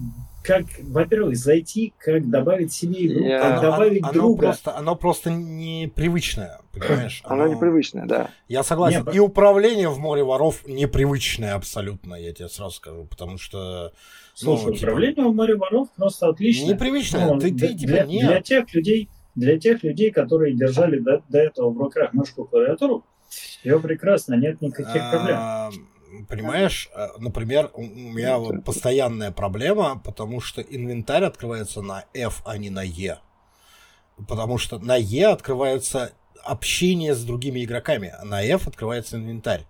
[0.46, 3.40] как, во-первых, зайти, как добавить себе игру, yeah.
[3.40, 4.46] как добавить оно, друга.
[4.46, 7.20] Оно просто, оно просто непривычное, понимаешь?
[7.24, 8.30] Оно, оно непривычное, да.
[8.46, 9.04] Я согласен.
[9.04, 13.92] Нет, и управление в море воров непривычное абсолютно, я тебе сразу скажу, потому что...
[14.38, 14.84] Слушай, ну, типа...
[14.84, 16.74] управление в море воров просто отличное.
[16.74, 17.26] Непривычное.
[17.26, 18.20] Ну, ты, ты, для, типа, не...
[18.20, 23.02] для тех людей, для тех людей, которые держали до, до этого в руках мышку клавиатуру,
[23.30, 26.26] все прекрасно, нет никаких проблем.
[26.28, 32.58] Понимаешь, э, например, у меня вот постоянная проблема, потому что инвентарь открывается на F, а
[32.58, 33.18] не на E.
[34.28, 36.12] Потому что на E открывается
[36.44, 39.64] общение с другими игроками, а на F открывается инвентарь.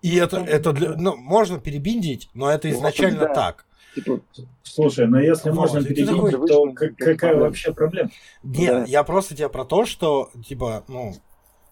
[0.00, 3.34] И это, это для, ну, можно перебиндить, но это изначально да.
[3.34, 3.66] так.
[3.94, 4.20] Типа,
[4.62, 8.10] слушай, но если вот, можно перебиндить, то какая вообще проблема?
[8.42, 8.84] Нет, да.
[8.84, 11.14] я просто тебе про то, что, типа, ну,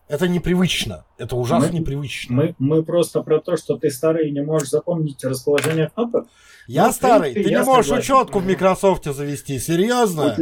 [0.06, 1.04] это непривычно.
[1.18, 2.34] Это ужасно мы, непривычно.
[2.34, 6.26] Мы, мы просто про то, что ты старый и не можешь запомнить расположение кнопок.
[6.66, 8.14] Я ну, старый, ты, ты не можешь согласен.
[8.14, 10.36] учетку в Microsoft завести, серьезно?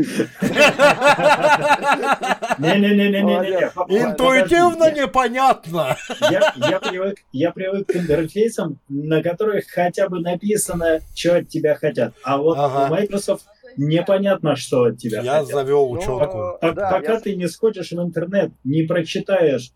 [2.59, 3.70] Не-не-не-не-не.
[3.89, 5.97] Интуитивно непонятно.
[7.32, 12.15] Я привык к интерфейсам, на которых хотя бы написано, что от тебя хотят.
[12.23, 13.47] А вот у Microsoft
[13.77, 15.55] непонятно, что от тебя Я хотят.
[15.55, 16.59] завел учетку.
[16.61, 19.73] Ну, да, пока ты не сходишь в интернет, не прочитаешь,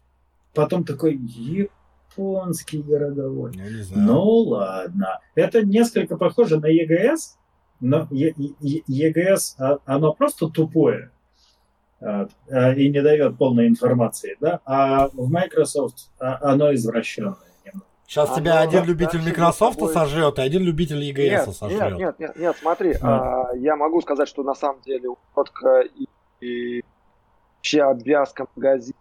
[0.55, 1.19] потом такой,
[2.17, 3.53] японский городовой.
[3.55, 4.07] Я не знаю.
[4.07, 5.21] Ну ладно.
[5.35, 7.37] Это несколько похоже на EGS,
[7.81, 11.11] но EGS, а, оно просто тупое
[12.01, 17.37] а, а, и не дает полной информации, да, а в Microsoft оно извращенное.
[18.07, 19.95] Сейчас а тебя один любитель Microsoft собой...
[19.95, 21.81] сожрет, и один любитель EGS нет, сожрет.
[21.81, 23.49] Нет, нет, нет, нет, смотри, а.
[23.49, 26.07] А, я могу сказать, что на самом деле утка и,
[26.41, 26.85] и
[27.57, 28.99] вообще обвязка магазина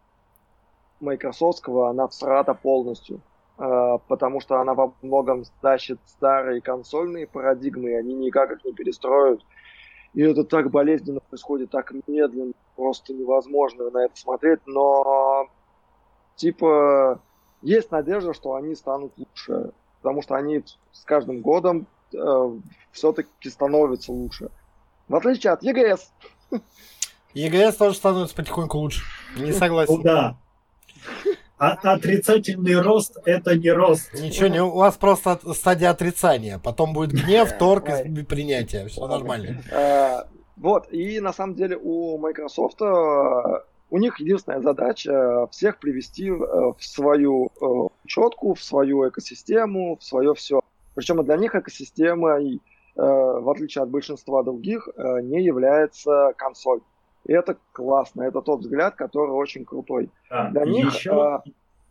[1.02, 3.22] Microsoftского, она всрата полностью.
[3.58, 8.74] А, потому что она во многом тащит старые консольные парадигмы, и они никак их не
[8.74, 9.42] перестроят.
[10.14, 14.60] И это так болезненно происходит, так медленно, просто невозможно на это смотреть.
[14.66, 15.48] Но,
[16.36, 17.22] типа,
[17.62, 19.72] есть надежда, что они станут лучше,
[20.02, 22.60] потому что они с каждым годом э,
[22.92, 24.50] все-таки становятся лучше.
[25.08, 26.12] В отличие от ЕГС.
[27.34, 29.04] ЕГС тоже становится потихоньку лучше.
[29.38, 30.02] Не согласен.
[30.02, 30.38] Да.
[31.58, 34.12] А отрицательный рост это не рост.
[34.20, 36.58] Ничего, не, у вас просто стадия отрицания.
[36.58, 38.88] Потом будет гнев, торг и принятие.
[38.88, 39.62] Все нормально.
[39.72, 40.24] Э,
[40.58, 43.62] вот, и на самом деле у Microsoft э,
[43.92, 47.66] у них единственная задача э, всех привести э, в свою э,
[48.06, 50.62] учетку, в свою экосистему, в свое все.
[50.96, 52.40] Причем для них экосистема,
[52.96, 56.82] в отличие от большинства других, не является консоль.
[57.26, 60.10] И это классно, это тот взгляд, который очень крутой.
[60.30, 61.42] А, для, них, еще...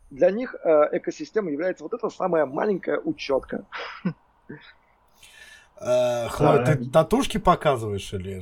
[0.09, 3.65] для них экосистема является вот эта самая маленькая учетка.
[5.75, 8.41] Хлоя, ты татушки показываешь или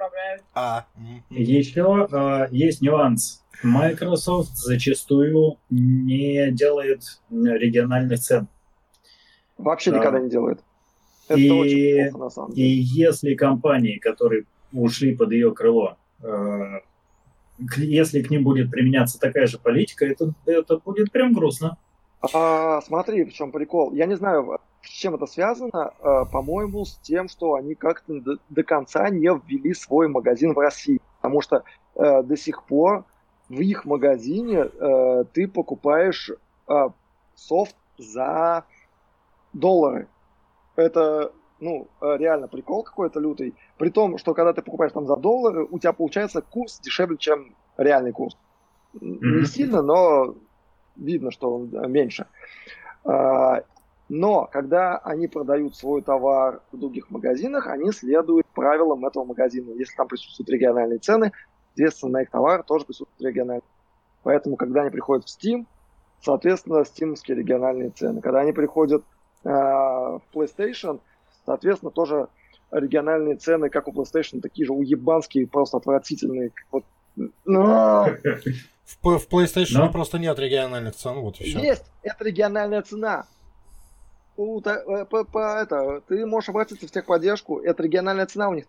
[0.00, 0.42] управляют.
[0.54, 0.86] А.
[1.28, 3.44] Еще э, есть нюанс.
[3.62, 8.48] Microsoft зачастую не делает региональных цен.
[9.58, 9.98] Вообще да.
[9.98, 10.60] никогда не делает.
[11.28, 12.68] Это и, очень плохо, на самом деле.
[12.68, 16.80] И если компании, которые ушли под ее крыло, э,
[17.76, 21.76] если к ним будет применяться такая же политика, это, это будет прям грустно.
[22.32, 23.92] А, смотри, в чем прикол.
[23.92, 25.92] Я не знаю, с чем это связано.
[26.00, 31.00] А, по-моему, с тем, что они как-то до, конца не ввели свой магазин в России.
[31.20, 31.64] Потому что
[31.96, 33.04] а, до сих пор
[33.48, 34.66] в их магазине
[35.32, 36.30] ты покупаешь
[37.34, 38.64] софт за
[39.52, 40.06] доллары.
[40.76, 43.54] Это, ну, реально прикол какой-то лютый.
[43.78, 47.54] При том, что когда ты покупаешь там за доллары, у тебя получается курс дешевле, чем
[47.76, 48.36] реальный курс.
[49.00, 50.34] Не сильно, но
[50.96, 52.26] видно, что он меньше.
[53.04, 53.62] А,
[54.08, 59.72] но когда они продают свой товар в других магазинах, они следуют правилам этого магазина.
[59.72, 61.32] Если там присутствуют региональные цены,
[61.68, 63.62] соответственно, на их товар тоже присутствуют региональные.
[64.22, 65.66] Поэтому, когда они приходят в Steam,
[66.22, 68.20] соответственно, стимовские региональные цены.
[68.20, 69.02] Когда они приходят
[69.44, 71.00] э, в PlayStation,
[71.50, 72.28] соответственно, тоже
[72.70, 76.52] региональные цены, как у PlayStation, такие же уебанские, просто отвратительные.
[76.70, 76.84] Вот.
[77.44, 78.08] Но...
[79.02, 79.90] В, в PlayStation Но?
[79.90, 81.58] просто нет региональных цен, вот и все.
[81.60, 83.24] Есть, это региональная цена.
[84.36, 88.64] У, э, по, по, это, ты можешь обратиться в техподдержку, это региональная цена у них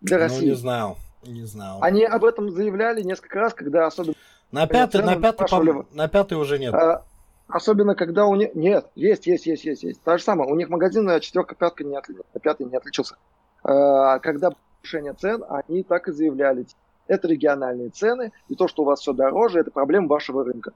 [0.00, 0.40] для ну, России.
[0.40, 1.78] Ну, не знал, не знал.
[1.82, 4.14] Они об этом заявляли несколько раз, когда особенно...
[4.50, 6.74] На пятый, на пятый, по, на пятый уже нет.
[6.74, 7.04] А,
[7.48, 8.54] особенно когда у них...
[8.54, 10.02] Нет, есть, есть, есть, есть, есть.
[10.02, 10.50] То же самое.
[10.50, 12.16] У них магазин четверка, пятка не отли...
[12.42, 13.16] пятый не отличился.
[13.62, 14.50] А, когда
[14.86, 16.66] повышение цен, они так и заявляли
[17.08, 20.72] это региональные цены, и то, что у вас все дороже, это проблема вашего рынка.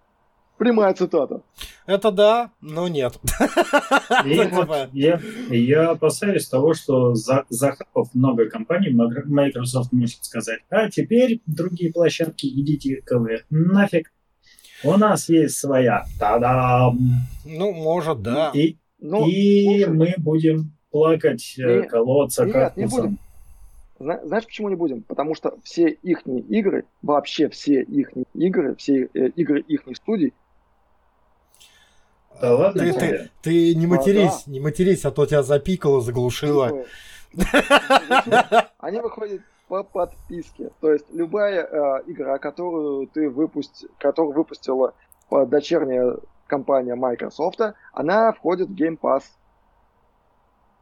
[0.58, 1.40] Прямая цитата.
[1.86, 3.14] Это да, но нет.
[4.92, 5.18] я,
[5.48, 12.46] я опасаюсь того, что за, захапав много компаний, Microsoft может сказать, а теперь другие площадки
[12.46, 14.12] идите к вы нафиг.
[14.82, 16.04] У нас есть своя.
[16.18, 16.98] Та-дам!
[17.44, 18.50] Ну, может, да.
[18.54, 23.18] И, ну, и мы будем плакать, э, нет, колоться нет, как не будем.
[23.98, 25.02] Знаешь, почему не будем?
[25.02, 30.32] Потому что все их игры, вообще все их игры, все э, игры их студий.
[32.40, 34.52] Да ладно ты, ты, ты не матерись, а, да.
[34.52, 36.86] не матерись, а то тебя запикало, заглушило.
[38.78, 40.70] Они выходят по подписке.
[40.80, 44.94] То есть любая э, игра, которую ты выпусти, которую выпустила
[45.30, 46.16] дочерняя
[46.48, 47.60] компания Microsoft,
[47.92, 49.22] она входит в Game Pass.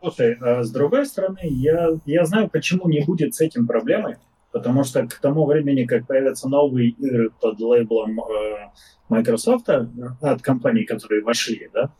[0.00, 4.16] Слушай, а с другой стороны, я, я знаю, почему не будет с этим проблемы,
[4.52, 8.70] потому что к тому времени, как появятся новые игры под лейблом э,
[9.10, 11.90] Microsoft от компаний, которые вошли, да.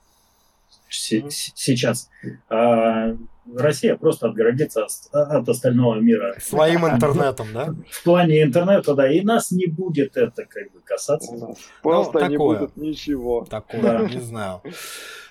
[0.89, 2.11] Сейчас,
[2.51, 3.17] э,
[3.57, 6.35] Россия просто отгородится от остального мира.
[6.39, 7.75] Своим интернетом, да?
[7.91, 11.33] В плане интернета, да, и нас не будет это как бы касаться.
[11.83, 13.47] Просто ну, не будет ничего.
[13.49, 14.61] Такое, не знаю.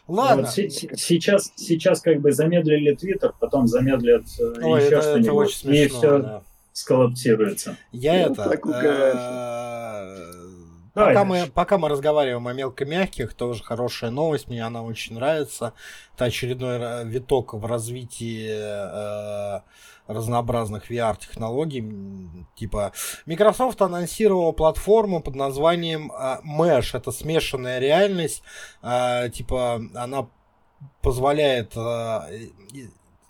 [0.08, 0.44] Ладно.
[0.44, 6.20] Вот сейчас, сейчас как бы замедлили Твиттер, потом замедлят э, Ой, еще что-нибудь, и все
[6.20, 6.44] да.
[6.72, 7.76] сколлаптируется.
[7.92, 8.50] Я ну, это...
[10.98, 15.74] Э, пока мы, пока мы разговариваем о мелкомягких, тоже хорошая новость, мне она очень нравится.
[16.16, 19.62] Это очередной э, виток в развитии э,
[20.08, 21.86] разнообразных VR-технологий.
[22.56, 22.94] Типа
[23.28, 26.98] Microsoft анонсировала платформу под названием uh, Mesh.
[26.98, 28.42] Это смешанная реальность.
[28.82, 30.30] Uh, типа она
[31.02, 32.24] позволяет uh,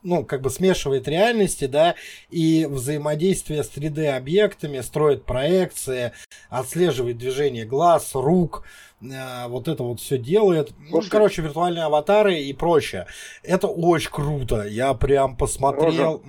[0.03, 1.95] ну, как бы смешивает реальности, да,
[2.29, 6.13] и взаимодействие с 3D-объектами, строит проекции,
[6.49, 8.63] отслеживает движение глаз, рук,
[9.01, 10.71] э, вот это вот все делает.
[10.89, 13.07] Ну, короче, виртуальные аватары и прочее.
[13.43, 14.65] Это очень круто.
[14.67, 16.21] Я прям посмотрел.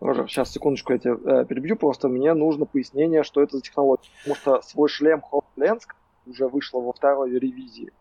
[0.00, 0.26] Рожа.
[0.28, 4.10] Сейчас, секундочку, я тебя э, перебью, просто мне нужно пояснение, что это за технология.
[4.18, 5.82] Потому что свой шлем HoloLens
[6.26, 7.92] уже вышло во второй ревизии.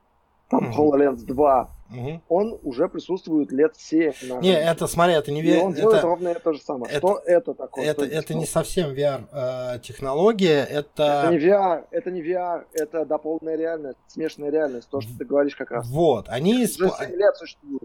[0.50, 0.76] Там mm-hmm.
[0.76, 1.70] HoloLens 2.
[2.00, 2.22] Угу.
[2.30, 4.14] он уже присутствует лет 7.
[4.42, 5.58] Не, это, смотри, это не VR.
[5.58, 6.92] И он это, делает ровно это же самое.
[6.92, 7.86] Это, что это такое?
[7.86, 11.04] Это, это не совсем VR-технология, э, это...
[11.04, 15.56] Это не VR, это не VR, это дополненная реальность, смешанная реальность, то, что ты говоришь
[15.56, 15.88] как раз.
[15.88, 16.84] Вот, они, исп...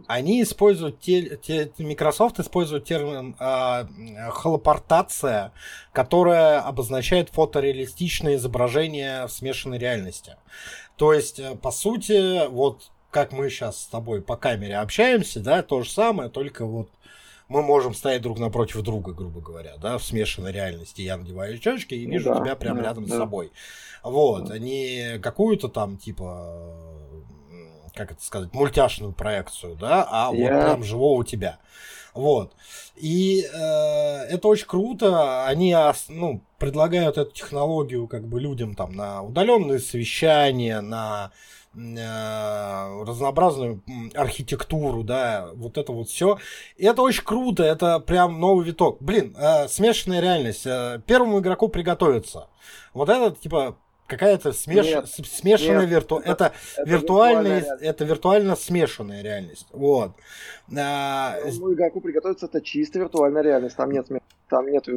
[0.06, 5.52] они используют, те, те, Microsoft использует термин э, холопортация,
[5.92, 10.36] которая обозначает фотореалистичное изображение в смешанной реальности.
[10.96, 15.62] То есть, э, по сути, вот как мы сейчас с тобой по камере общаемся, да,
[15.62, 16.88] то же самое, только вот
[17.48, 21.02] мы можем стоять друг напротив друга, грубо говоря, да, в смешанной реальности.
[21.02, 23.14] Я надеваю очки и вижу да, тебя прямо да, рядом да.
[23.14, 23.50] с собой.
[24.04, 24.58] Вот, да.
[24.58, 26.76] не какую-то там, типа,
[27.94, 30.54] как это сказать, мультяшную проекцию, да, а Я...
[30.54, 31.58] вот прям живого тебя.
[32.14, 32.52] Вот.
[32.96, 35.46] И э, это очень круто.
[35.46, 35.76] Они
[36.08, 41.32] ну, предлагают эту технологию как бы людям там на удаленные совещания, на
[41.74, 43.82] разнообразную
[44.14, 46.38] архитектуру, да, вот это вот все.
[46.76, 49.00] И это очень круто, это прям новый виток.
[49.00, 50.66] Блин, э, смешанная реальность.
[50.66, 52.48] Э, первому игроку приготовиться.
[52.92, 53.76] Вот это, типа,
[54.08, 54.86] какая-то смеш...
[54.86, 56.18] нет, смешанная нет, вирту...
[56.18, 59.68] это, это, виртуальная, это виртуально смешанная реальность.
[59.72, 60.16] Вот.
[60.76, 61.38] А...
[61.46, 64.08] игроку приготовиться это чисто виртуальная реальность, там нет,
[64.48, 64.88] там нет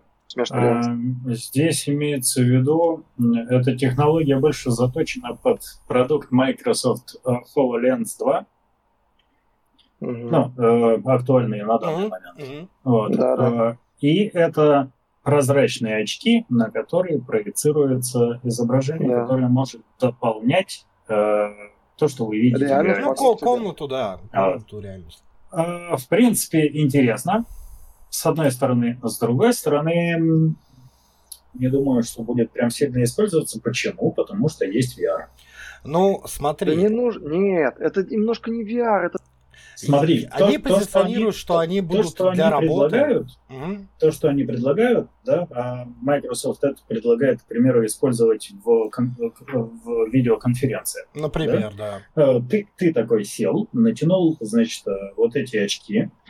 [0.51, 0.81] а,
[1.25, 3.03] здесь имеется в виду,
[3.49, 8.45] эта технология больше заточена под продукт Microsoft э, HoloLens 2.
[9.99, 10.11] Угу.
[10.11, 12.09] Ну, э, актуальные на данный угу.
[12.09, 12.37] момент.
[12.37, 12.69] Угу.
[12.83, 13.11] Вот.
[13.15, 13.71] Да, да.
[13.71, 14.91] Э, и это
[15.23, 19.21] прозрачные очки, на которые проецируется изображение, да.
[19.21, 21.49] которое может дополнять э,
[21.97, 22.65] то, что вы видите.
[22.65, 24.19] Реально, в ну, комнату, да.
[24.31, 25.23] Комнату, а, реальность.
[25.51, 27.45] Э, в принципе, интересно
[28.13, 28.99] с одной стороны.
[29.01, 30.55] С другой стороны,
[31.55, 33.59] не думаю, что будет прям сильно использоваться.
[33.59, 34.11] Почему?
[34.11, 35.25] Потому что есть VR.
[35.83, 36.75] Ну, смотри.
[36.75, 37.27] Да не нужно.
[37.27, 39.17] Нет, это немножко не VR, это
[39.75, 42.89] Смотри, они то, позиционируют, что они, что они будут то, что для они работы.
[42.89, 43.87] Предлагают, угу.
[43.99, 51.07] То, что они предлагают, да, а Microsoft это предлагает, к примеру, использовать в, в видеоконференциях.
[51.15, 52.01] Например, да.
[52.15, 52.23] да.
[52.35, 56.22] Э, ты, ты такой сел, натянул, значит, э, вот эти очки, а,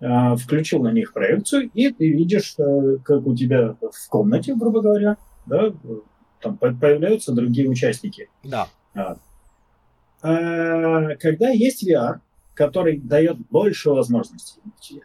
[0.00, 5.16] включил на них проекцию, и ты видишь, э, как у тебя в комнате, грубо говоря,
[5.46, 5.72] да,
[6.40, 8.28] там появляются другие участники.
[8.44, 8.68] Да.
[8.94, 9.16] А,
[10.22, 12.20] а когда есть VR,
[12.54, 14.60] который дает больше возможностей,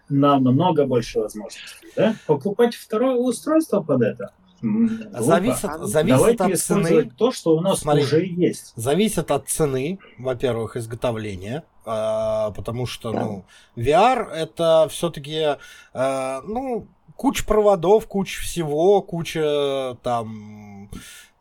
[0.10, 4.34] намного больше возможностей, да, покупать второе устройство под это–
[4.64, 7.12] Зависит, зависит Давайте от цены.
[7.18, 8.72] то, что у нас Смотри, уже есть.
[8.78, 13.46] Зависит от цены, во-первых, изготовления, потому что, ну,
[13.76, 15.58] VR это все-таки,
[15.94, 20.90] э, ну, куча проводов, куча всего, куча там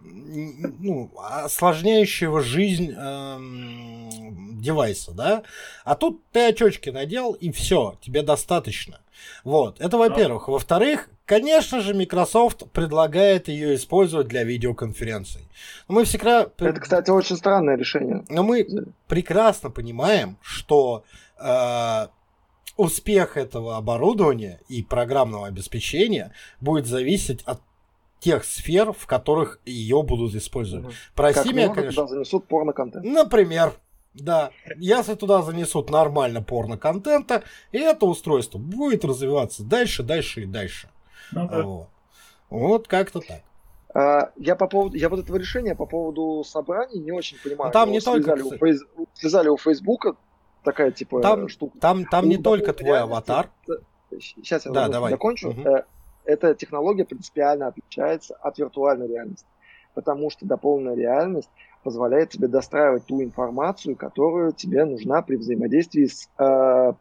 [0.05, 5.43] ну, осложняющего жизнь эм, девайса, да?
[5.85, 9.01] А тут ты очечки надел, и все, тебе достаточно.
[9.44, 10.48] Вот, это во-первых.
[10.48, 15.41] Во-вторых, конечно же, Microsoft предлагает ее использовать для видеоконференций.
[15.89, 16.51] Мы всегда...
[16.59, 18.23] Это, кстати, очень странное решение.
[18.29, 18.67] Но мы
[19.09, 21.05] прекрасно понимаем, что
[21.39, 22.09] э,
[22.77, 27.63] успех этого оборудования и программного обеспечения будет зависеть от
[28.21, 30.85] тех сфер, в которых ее будут использовать.
[30.85, 30.95] Угу.
[31.15, 32.03] Прости как меня, конечно.
[32.03, 33.07] Туда занесут порно-контент.
[33.07, 33.73] Например.
[34.15, 40.91] Да, если туда занесут нормально порно-контента, и это устройство будет развиваться дальше, дальше и дальше.
[41.33, 41.63] Ну, да.
[41.63, 41.89] вот.
[42.51, 43.41] вот как-то так.
[43.95, 47.69] А, я по поводу, я вот этого решения по поводу собраний не очень понимаю.
[47.69, 48.83] Ну, там не только у, фейс,
[49.15, 50.17] связали у Фейсбука
[50.65, 51.79] такая типа там, штука.
[51.79, 53.51] Там, там не только твой аватар.
[54.19, 55.11] Сейчас я да, давай.
[55.11, 55.51] закончу.
[55.51, 55.65] Угу.
[56.25, 59.47] Эта технология принципиально отличается от виртуальной реальности,
[59.95, 61.51] потому что дополненная реальность
[61.83, 66.93] позволяет тебе достраивать ту информацию, которая тебе нужна при взаимодействии с э,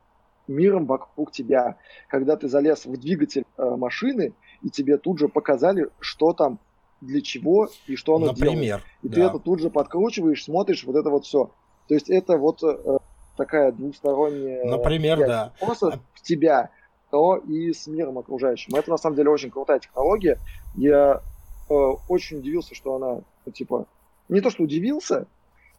[0.48, 1.78] миром вокруг тебя.
[2.08, 6.60] Когда ты залез в двигатель э, машины, и тебе тут же показали, что там,
[7.02, 8.84] для чего и что оно Например, делает.
[9.02, 9.16] И да.
[9.16, 11.52] ты это тут же подкручиваешь, смотришь, вот это вот все.
[11.88, 12.98] То есть это вот э,
[13.38, 14.66] такая двусторонняя...
[14.66, 15.54] Например, да.
[15.60, 16.70] Просто в тебя,
[17.10, 18.76] то и с миром окружающим.
[18.76, 20.40] Это на самом деле очень крутая технология.
[20.76, 21.22] Я
[21.70, 23.88] э, очень удивился, что она, типа,
[24.30, 25.26] не то что удивился,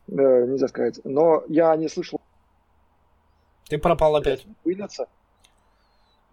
[0.09, 2.21] э, нельзя сказать, но я не слышал.
[3.73, 4.45] Ты пропал опять.
[4.65, 5.09] Выльется.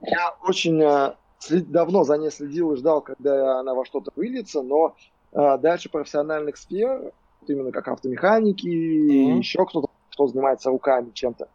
[0.01, 1.71] Я очень э, след...
[1.71, 4.93] давно за ней следил и ждал, когда она во что-то выльется, но
[5.31, 9.37] э, дальше профессиональных сфер, вот именно как автомеханики, mm-hmm.
[9.37, 11.47] еще кто-то, кто занимается руками чем-то,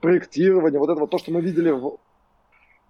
[0.00, 1.98] проектирование, вот это вот то, что мы видели в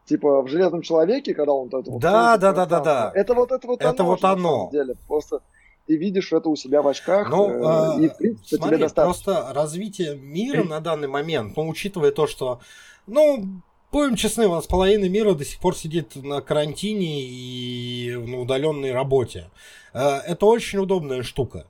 [0.06, 2.01] типа в железном человеке, когда он это вот.
[2.01, 3.12] Да, да, да, да, да.
[3.14, 4.05] Это вот это вот это оно.
[4.05, 4.70] Вот оно.
[4.72, 4.94] Деле.
[5.06, 5.43] Просто
[5.86, 9.32] ты видишь это у себя в очках, ну, э, и, в принципе, смотри, тебе достаточно.
[9.32, 12.60] Просто развитие мира на данный момент, ну, учитывая то, что,
[13.06, 18.40] ну, будем честны, у нас половина мира до сих пор сидит на карантине и на
[18.40, 19.50] удаленной работе.
[19.92, 21.66] Э, это очень удобная штука.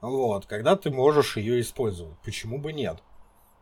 [0.00, 2.16] Вот, когда ты можешь ее использовать.
[2.24, 2.98] Почему бы нет?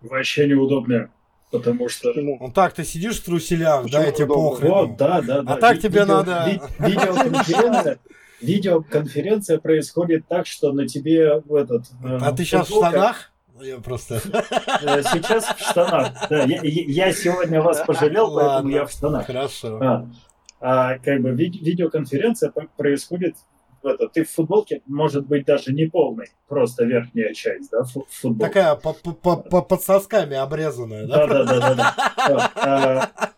[0.02, 1.10] Вообще неудобная.
[1.50, 2.12] Потому что...
[2.16, 4.70] Ну так, ты сидишь в труселях, да, я тебе похрен.
[4.70, 5.54] Вот, да, да, да.
[5.54, 6.50] А так тебе видео, надо...
[6.50, 8.00] Ви- видеоконференция,
[8.44, 11.84] видеоконференция происходит так, что на тебе в этот...
[12.04, 13.30] э, А ты сейчас в футболка- штанах?
[13.60, 14.14] Я просто...
[14.16, 16.12] Э, Сейчас в штанах.
[16.28, 18.70] Да, я, я- сегодня вас пожалел, поэтому Ладно.
[18.70, 19.26] я в штанах.
[19.26, 19.78] Хорошо.
[19.80, 20.06] А,
[20.60, 23.36] а как бы ви- видеоконференция происходит
[23.82, 28.06] в это, ты в футболке, может быть, даже не полный, просто верхняя часть, да, фу-
[28.10, 28.48] футболки.
[28.52, 31.26] Такая по- по- по- по- под сосками обрезанная, да?
[31.26, 33.30] Да, да, да, да, а,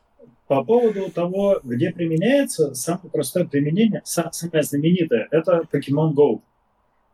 [0.49, 6.41] По поводу того, где применяется, самое простое применение, са- самое знаменитое, это Pokemon Go.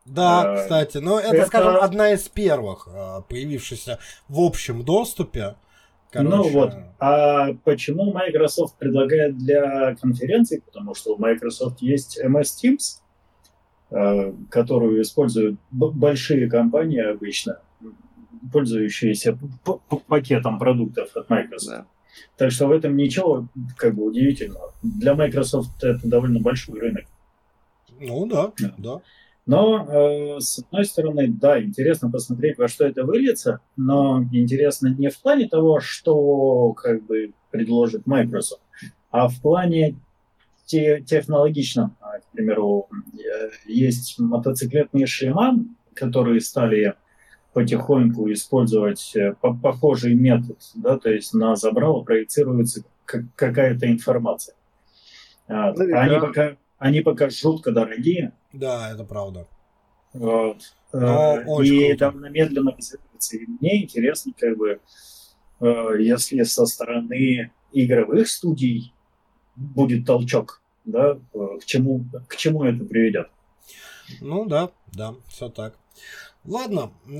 [0.05, 3.99] Да, А, кстати, но это, это- скажем, одна из первых, а, появившихся
[4.29, 5.55] в общем доступе.
[6.11, 10.61] Короче, Ну вот, а почему Microsoft предлагает для конференций?
[10.61, 13.01] Потому что у Microsoft есть MS Teams,
[13.91, 17.61] э, которую используют большие компании обычно,
[18.53, 19.39] пользующиеся
[20.07, 21.87] пакетом продуктов от Microsoft.
[22.37, 24.73] Так что в этом ничего как бы удивительного.
[24.83, 27.05] Для Microsoft это довольно большой рынок.
[28.01, 28.75] Ну да, Да.
[28.79, 29.01] да.
[29.45, 29.87] Но,
[30.37, 35.19] э, с одной стороны, да, интересно посмотреть, во что это выльется, но интересно не в
[35.21, 38.63] плане того, что как бы предложит Microsoft,
[39.11, 39.97] а в плане
[40.67, 41.97] те- технологичном.
[42.01, 45.65] А, К примеру, э, есть мотоциклетные шлема,
[45.95, 46.95] которые стали
[47.53, 54.55] потихоньку использовать э, по- похожий метод, да, то есть на забрало проецируется как- какая-то информация.
[55.49, 56.01] А, Наверняка.
[56.01, 59.47] Они пока, они пока жутко дорогие, Да, это правда.
[60.13, 60.59] вот.
[60.93, 61.99] Но Э, очень и круто.
[61.99, 63.37] довольно медленно развивается.
[63.37, 64.81] И мне интересно, как бы,
[65.61, 68.93] э, если со стороны игровых студий
[69.57, 73.29] будет толчок, да, к чему, к чему это приведет.
[74.21, 75.79] Ну да, да, все так.
[76.45, 77.11] Ладно, э,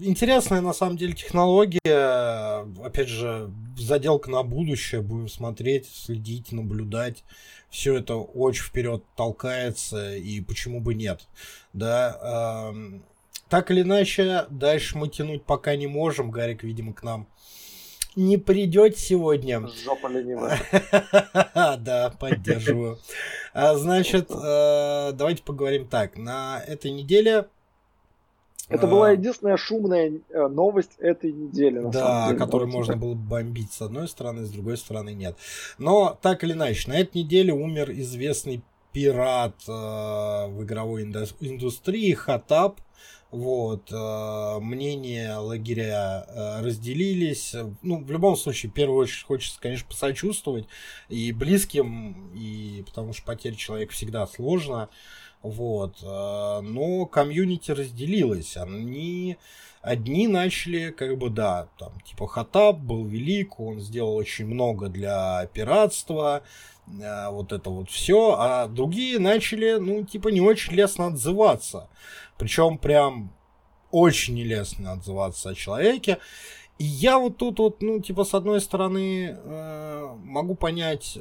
[0.00, 7.22] интересная на самом деле технология, опять же, заделка на будущее, будем смотреть, следить, наблюдать.
[7.70, 11.28] Все это очень вперед толкается, и почему бы нет,
[11.72, 12.70] да.
[12.70, 13.04] эм,
[13.48, 17.28] Так или иначе, дальше мы тянуть пока не можем, Гарик, видимо, к нам
[18.16, 19.66] не придет сегодня.
[19.84, 20.58] Жопа ленивая.
[21.78, 22.98] Да, поддерживаю.
[23.54, 26.16] А, Значит, э, давайте поговорим так.
[26.16, 27.46] На этой неделе...
[28.72, 31.78] Это э, была единственная шумная э, новость этой недели.
[31.78, 32.38] на самом Да, деле.
[32.38, 35.36] которую Вот можно было бы бомбить с одной стороны, с другой стороны нет.
[35.78, 38.62] Но так или иначе, на этой неделе умер известный
[38.92, 42.80] пират э, в игровой индус- индустрии Хатап.
[43.30, 47.54] Вот, э, мнения лагеря э, разделились.
[47.80, 50.66] Ну, в любом случае, в первую очередь хочется, конечно, посочувствовать
[51.08, 54.90] и близким, и потому что потеря человека всегда сложно.
[55.42, 58.56] Вот, э, но комьюнити разделилось.
[58.56, 59.38] Они
[59.80, 65.46] одни начали, как бы, да, там, типа, Хатаб был велик, он сделал очень много для
[65.52, 66.42] пиратства,
[66.86, 71.88] э, вот это вот все, а другие начали, ну, типа, не очень лестно отзываться.
[72.38, 73.32] Причем прям
[73.90, 76.18] очень нелестно отзываться о человеке.
[76.78, 81.18] И я вот тут вот, ну, типа, с одной стороны, э, могу понять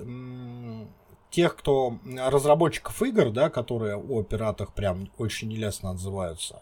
[1.31, 6.61] тех, кто разработчиков игр, да, которые о пиратах прям очень нелестно отзываются.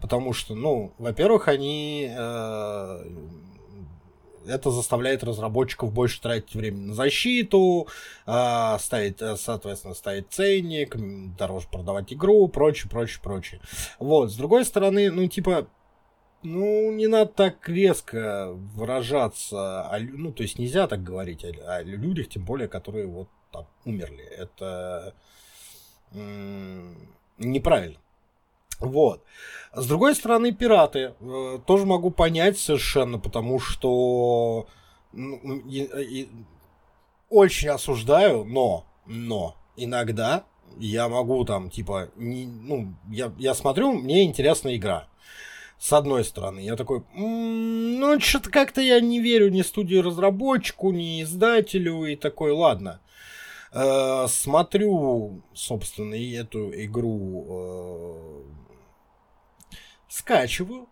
[0.00, 3.04] Потому что, ну, во-первых, они э,
[4.46, 7.88] это заставляет разработчиков больше тратить время на защиту,
[8.26, 10.96] э, ставить, э, соответственно, ставить ценник,
[11.36, 13.60] дороже продавать игру, прочее, прочее, прочее.
[13.98, 15.66] Вот, с другой стороны, ну, типа,
[16.42, 22.28] ну, не надо так резко выражаться, ну, то есть нельзя так говорить о, о людях,
[22.28, 24.24] тем более, которые вот там умерли.
[24.24, 25.14] Это
[27.38, 27.98] неправильно.
[28.80, 29.22] Вот.
[29.74, 34.66] С другой стороны, пираты э, тоже могу понять совершенно, потому что
[35.12, 35.62] ну,
[37.28, 40.44] очень осуждаю, но, но иногда
[40.78, 45.08] я могу там, типа, не, ну, я, я смотрю, мне интересна игра.
[45.78, 50.90] С одной стороны, я такой, «М, ну, что-то как-то я не верю ни студии разработчику,
[50.90, 53.00] ни издателю, и такой, ладно.
[53.72, 58.42] Э, смотрю, собственно, и эту игру э,
[60.08, 60.88] скачиваю,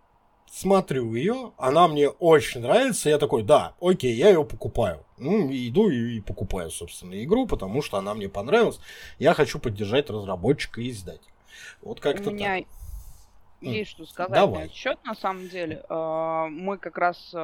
[0.47, 5.05] смотрю ее, она мне очень нравится, я такой, да, окей, я ее покупаю.
[5.17, 8.79] Ну, иду и, и покупаю, собственно, игру, потому что она мне понравилась.
[9.19, 11.33] Я хочу поддержать разработчика и издателя.
[11.83, 12.67] Вот как-то У меня так.
[13.61, 14.61] есть что сказать Давай.
[14.61, 15.85] на этот счет, на самом деле.
[15.89, 17.35] А, Мы как раз,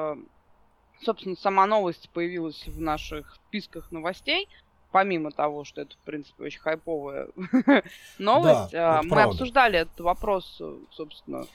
[1.02, 4.48] собственно, сама новость появилась в наших списках новостей.
[4.94, 7.26] Помимо того, что это, в принципе, очень хайповая
[8.20, 9.30] новость, Да, а, мы правда.
[9.30, 11.46] обсуждали этот вопрос, э, собственно,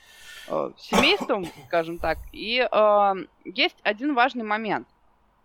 [0.50, 2.18] э, с семейством, скажем так.
[2.34, 3.14] И а,
[3.46, 4.90] есть один важный момент.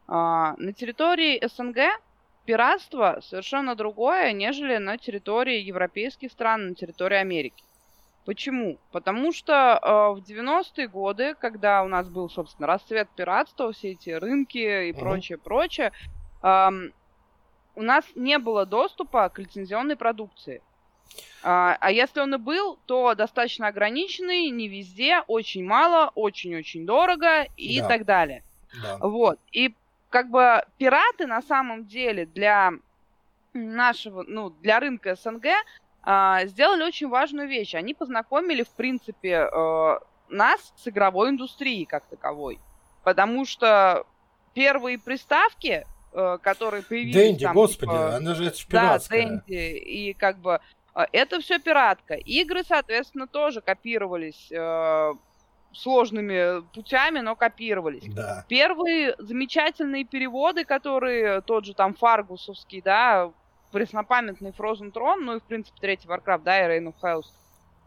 [0.08, 1.78] А, На территории СНГ
[2.44, 7.62] пиратство совершенно другое, нежели на территории европейских стран, на территории Америки.
[8.26, 8.80] Почему?
[8.90, 9.88] Потому что э,
[10.18, 14.98] в 90-е годы, когда у нас был, собственно, расцвет пиратства, все эти рынки и Мгм.
[15.00, 15.92] прочее, прочее,
[17.74, 20.62] у нас не было доступа к лицензионной продукции.
[21.42, 27.46] А, а если он и был, то достаточно ограниченный, не везде, очень мало, очень-очень дорого
[27.56, 27.88] и Да.
[27.88, 28.42] так далее.
[28.82, 28.98] Да.
[28.98, 29.38] Вот.
[29.52, 29.74] И
[30.10, 32.72] как бы пираты на самом деле для
[33.52, 35.46] нашего, ну, для рынка СНГ
[36.02, 37.74] а, сделали очень важную вещь.
[37.74, 39.98] Они познакомили, в принципе, э,
[40.28, 42.58] нас с игровой индустрией как таковой.
[43.04, 44.04] Потому что
[44.54, 45.86] первые приставки,
[46.42, 49.26] которые появились Дэнди, там, господи, типа, она же это ж да, пиратская.
[49.26, 50.60] Дэнди, и как бы
[50.94, 52.14] э, это все пиратка.
[52.14, 55.12] Игры, соответственно, тоже копировались э,
[55.72, 58.04] сложными путями, но копировались.
[58.14, 58.44] Да.
[58.48, 63.30] Первые замечательные переводы, которые тот же там Фаргусовский, да,
[63.72, 67.26] преснопамятный Frozen Throne, ну и, в принципе, третий Warcraft, да, и Reign of Chaos,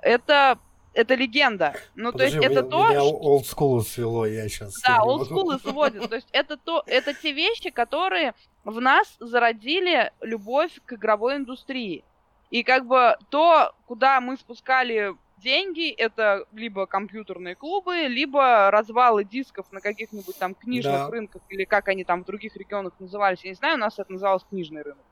[0.02, 0.60] это,
[0.98, 1.76] это легенда.
[1.96, 4.74] Ну, Подожди, то есть это меня, то, меня олдскулу свело, я сейчас...
[4.82, 6.10] да, олдскулы сводят.
[6.10, 8.34] То есть это, то, это те вещи, которые
[8.64, 12.04] в нас зародили любовь к игровой индустрии.
[12.50, 19.72] И как бы то, куда мы спускали деньги, это либо компьютерные клубы, либо развалы дисков
[19.72, 21.10] на каких-нибудь там книжных Да.
[21.12, 24.12] рынках, или как они там в других регионах назывались, я не знаю, у нас это
[24.12, 25.06] называлось книжный рынок.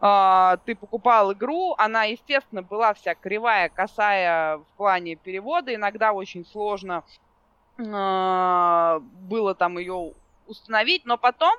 [0.00, 6.46] А, ты покупал игру, она, естественно, была вся кривая, косая в плане перевода, иногда очень
[6.46, 7.02] сложно
[7.78, 10.14] а, было там ее
[10.46, 11.54] установить, но потом,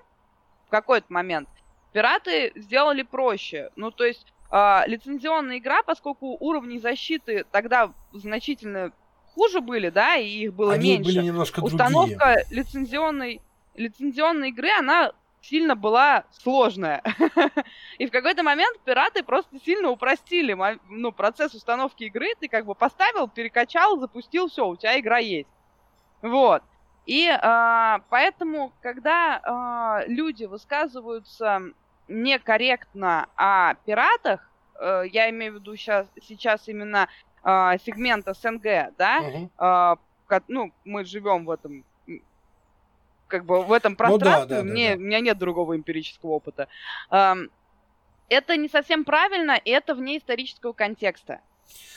[0.68, 1.50] в какой-то момент,
[1.92, 3.72] пираты сделали проще.
[3.76, 8.94] Ну, то есть а, лицензионная игра, поскольку уровни защиты тогда значительно
[9.34, 11.12] хуже были, да, и их было Они меньше.
[11.14, 11.76] были немножко другие.
[11.76, 13.42] Установка лицензионной,
[13.76, 15.12] лицензионной игры, она
[15.42, 17.02] сильно была сложная.
[17.98, 20.58] И в какой-то момент пираты просто сильно упростили
[20.90, 22.28] ну, процесс установки игры.
[22.40, 25.50] Ты как бы поставил, перекачал, запустил, все, у тебя игра есть.
[26.22, 26.64] Вот.
[27.06, 31.62] И а, поэтому, когда а, люди высказываются
[32.08, 37.08] некорректно о пиратах, э, я имею в виду сейчас, сейчас именно
[37.44, 39.20] а, сегмент СНГ, да,
[39.58, 39.98] а,
[40.28, 41.86] ко- ну, мы живем в этом
[43.30, 44.96] как бы в этом Ну да, пространстве, да, да, мне, да.
[44.98, 46.68] у меня нет другого эмпирического опыта.
[47.10, 51.42] Это не совсем правильно, и это вне исторического контекста,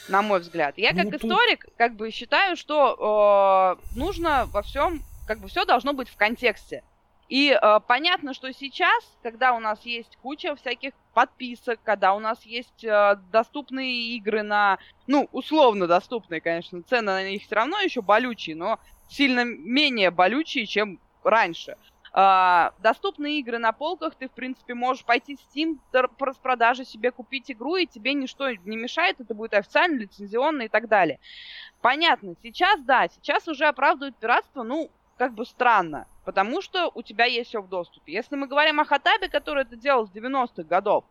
[0.08, 0.78] на мой взгляд.
[0.78, 5.48] Я как Ну, тут- историк как бы считаю, что э, нужно во всем, как бы
[5.48, 6.84] все должно быть в контексте.
[7.28, 12.42] И э, понятно, что сейчас, когда у нас есть куча всяких подписок, когда у нас
[12.44, 18.00] есть э, доступные игры на, ну, условно доступные, конечно, цены на них все равно еще
[18.00, 18.78] болючие, но
[19.08, 21.76] сильно менее болючие, чем раньше.
[22.14, 25.78] А, доступные игры на полках, ты, в принципе, можешь пойти в Steam
[26.18, 30.68] по распродаже себе купить игру, и тебе ничто не мешает, это будет официально, лицензионно и
[30.68, 31.20] так далее.
[31.80, 37.24] Понятно, сейчас, да, сейчас уже оправдывают пиратство, ну, как бы странно, потому что у тебя
[37.24, 38.12] есть все в доступе.
[38.12, 41.04] Если мы говорим о Хатабе, который это делал с 90-х годов,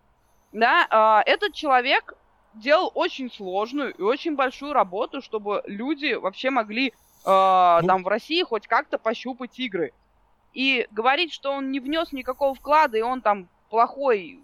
[0.51, 2.13] да, а, этот человек
[2.53, 6.93] делал очень сложную и очень большую работу, чтобы люди вообще могли
[7.25, 7.87] Ну.
[7.87, 9.93] там в России хоть как-то пощупать игры.
[10.53, 14.39] И говорить, что он не внес никакого вклада, и он там плохой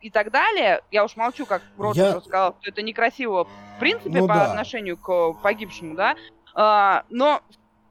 [0.00, 4.20] и так далее, я уж молчу, как Роджер Я- сказал, что это некрасиво в принципе
[4.20, 4.50] Ну по да.
[4.50, 6.14] отношению к погибшему, да.
[6.54, 7.42] А, но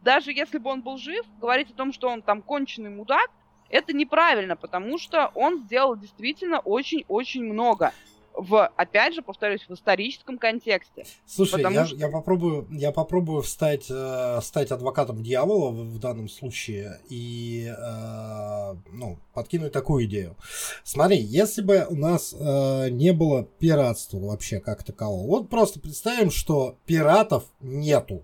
[0.01, 3.29] даже если бы он был жив, говорить о том, что он там конченый мудак,
[3.69, 7.91] это неправильно, потому что он сделал действительно очень-очень много.
[8.37, 11.05] В, опять же, повторюсь, в историческом контексте.
[11.25, 15.99] Слушай, Потому я, что- я попробую, я попробую встать, э, стать адвокатом дьявола в, в
[15.99, 20.35] данном случае и э, ну, подкинуть такую идею.
[20.83, 26.29] Смотри, если бы у нас э, не было пиратства вообще как такового, вот просто представим,
[26.29, 28.21] что пиратов нету.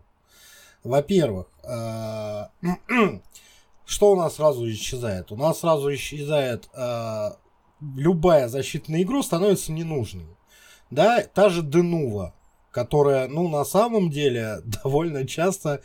[0.84, 2.44] Во-первых, э,
[3.86, 5.32] что у нас сразу исчезает?
[5.32, 7.30] У нас сразу исчезает э,
[7.96, 10.28] любая защитная игра становится ненужной.
[10.90, 12.34] Да, та же Денува,
[12.72, 15.82] которая, ну, на самом деле, довольно часто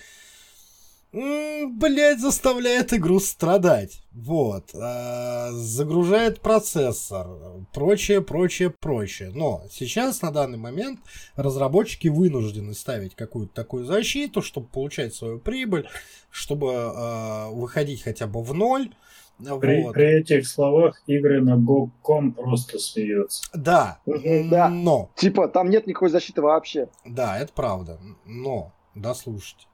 [1.13, 4.03] блять, заставляет игру страдать.
[4.13, 4.71] Вот.
[4.75, 7.27] А, загружает процессор.
[7.73, 9.31] Прочее, прочее, прочее.
[9.35, 11.01] Но сейчас, на данный момент,
[11.35, 15.89] разработчики вынуждены ставить какую-то такую защиту, чтобы получать свою прибыль,
[16.31, 18.93] чтобы а, выходить хотя бы в ноль.
[19.39, 19.93] При, вот.
[19.95, 23.49] при этих словах игры на Go.com просто смеются.
[23.55, 25.11] Да, да, но.
[25.15, 26.89] Типа, там нет никакой защиты вообще.
[27.05, 27.99] Да, это правда.
[28.25, 29.67] Но, да, слушайте.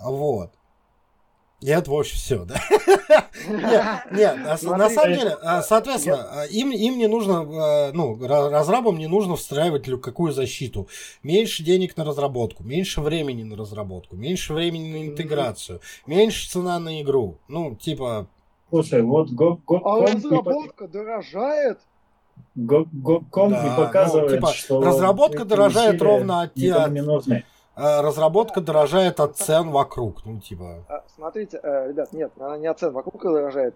[0.00, 0.52] Вот.
[1.62, 2.58] Нет, в общем, все, да?
[3.48, 8.98] Нет, нет, на самом деле, а, соответственно, а, им, им не нужно, а, ну, разрабам
[8.98, 10.88] не нужно встраивать какую защиту.
[11.22, 17.02] Меньше денег на разработку, меньше времени на разработку, меньше времени на интеграцию, меньше цена на
[17.02, 17.38] игру.
[17.48, 18.28] Ну, типа...
[18.70, 19.82] Слушай, вот Go.com...
[19.84, 21.80] А разработка дорожает?
[22.56, 24.80] Go.com не показывает, ну, типа, что...
[24.80, 26.56] Разработка дорожает ровно от...
[26.56, 27.44] Не нужны.
[27.80, 30.26] Э, разработка дорожает от цен вокруг.
[30.26, 30.84] Ну, типа.
[30.86, 33.74] А, смотрите, э, ребят, нет, она не от цен вокруг дорожает.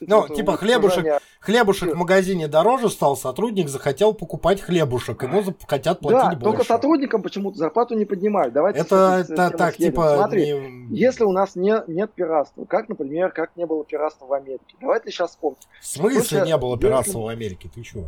[0.00, 6.20] Ну, типа хлебушек, хлебушек в магазине дороже стал, сотрудник захотел покупать хлебушек, ему хотят платить
[6.20, 6.44] да, больше.
[6.44, 8.52] только сотрудникам почему-то зарплату не поднимают.
[8.52, 10.16] Давайте это, это так, типа...
[10.16, 10.96] Смотри, не...
[10.96, 15.10] если у нас не, нет пиратства, как, например, как не было пиратства в Америке, давайте
[15.10, 15.58] сейчас вспомним.
[15.80, 17.70] В смысле не было пиратства в Америке?
[17.74, 18.04] Ты чего?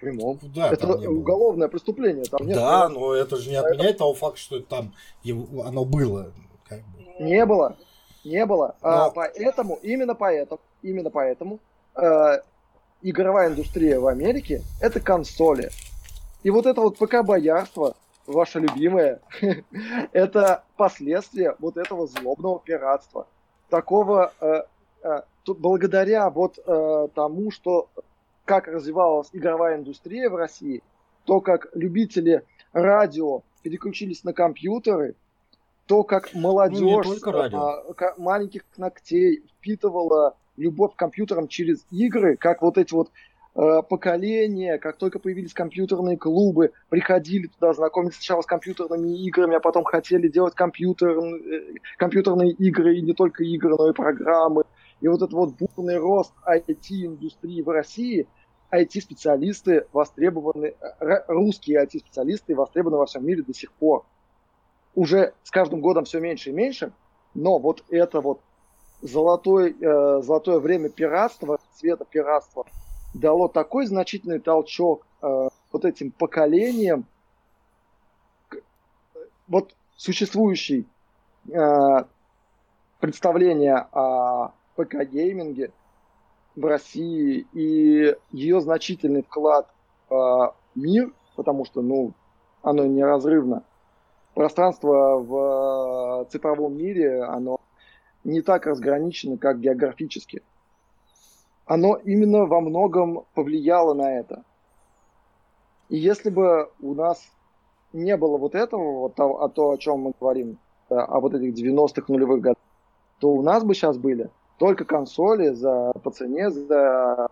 [0.00, 0.38] Прямом.
[0.42, 2.24] Да, это уголовное преступление.
[2.24, 2.88] Там нет да, права.
[2.88, 6.32] но это же не отменяет того факта, что там его, оно было.
[6.66, 7.22] Как бы.
[7.22, 7.76] Не было.
[8.24, 8.76] Не было.
[8.80, 9.04] А но...
[9.04, 11.60] А, поэтому, именно поэтому, именно поэтому
[11.96, 12.40] э,
[13.02, 15.70] игровая индустрия в Америке это консоли.
[16.42, 17.94] И вот это вот ПК-боярство,
[18.26, 19.20] ваше любимое,
[20.12, 23.26] это последствия вот этого злобного пиратства.
[23.68, 24.62] Такого, э,
[25.02, 27.88] э, благодаря вот э, тому, что
[28.50, 30.82] как развивалась игровая индустрия в России,
[31.24, 35.14] то, как любители радио переключились на компьютеры,
[35.86, 42.76] то, как молодежь ну, а, маленьких ногтей впитывала любовь к компьютерам через игры, как вот
[42.76, 43.12] эти вот
[43.54, 49.60] э, поколения, как только появились компьютерные клубы, приходили туда, знакомились сначала с компьютерными играми, а
[49.60, 54.64] потом хотели делать компьютер, э, компьютерные игры, и не только игры, но и программы.
[55.00, 58.26] И вот этот вот бурный рост IT-индустрии в России–
[58.72, 60.74] IT-специалисты востребованы,
[61.26, 64.04] русские IT-специалисты востребованы во всем мире до сих пор.
[64.94, 66.92] Уже с каждым годом все меньше и меньше,
[67.34, 68.40] но вот это вот
[69.02, 72.66] золотое, э, золотое время пиратства, цвета пиратства,
[73.14, 77.06] дало такой значительный толчок э, вот этим поколениям,
[79.48, 80.86] вот существующий
[81.48, 82.04] э,
[83.00, 85.72] представление о ПК-гейминге
[86.56, 89.72] в России и ее значительный вклад
[90.08, 92.12] в мир, потому что, ну,
[92.62, 93.64] оно неразрывно.
[94.34, 97.58] Пространство в цифровом мире, оно
[98.24, 100.42] не так разграничено, как географически.
[101.66, 104.44] Оно именно во многом повлияло на это.
[105.88, 107.22] И если бы у нас
[107.92, 110.58] не было вот этого, вот то, о то, о чем мы говорим,
[110.88, 112.62] о вот этих 90-х нулевых годах,
[113.18, 114.30] то у нас бы сейчас были
[114.60, 117.28] только консоли за, по цене за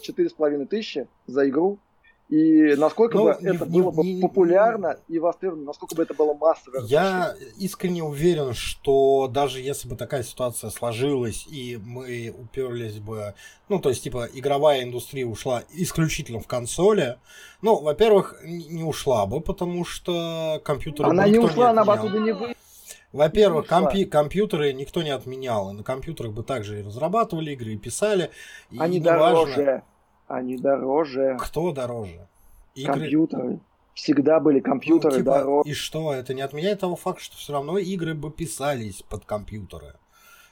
[0.00, 1.78] четыре с половиной тысячи за игру.
[2.28, 6.04] И насколько ну, бы не, это не, было бы не, популярно и востребовано, насколько бы
[6.04, 6.84] это было массово.
[6.86, 13.34] Я искренне уверен, что даже если бы такая ситуация сложилась, и мы уперлись бы,
[13.68, 17.18] ну, то есть, типа, игровая индустрия ушла исключительно в консоли,
[17.62, 21.10] ну, во-первых, не ушла бы, потому что компьютеры...
[21.10, 22.54] Она не ушла, не она бы оттуда не вы
[23.12, 25.70] во-первых, компи- компьютеры никто не отменял.
[25.70, 28.30] И на компьютерах бы также и разрабатывали игры, и писали.
[28.70, 29.56] И Они дороже.
[29.56, 29.82] Важно...
[30.28, 31.36] Они дороже.
[31.40, 32.28] Кто дороже?
[32.74, 32.92] Игры...
[32.94, 33.60] Компьютеры.
[33.94, 35.70] Всегда были компьютеры ну, типа, дороже.
[35.70, 36.14] И что?
[36.14, 39.94] Это не отменяет того факта, что все равно игры бы писались под компьютеры.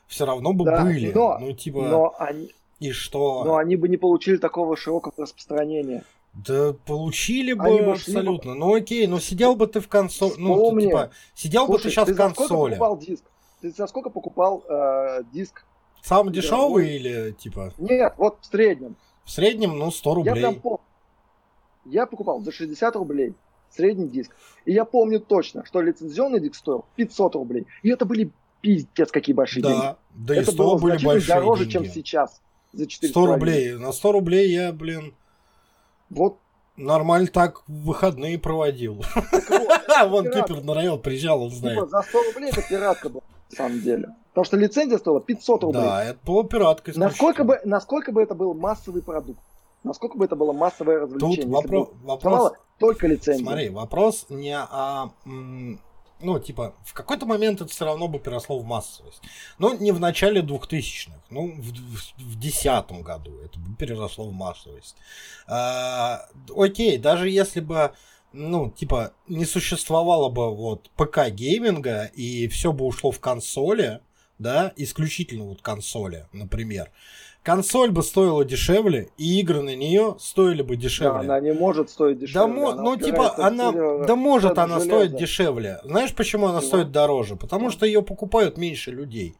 [0.08, 1.12] Все равно бы да, были.
[1.12, 1.82] Но, ну, типа.
[1.82, 2.52] Но они...
[2.80, 3.44] И что?
[3.44, 6.04] Но они бы не получили такого широкого распространения.
[6.46, 8.52] Да получили бы Они абсолютно.
[8.52, 8.58] Бы...
[8.58, 10.34] Ну окей, но сидел бы ты в консоли.
[10.38, 12.70] Ну, типа, сидел Слушай, бы ты сейчас ты в консоли.
[12.70, 13.24] покупал диск?
[13.60, 15.64] Ты за сколько покупал э, диск?
[16.02, 17.72] Самый дешевый ну, или типа?
[17.78, 18.94] Нет, вот в среднем.
[19.24, 20.34] В среднем, ну, 100 рублей.
[20.34, 20.80] Я прям помню.
[21.84, 23.34] Я покупал за 60 рублей
[23.70, 24.30] средний диск.
[24.64, 27.66] И я помню точно, что лицензионный диск стоил 500 рублей.
[27.82, 29.96] И это были пиздец какие большие да, деньги.
[30.14, 31.72] Да, и это 100 было были большие дороже, деньги.
[31.72, 32.40] чем сейчас.
[32.72, 33.72] За 4 100 рублей.
[33.74, 35.14] На 100 рублей я, блин,
[36.10, 36.38] вот
[36.78, 39.02] Нормально так выходные проводил.
[40.06, 41.76] Вон Кипер на район приезжал, он знает.
[41.76, 44.14] Типа за 100 рублей это пиратка была, на самом деле.
[44.28, 45.82] Потому что лицензия стоила 500 рублей.
[45.82, 46.92] Да, это была пиратка.
[46.94, 49.40] Насколько бы, насколько бы это был массовый продукт?
[49.82, 51.42] Насколько бы это было массовое развлечение?
[51.42, 52.52] Тут вопро- вопрос...
[52.78, 53.44] только лицензия.
[53.44, 55.10] Смотри, вопрос не о
[56.20, 59.22] ну, типа, в какой-то момент это все равно бы переросло в массовость.
[59.58, 61.72] Но не в начале 2000-х, ну, в,
[62.18, 64.96] в году это бы переросло в массовость.
[65.46, 67.92] А, окей, даже если бы
[68.32, 74.00] ну, типа, не существовало бы вот ПК-гейминга, и все бы ушло в консоли,
[74.38, 76.90] да, исключительно вот консоли, например,
[77.48, 81.12] консоль бы стоила дешевле, и игры на нее стоили бы дешевле.
[81.12, 82.40] Да, она не может стоить дешевле.
[82.40, 84.86] Да, мо- ну, типа, она, да может она железо.
[84.86, 85.80] стоить дешевле.
[85.82, 86.68] Знаешь, почему она Чего?
[86.68, 87.36] стоит дороже?
[87.36, 89.34] Потому что ее покупают меньше людей.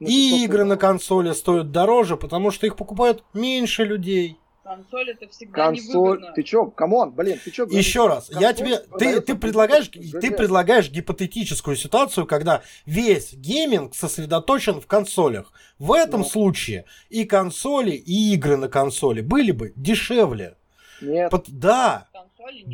[0.00, 4.38] Ну, и игры на консоли стоят дороже, потому что их покупают меньше людей.
[4.68, 6.32] Консоль это всегда Консоль, невыгодно.
[6.34, 7.64] ты чё, come on, блин, ты чё?
[7.64, 13.94] Еще раз, Консоль я тебе, ты, ты предлагаешь, ты предлагаешь гипотетическую ситуацию, когда весь гейминг
[13.94, 15.52] сосредоточен в консолях.
[15.78, 16.26] В этом ну.
[16.26, 20.56] случае и консоли, и игры на консоли были бы дешевле.
[21.00, 21.30] Нет.
[21.30, 22.08] Под, да.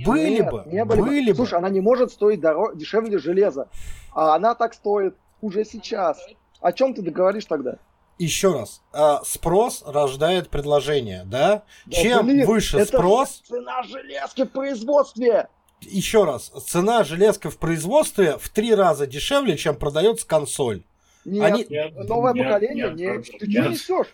[0.05, 0.65] Были Нет, бы.
[0.67, 1.37] Не были, были бы.
[1.37, 3.69] Слушай, она не может стоить дороже, дешевле железа.
[4.13, 6.19] А она так стоит уже сейчас.
[6.61, 7.79] О чем ты договоришь тогда?
[8.19, 11.65] Еще раз, э, спрос рождает предложение, да?
[11.87, 13.43] да Чем блин, выше это спрос...
[13.47, 15.49] цена железки в производстве!
[15.81, 20.83] Еще раз, цена железки в производстве в три раза дешевле, чем продается консоль.
[21.25, 21.67] Нет, Они...
[21.69, 22.97] нет новое нет, поколение, нет.
[22.97, 23.39] нет.
[23.39, 24.07] Ты что несешь?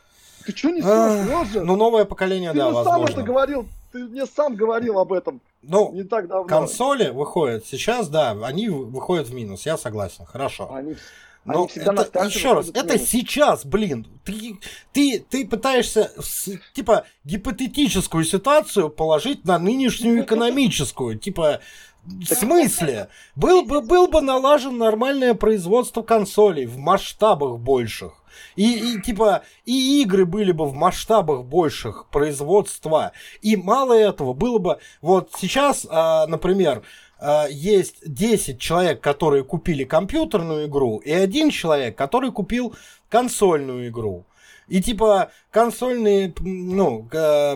[0.47, 3.07] Ты что несешь, Ну, новое поколение, ты да, возможно.
[3.07, 5.41] Ты сам это говорил, ты мне сам говорил об этом.
[5.63, 6.49] Ну, не так давно.
[6.49, 10.73] консоли выходят сейчас, да, они выходят в минус, я согласен, хорошо.
[10.73, 10.97] Они
[11.45, 14.59] но это, еще раз, это сейчас, блин, ты,
[14.93, 16.13] ты, ты пытаешься
[16.75, 21.61] типа гипотетическую ситуацию положить на нынешнюю экономическую, типа
[22.05, 23.09] в смысле?
[23.37, 28.15] Был бы, был бы налажен нормальное производство консолей в масштабах больших.
[28.57, 33.13] И, и типа, и игры были бы в масштабах больших производства.
[33.43, 34.79] И мало этого было бы...
[35.03, 36.83] Вот сейчас, а, например,
[37.51, 42.75] есть 10 человек, которые купили компьютерную игру, и один человек, который купил
[43.09, 44.25] консольную игру.
[44.71, 47.03] И типа консольные ну,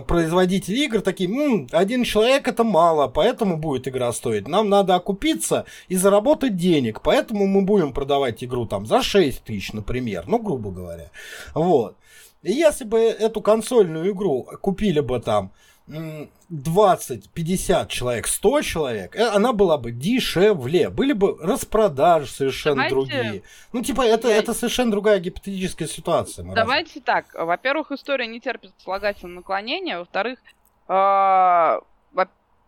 [0.05, 4.49] производители игр такие, М, один человек это мало, поэтому будет игра стоить.
[4.49, 9.71] Нам надо окупиться и заработать денег, поэтому мы будем продавать игру там за 6 тысяч,
[9.71, 11.09] например, ну, грубо говоря.
[11.53, 11.95] Вот.
[12.43, 15.51] И если бы эту консольную игру купили бы там
[15.87, 20.89] 20, 50 человек, 100 человек, э, она была бы дешевле.
[20.89, 22.95] Были бы распродажи совершенно Давайте...
[22.95, 23.43] другие.
[23.71, 24.37] Ну, типа, это, Я...
[24.37, 26.43] это совершенно другая гипотетическая ситуация.
[26.53, 27.03] Давайте раз...
[27.05, 27.33] так.
[27.35, 29.99] Во-первых, история не терпит слагательного наклонения.
[29.99, 30.39] Во-вторых,
[30.87, 31.79] э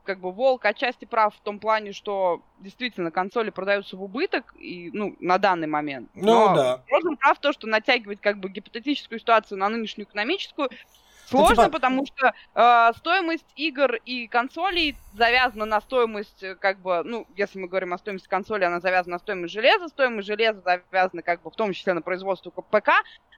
[0.07, 4.89] как бы волк отчасти прав в том плане, что действительно консоли продаются в убыток и,
[4.93, 6.09] ну, на данный момент.
[6.15, 6.83] Ну, Но да.
[6.89, 10.69] Розен прав то, что натягивать как бы гипотетическую ситуацию на нынешнюю экономическую
[11.29, 11.71] Сложно, ну, типа...
[11.71, 17.59] потому что э, стоимость игр и консолей завязана на стоимость, э, как бы, ну, если
[17.59, 21.51] мы говорим о стоимости консоли, она завязана на стоимость железа, стоимость железа завязана, как бы,
[21.51, 22.89] в том числе на производство ПК.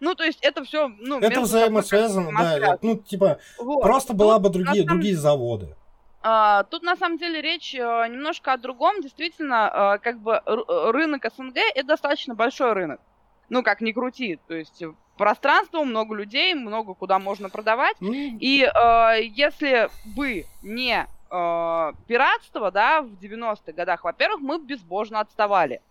[0.01, 2.77] Ну, то есть это все, ну, это взаимосвязано, да.
[2.83, 3.81] Ну, типа, вот.
[3.81, 4.87] просто была бы другие, самом...
[4.87, 5.75] другие заводы.
[6.21, 9.01] Uh, тут на самом деле речь uh, немножко о другом.
[9.01, 12.99] Действительно, uh, как бы рынок СНГ это достаточно большой рынок.
[13.47, 14.37] Ну, как ни крути.
[14.47, 14.83] То есть
[15.19, 17.97] пространство, много людей, много куда можно продавать.
[17.99, 18.37] Mm.
[18.39, 25.81] И э, если бы не э, пиратство, да, в 90-х годах, во-первых, мы безбожно отставали.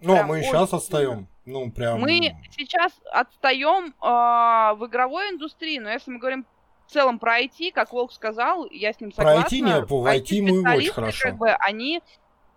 [0.00, 1.26] Ну, прям мы сейчас отстаем.
[1.44, 2.00] Ну, прям...
[2.00, 6.46] Мы сейчас отстаем э, в игровой индустрии, но если мы говорим
[6.86, 9.42] в целом про IT, как Волк сказал, я с ним согласна.
[9.42, 11.30] Про IT нет, по IT мы очень хорошо.
[11.30, 12.00] Как бы, они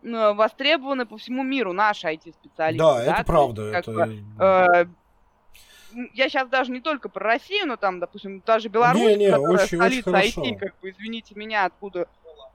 [0.03, 2.77] востребованы по всему миру, наши IT-специалисты.
[2.77, 3.63] Да, да, это правда.
[3.71, 3.91] Это...
[3.91, 4.85] Бы, э,
[6.13, 9.31] я сейчас даже не только про Россию, но там, допустим, та же Беларусь, не, не,
[9.31, 12.07] которая очень, столица очень IT, как бы, извините меня, откуда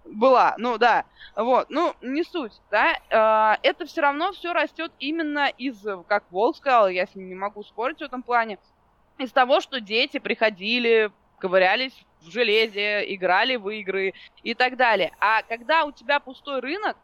[0.05, 1.05] была, ну да,
[1.37, 2.95] вот, ну не суть, да,
[3.63, 5.77] э, это все равно все растет именно из,
[6.09, 8.59] как Волк сказал, я с ним не могу спорить в этом плане,
[9.19, 15.13] из того, что дети приходили, ковырялись в железе, играли в игры и так далее.
[15.21, 16.97] А когда у тебя пустой рынок,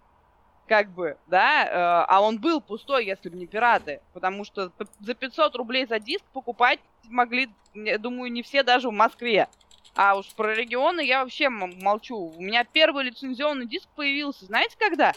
[0.66, 1.70] как бы, да, э,
[2.08, 6.24] а он был пустой, если бы не пираты, потому что за 500 рублей за диск
[6.32, 9.48] покупать могли, думаю, не все даже в Москве.
[9.94, 12.16] А уж про регионы я вообще молчу.
[12.36, 15.12] У меня первый лицензионный диск появился, знаете, когда?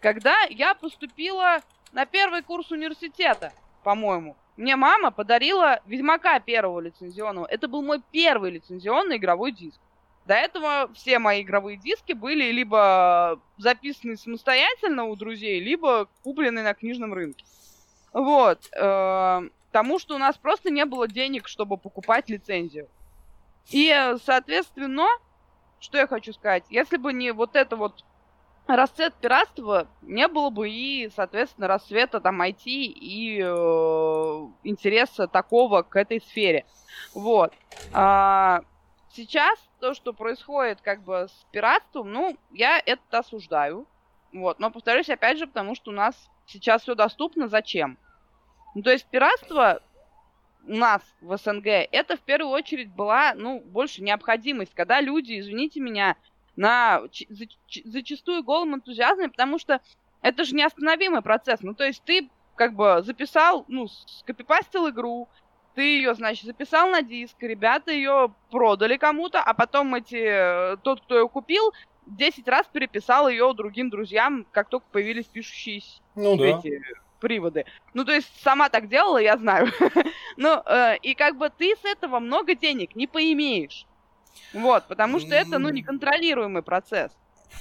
[0.00, 1.60] Когда я поступила
[1.92, 3.52] на первый курс университета,
[3.82, 4.36] по-моему.
[4.56, 7.46] Мне мама подарила Ведьмака первого лицензионного.
[7.46, 9.80] Это был мой первый лицензионный игровой диск.
[10.30, 16.72] До этого все мои игровые диски были либо записаны самостоятельно у друзей, либо куплены на
[16.72, 17.44] книжном рынке.
[18.12, 18.60] Вот.
[18.76, 19.40] Э,
[19.72, 22.86] тому, что у нас просто не было денег, чтобы покупать лицензию.
[23.72, 23.92] И,
[24.24, 25.08] соответственно,
[25.80, 28.04] что я хочу сказать, если бы не вот это вот
[28.68, 35.96] расцвет пиратства, не было бы и, соответственно, расцвета там IT и э, интереса такого к
[35.96, 36.66] этой сфере.
[37.14, 37.52] Вот.
[37.92, 38.60] А,
[39.12, 43.86] сейчас то, что происходит как бы с пиратством, ну, я это осуждаю.
[44.32, 44.60] Вот.
[44.60, 47.48] Но повторюсь, опять же, потому что у нас сейчас все доступно.
[47.48, 47.98] Зачем?
[48.74, 49.82] Ну, то есть пиратство
[50.66, 55.80] у нас в СНГ, это в первую очередь была, ну, больше необходимость, когда люди, извините
[55.80, 56.16] меня,
[56.56, 57.02] на
[57.84, 59.80] зачастую голым энтузиазме, потому что
[60.20, 61.60] это же неостановимый процесс.
[61.62, 65.28] Ну, то есть ты как бы записал, ну, скопипастил игру,
[65.80, 71.18] ты ее, значит, записал на диск, ребята ее продали кому-то, а потом эти, тот, кто
[71.18, 71.72] ее купил,
[72.04, 75.80] 10 раз переписал ее другим друзьям, как только появились пишущие
[76.14, 76.84] ну, эти да.
[77.18, 77.64] приводы.
[77.94, 79.68] Ну, то есть сама так делала, я знаю.
[80.36, 83.86] ну, э, и как бы ты с этого много денег не поимеешь.
[84.52, 87.10] Вот, потому что это, ну, неконтролируемый процесс.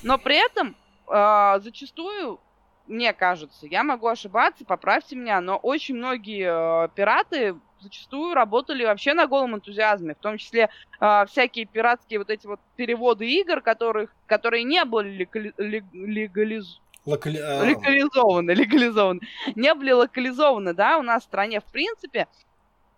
[0.04, 0.76] Но при этом
[1.08, 2.42] э, зачастую,
[2.90, 9.14] мне кажется, я могу ошибаться, поправьте меня, но очень многие э, пираты зачастую работали вообще
[9.14, 14.14] на голом энтузиазме, в том числе э, всякие пиратские вот эти вот переводы игр, которых,
[14.26, 15.54] которые не были легали,
[15.94, 16.82] легализ...
[17.06, 17.38] Локали...
[17.38, 17.64] А.
[17.64, 19.22] легализованы, легализованы,
[19.56, 22.28] не были локализованы, да, у нас в стране в принципе,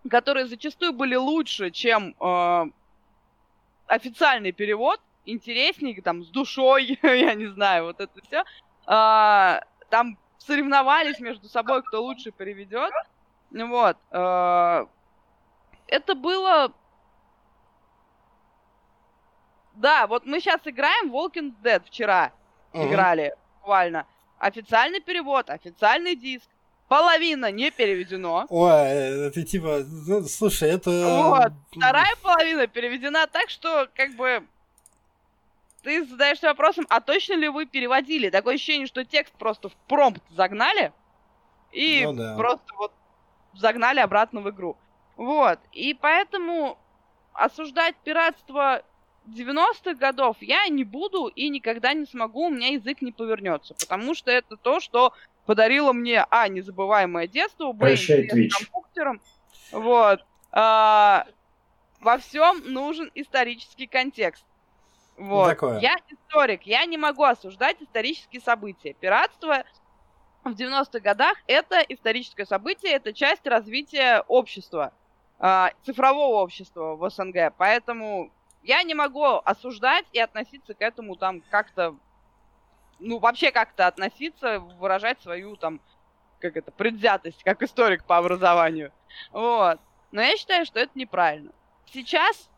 [0.09, 2.63] которые зачастую были лучше, чем э,
[3.88, 8.43] официальный перевод, интереснее, там, с душой, я не знаю, вот это все.
[8.85, 9.61] А,
[9.91, 12.91] там соревновались между собой, кто лучше переведет.
[13.51, 13.97] Вот.
[14.09, 14.88] А,
[15.88, 16.73] это было...
[19.76, 22.31] Да, вот мы сейчас играем Walking Dead вчера.
[22.73, 22.88] Uh-huh.
[22.88, 24.05] Играли буквально.
[24.39, 26.49] Официальный перевод, официальный диск
[26.88, 28.45] половина не переведено.
[28.49, 28.72] Ой,
[29.27, 30.89] это типа, ну, слушай, это...
[30.89, 34.45] Вот, вторая половина переведена так, что, как бы,
[35.84, 38.30] ты задаешься вопросом, а точно ли вы переводили?
[38.30, 40.91] Такое ощущение, что текст просто в промпт загнали
[41.72, 42.36] и ну, да.
[42.36, 42.91] просто вот
[43.53, 44.78] загнали обратно в игру.
[45.18, 46.78] Вот, и поэтому
[47.34, 48.84] осуждать пиратство
[49.28, 54.16] 90-х годов я не буду и никогда не смогу, у меня язык не повернется, потому
[54.16, 55.14] что это то, что
[55.45, 59.22] подарила мне, а, незабываемое детство, б, компьютером.
[59.72, 60.26] Вот.
[60.52, 61.28] А,
[61.99, 64.44] во всем нужен исторический контекст.
[65.18, 65.50] Вот.
[65.50, 65.80] Такое.
[65.80, 68.94] Я историк, я не могу осуждать исторические события.
[68.94, 69.64] Пиратство
[70.44, 74.94] в 90-х годах это историческое событие, это часть развития общества,
[75.40, 77.54] э, цифрового общества в СНГ.
[77.58, 78.32] Поэтому
[78.64, 81.96] я не могу осуждать и относиться к этому там как-то
[83.02, 85.82] ну, вообще как-то относиться, выражать свою там,
[86.40, 88.92] как это, предвзятость, как историк по образованию.
[89.32, 89.80] Вот.
[90.12, 91.52] Но я считаю, что это неправильно.
[91.92, 92.50] Сейчас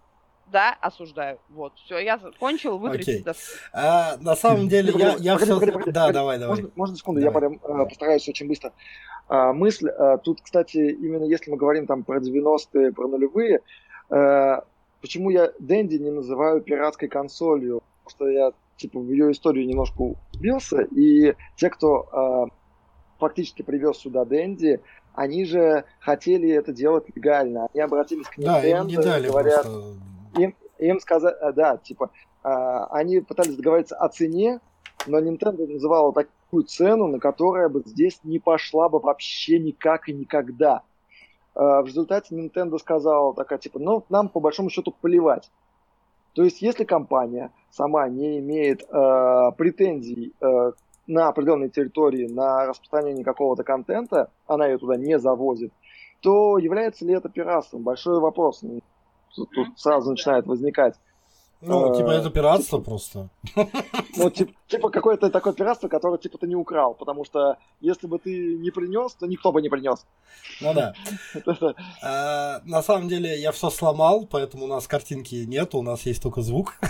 [0.51, 1.39] да, осуждаю.
[1.49, 3.35] Вот, все, я закончил, вытрите okay.
[3.73, 5.59] а, На самом деле, я, я все...
[5.87, 6.57] Да, давай, давай.
[6.57, 7.33] Можно, можно секунду, давай.
[7.33, 8.71] я прям э, постараюсь очень быстро.
[9.27, 13.61] А, мысль, а, тут, кстати, именно если мы говорим там про 90-е, про нулевые,
[14.09, 14.63] а,
[15.01, 17.81] почему я Дэнди не называю пиратской консолью?
[18.03, 22.53] Потому что я типа в ее историю немножко убился, и те, кто э,
[23.19, 24.81] фактически привез сюда Дэнди,
[25.13, 27.67] они же хотели это делать легально.
[27.73, 29.93] Они обратились к Nintendo, да, им не дали говорят, просто...
[30.37, 32.11] им, им сказать, э, да, типа,
[32.43, 32.49] э,
[32.91, 34.59] они пытались договориться о цене,
[35.07, 40.13] но Nintendo называла такую цену, на которая бы здесь не пошла бы вообще никак и
[40.13, 40.83] никогда.
[41.55, 45.49] Э, в результате Nintendo сказала такая, типа, ну, нам по большому счету плевать.
[46.33, 50.71] То есть, если компания сама не имеет э, претензий э,
[51.05, 55.71] на определенной территории на распространение какого-то контента, она ее туда не завозит,
[56.21, 57.83] то является ли это пиратством?
[57.83, 58.63] Большой вопрос.
[59.35, 60.95] Тут, сразу начинает возникать.
[61.65, 63.29] Ну, типа, это пиратство просто.
[64.15, 68.19] Ну, типа, типа какое-то такое пиратство, которое, типа, ты не украл, потому что если бы
[68.19, 70.05] ты не принес, то никто бы не принес.
[70.61, 70.93] Ну да.
[72.03, 76.21] А, на самом деле, я все сломал, поэтому у нас картинки нет, у нас есть
[76.21, 76.75] только звук.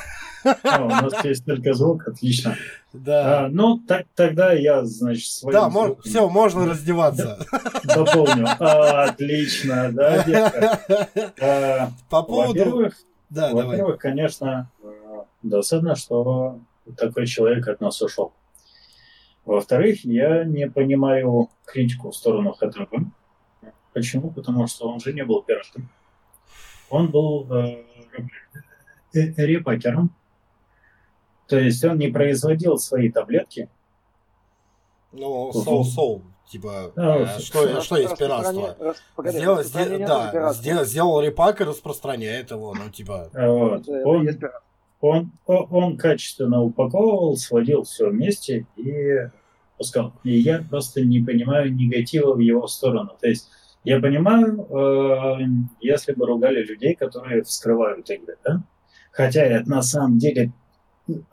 [0.63, 2.57] А, у нас есть только звук, отлично.
[2.91, 3.45] Да.
[3.45, 7.39] А, ну, так, тогда я, значит, своим Да, все, можно раздеваться.
[7.85, 8.47] Дополню.
[8.59, 11.91] А, отлично, да, детка.
[12.09, 12.91] По поводу...
[13.33, 16.59] Да, Во-первых, конечно, э, досадно, что
[16.95, 18.31] такой человек от нас ушел.
[19.43, 22.93] Во-вторых, я не понимаю критику в сторону ХТБ.
[23.91, 24.29] Почему?
[24.29, 25.89] Потому что он же не был пиратом.
[26.91, 27.83] Он был э,
[29.15, 30.15] э, репакером.
[31.47, 33.67] То есть он не производил свои таблетки.
[35.11, 36.21] Ну, соу-соу.
[36.49, 38.75] Типа, а, что, что есть пиратство?
[39.25, 43.29] сделал, сдел, да, сделал, сделал репак и распространяет его, ну, типа...
[43.33, 43.87] Вот.
[43.87, 44.27] Он,
[45.03, 49.29] Он, он качественно упаковывал, сводил все вместе и
[49.77, 50.13] пускал.
[50.23, 53.17] И я просто не понимаю негатива в его сторону.
[53.19, 53.49] То есть
[53.83, 55.45] я понимаю, э,
[55.81, 58.63] если бы ругали людей, которые вскрывают игры, да?
[59.11, 60.53] Хотя это на самом деле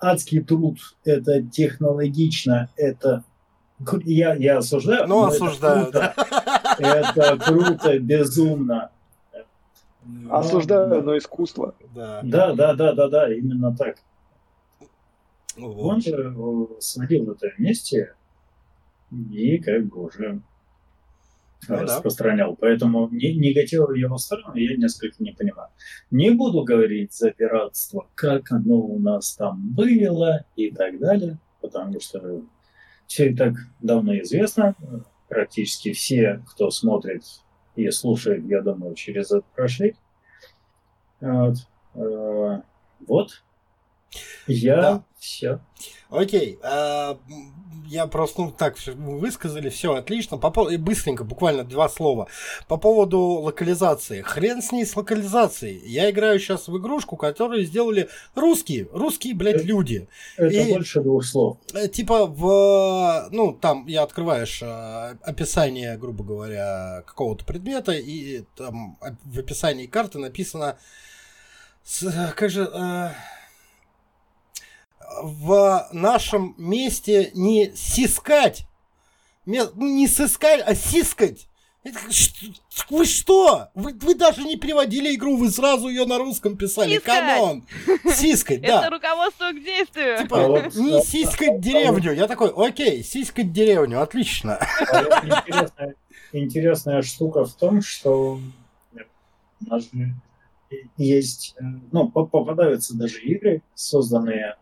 [0.00, 3.22] адский труд, это технологично, это
[4.05, 5.07] я, я осуждаю.
[5.07, 6.77] Ну, осуждаю, это да.
[6.78, 8.90] Это круто, безумно.
[10.28, 11.74] Осуждаю, но искусство.
[11.94, 12.20] Да.
[12.23, 13.97] да, да, да, да, да, именно так.
[15.57, 15.77] Вот.
[15.78, 18.15] Он же э, сводил это вместе
[19.11, 20.40] и как бы уже
[21.69, 22.52] ну, распространял.
[22.52, 22.57] Да.
[22.61, 25.69] Поэтому негатива в его сторону я несколько не понимаю.
[26.11, 32.01] Не буду говорить за пиратство, как оно у нас там было и так далее, потому
[32.01, 32.43] что
[33.10, 34.76] все и так давно известно.
[35.28, 37.24] Практически все, кто смотрит
[37.74, 39.96] и слушает, я думаю, через это прошли.
[41.20, 41.56] Вот.
[41.94, 42.62] Э,
[43.08, 43.42] вот.
[44.46, 45.04] Я да.
[45.18, 45.60] все.
[46.08, 46.60] Окей.
[46.62, 47.18] А,
[47.90, 50.38] я просто, ну, так, высказали, все отлично.
[50.38, 52.28] По поводу, быстренько, буквально два слова.
[52.68, 54.22] По поводу локализации.
[54.22, 55.82] Хрен с ней с локализацией.
[55.84, 58.88] Я играю сейчас в игрушку, которую сделали русские.
[58.92, 60.08] Русские, блядь, это, люди.
[60.36, 61.58] Это И, больше двух слов.
[61.74, 68.98] Э, типа в, ну, там, я открываешь э, описание, грубо говоря, какого-то предмета, и там
[69.24, 70.78] в описании карты написано,
[72.36, 72.70] как же...
[75.22, 78.66] В нашем месте не сискать,
[79.44, 81.48] ну, не сыскать, а сискать.
[82.90, 83.68] Вы что?
[83.74, 86.98] Вы, вы даже не переводили игру, вы сразу ее на русском писали.
[86.98, 87.64] Come on!
[88.14, 88.80] Сискать, да.
[88.80, 90.18] Это руководство к действию.
[90.18, 92.12] Типа, а не сискать деревню.
[92.12, 94.58] Я такой, окей, сискать деревню, отлично.
[95.24, 95.94] Интересная,
[96.32, 98.38] интересная штука в том, что
[100.96, 104.56] есть, э, ну, попадаются даже игры, созданные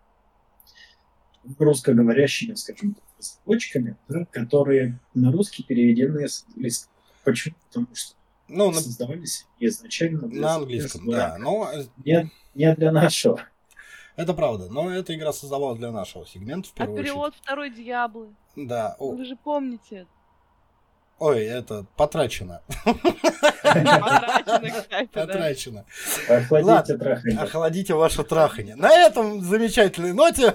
[1.58, 6.92] русскоговорящими, скажем так, разработчиками, да, которые на русский переведены с английского.
[7.24, 7.54] Почему?
[7.68, 8.14] Потому что
[8.48, 11.36] ну, создавались изначально на английском, да.
[11.38, 11.70] Но...
[12.04, 13.40] Не, не для нашего.
[14.16, 17.42] Это правда, но эта игра создавалась для нашего сегмента в а первую а перевод очередь.
[17.44, 18.34] второй Диаблы.
[18.56, 18.96] Да.
[18.98, 20.10] Вы же помните это.
[21.18, 22.62] Ой, это потрачено.
[25.12, 25.84] Потрачено,
[26.28, 27.40] Охладите трахание.
[27.40, 28.76] Охладите ваше трахание.
[28.76, 30.54] На этом замечательной ноте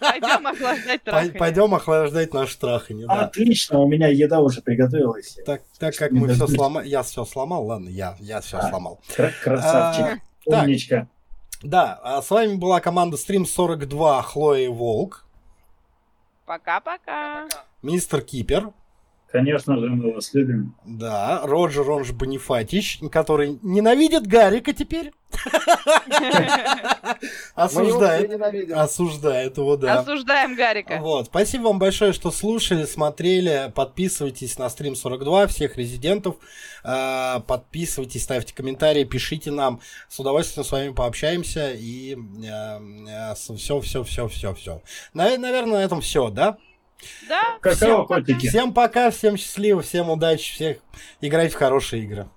[0.00, 1.32] пойдем охлаждать трахание.
[1.34, 3.06] Пойдем охлаждать наше трахание.
[3.08, 5.36] Отлично, у меня еда уже приготовилась.
[5.44, 9.00] Так, так как мы все сломали, я все сломал, ладно, я, я все а, сломал.
[9.42, 11.08] Красавчик, а, умничка.
[11.62, 15.24] Да, а с вами была команда Stream 42 Хлоя Волк.
[16.46, 17.48] Пока-пока.
[17.82, 18.72] Мистер Кипер.
[19.30, 20.74] Конечно же, мы вас любим.
[20.86, 25.12] Да, Роджер, он же Бонифатич, который ненавидит Гарика теперь.
[27.54, 28.32] Осуждает.
[28.72, 30.00] Осуждает его, да.
[30.00, 30.96] Осуждаем Гарика.
[31.00, 31.26] Вот.
[31.26, 33.70] Спасибо вам большое, что слушали, смотрели.
[33.74, 36.36] Подписывайтесь на стрим 42 всех резидентов.
[36.82, 39.82] А, подписывайтесь, ставьте комментарии, пишите нам.
[40.08, 41.72] С удовольствием с вами пообщаемся.
[41.72, 42.16] И
[43.34, 44.82] все, все, все, все, все.
[45.12, 46.56] Наверное, на этом все, да?
[47.28, 47.58] Да.
[47.60, 48.48] Какао котики.
[48.48, 50.78] Всем пока, всем счастливо, всем удачи, всех
[51.20, 52.28] играть в хорошие игры.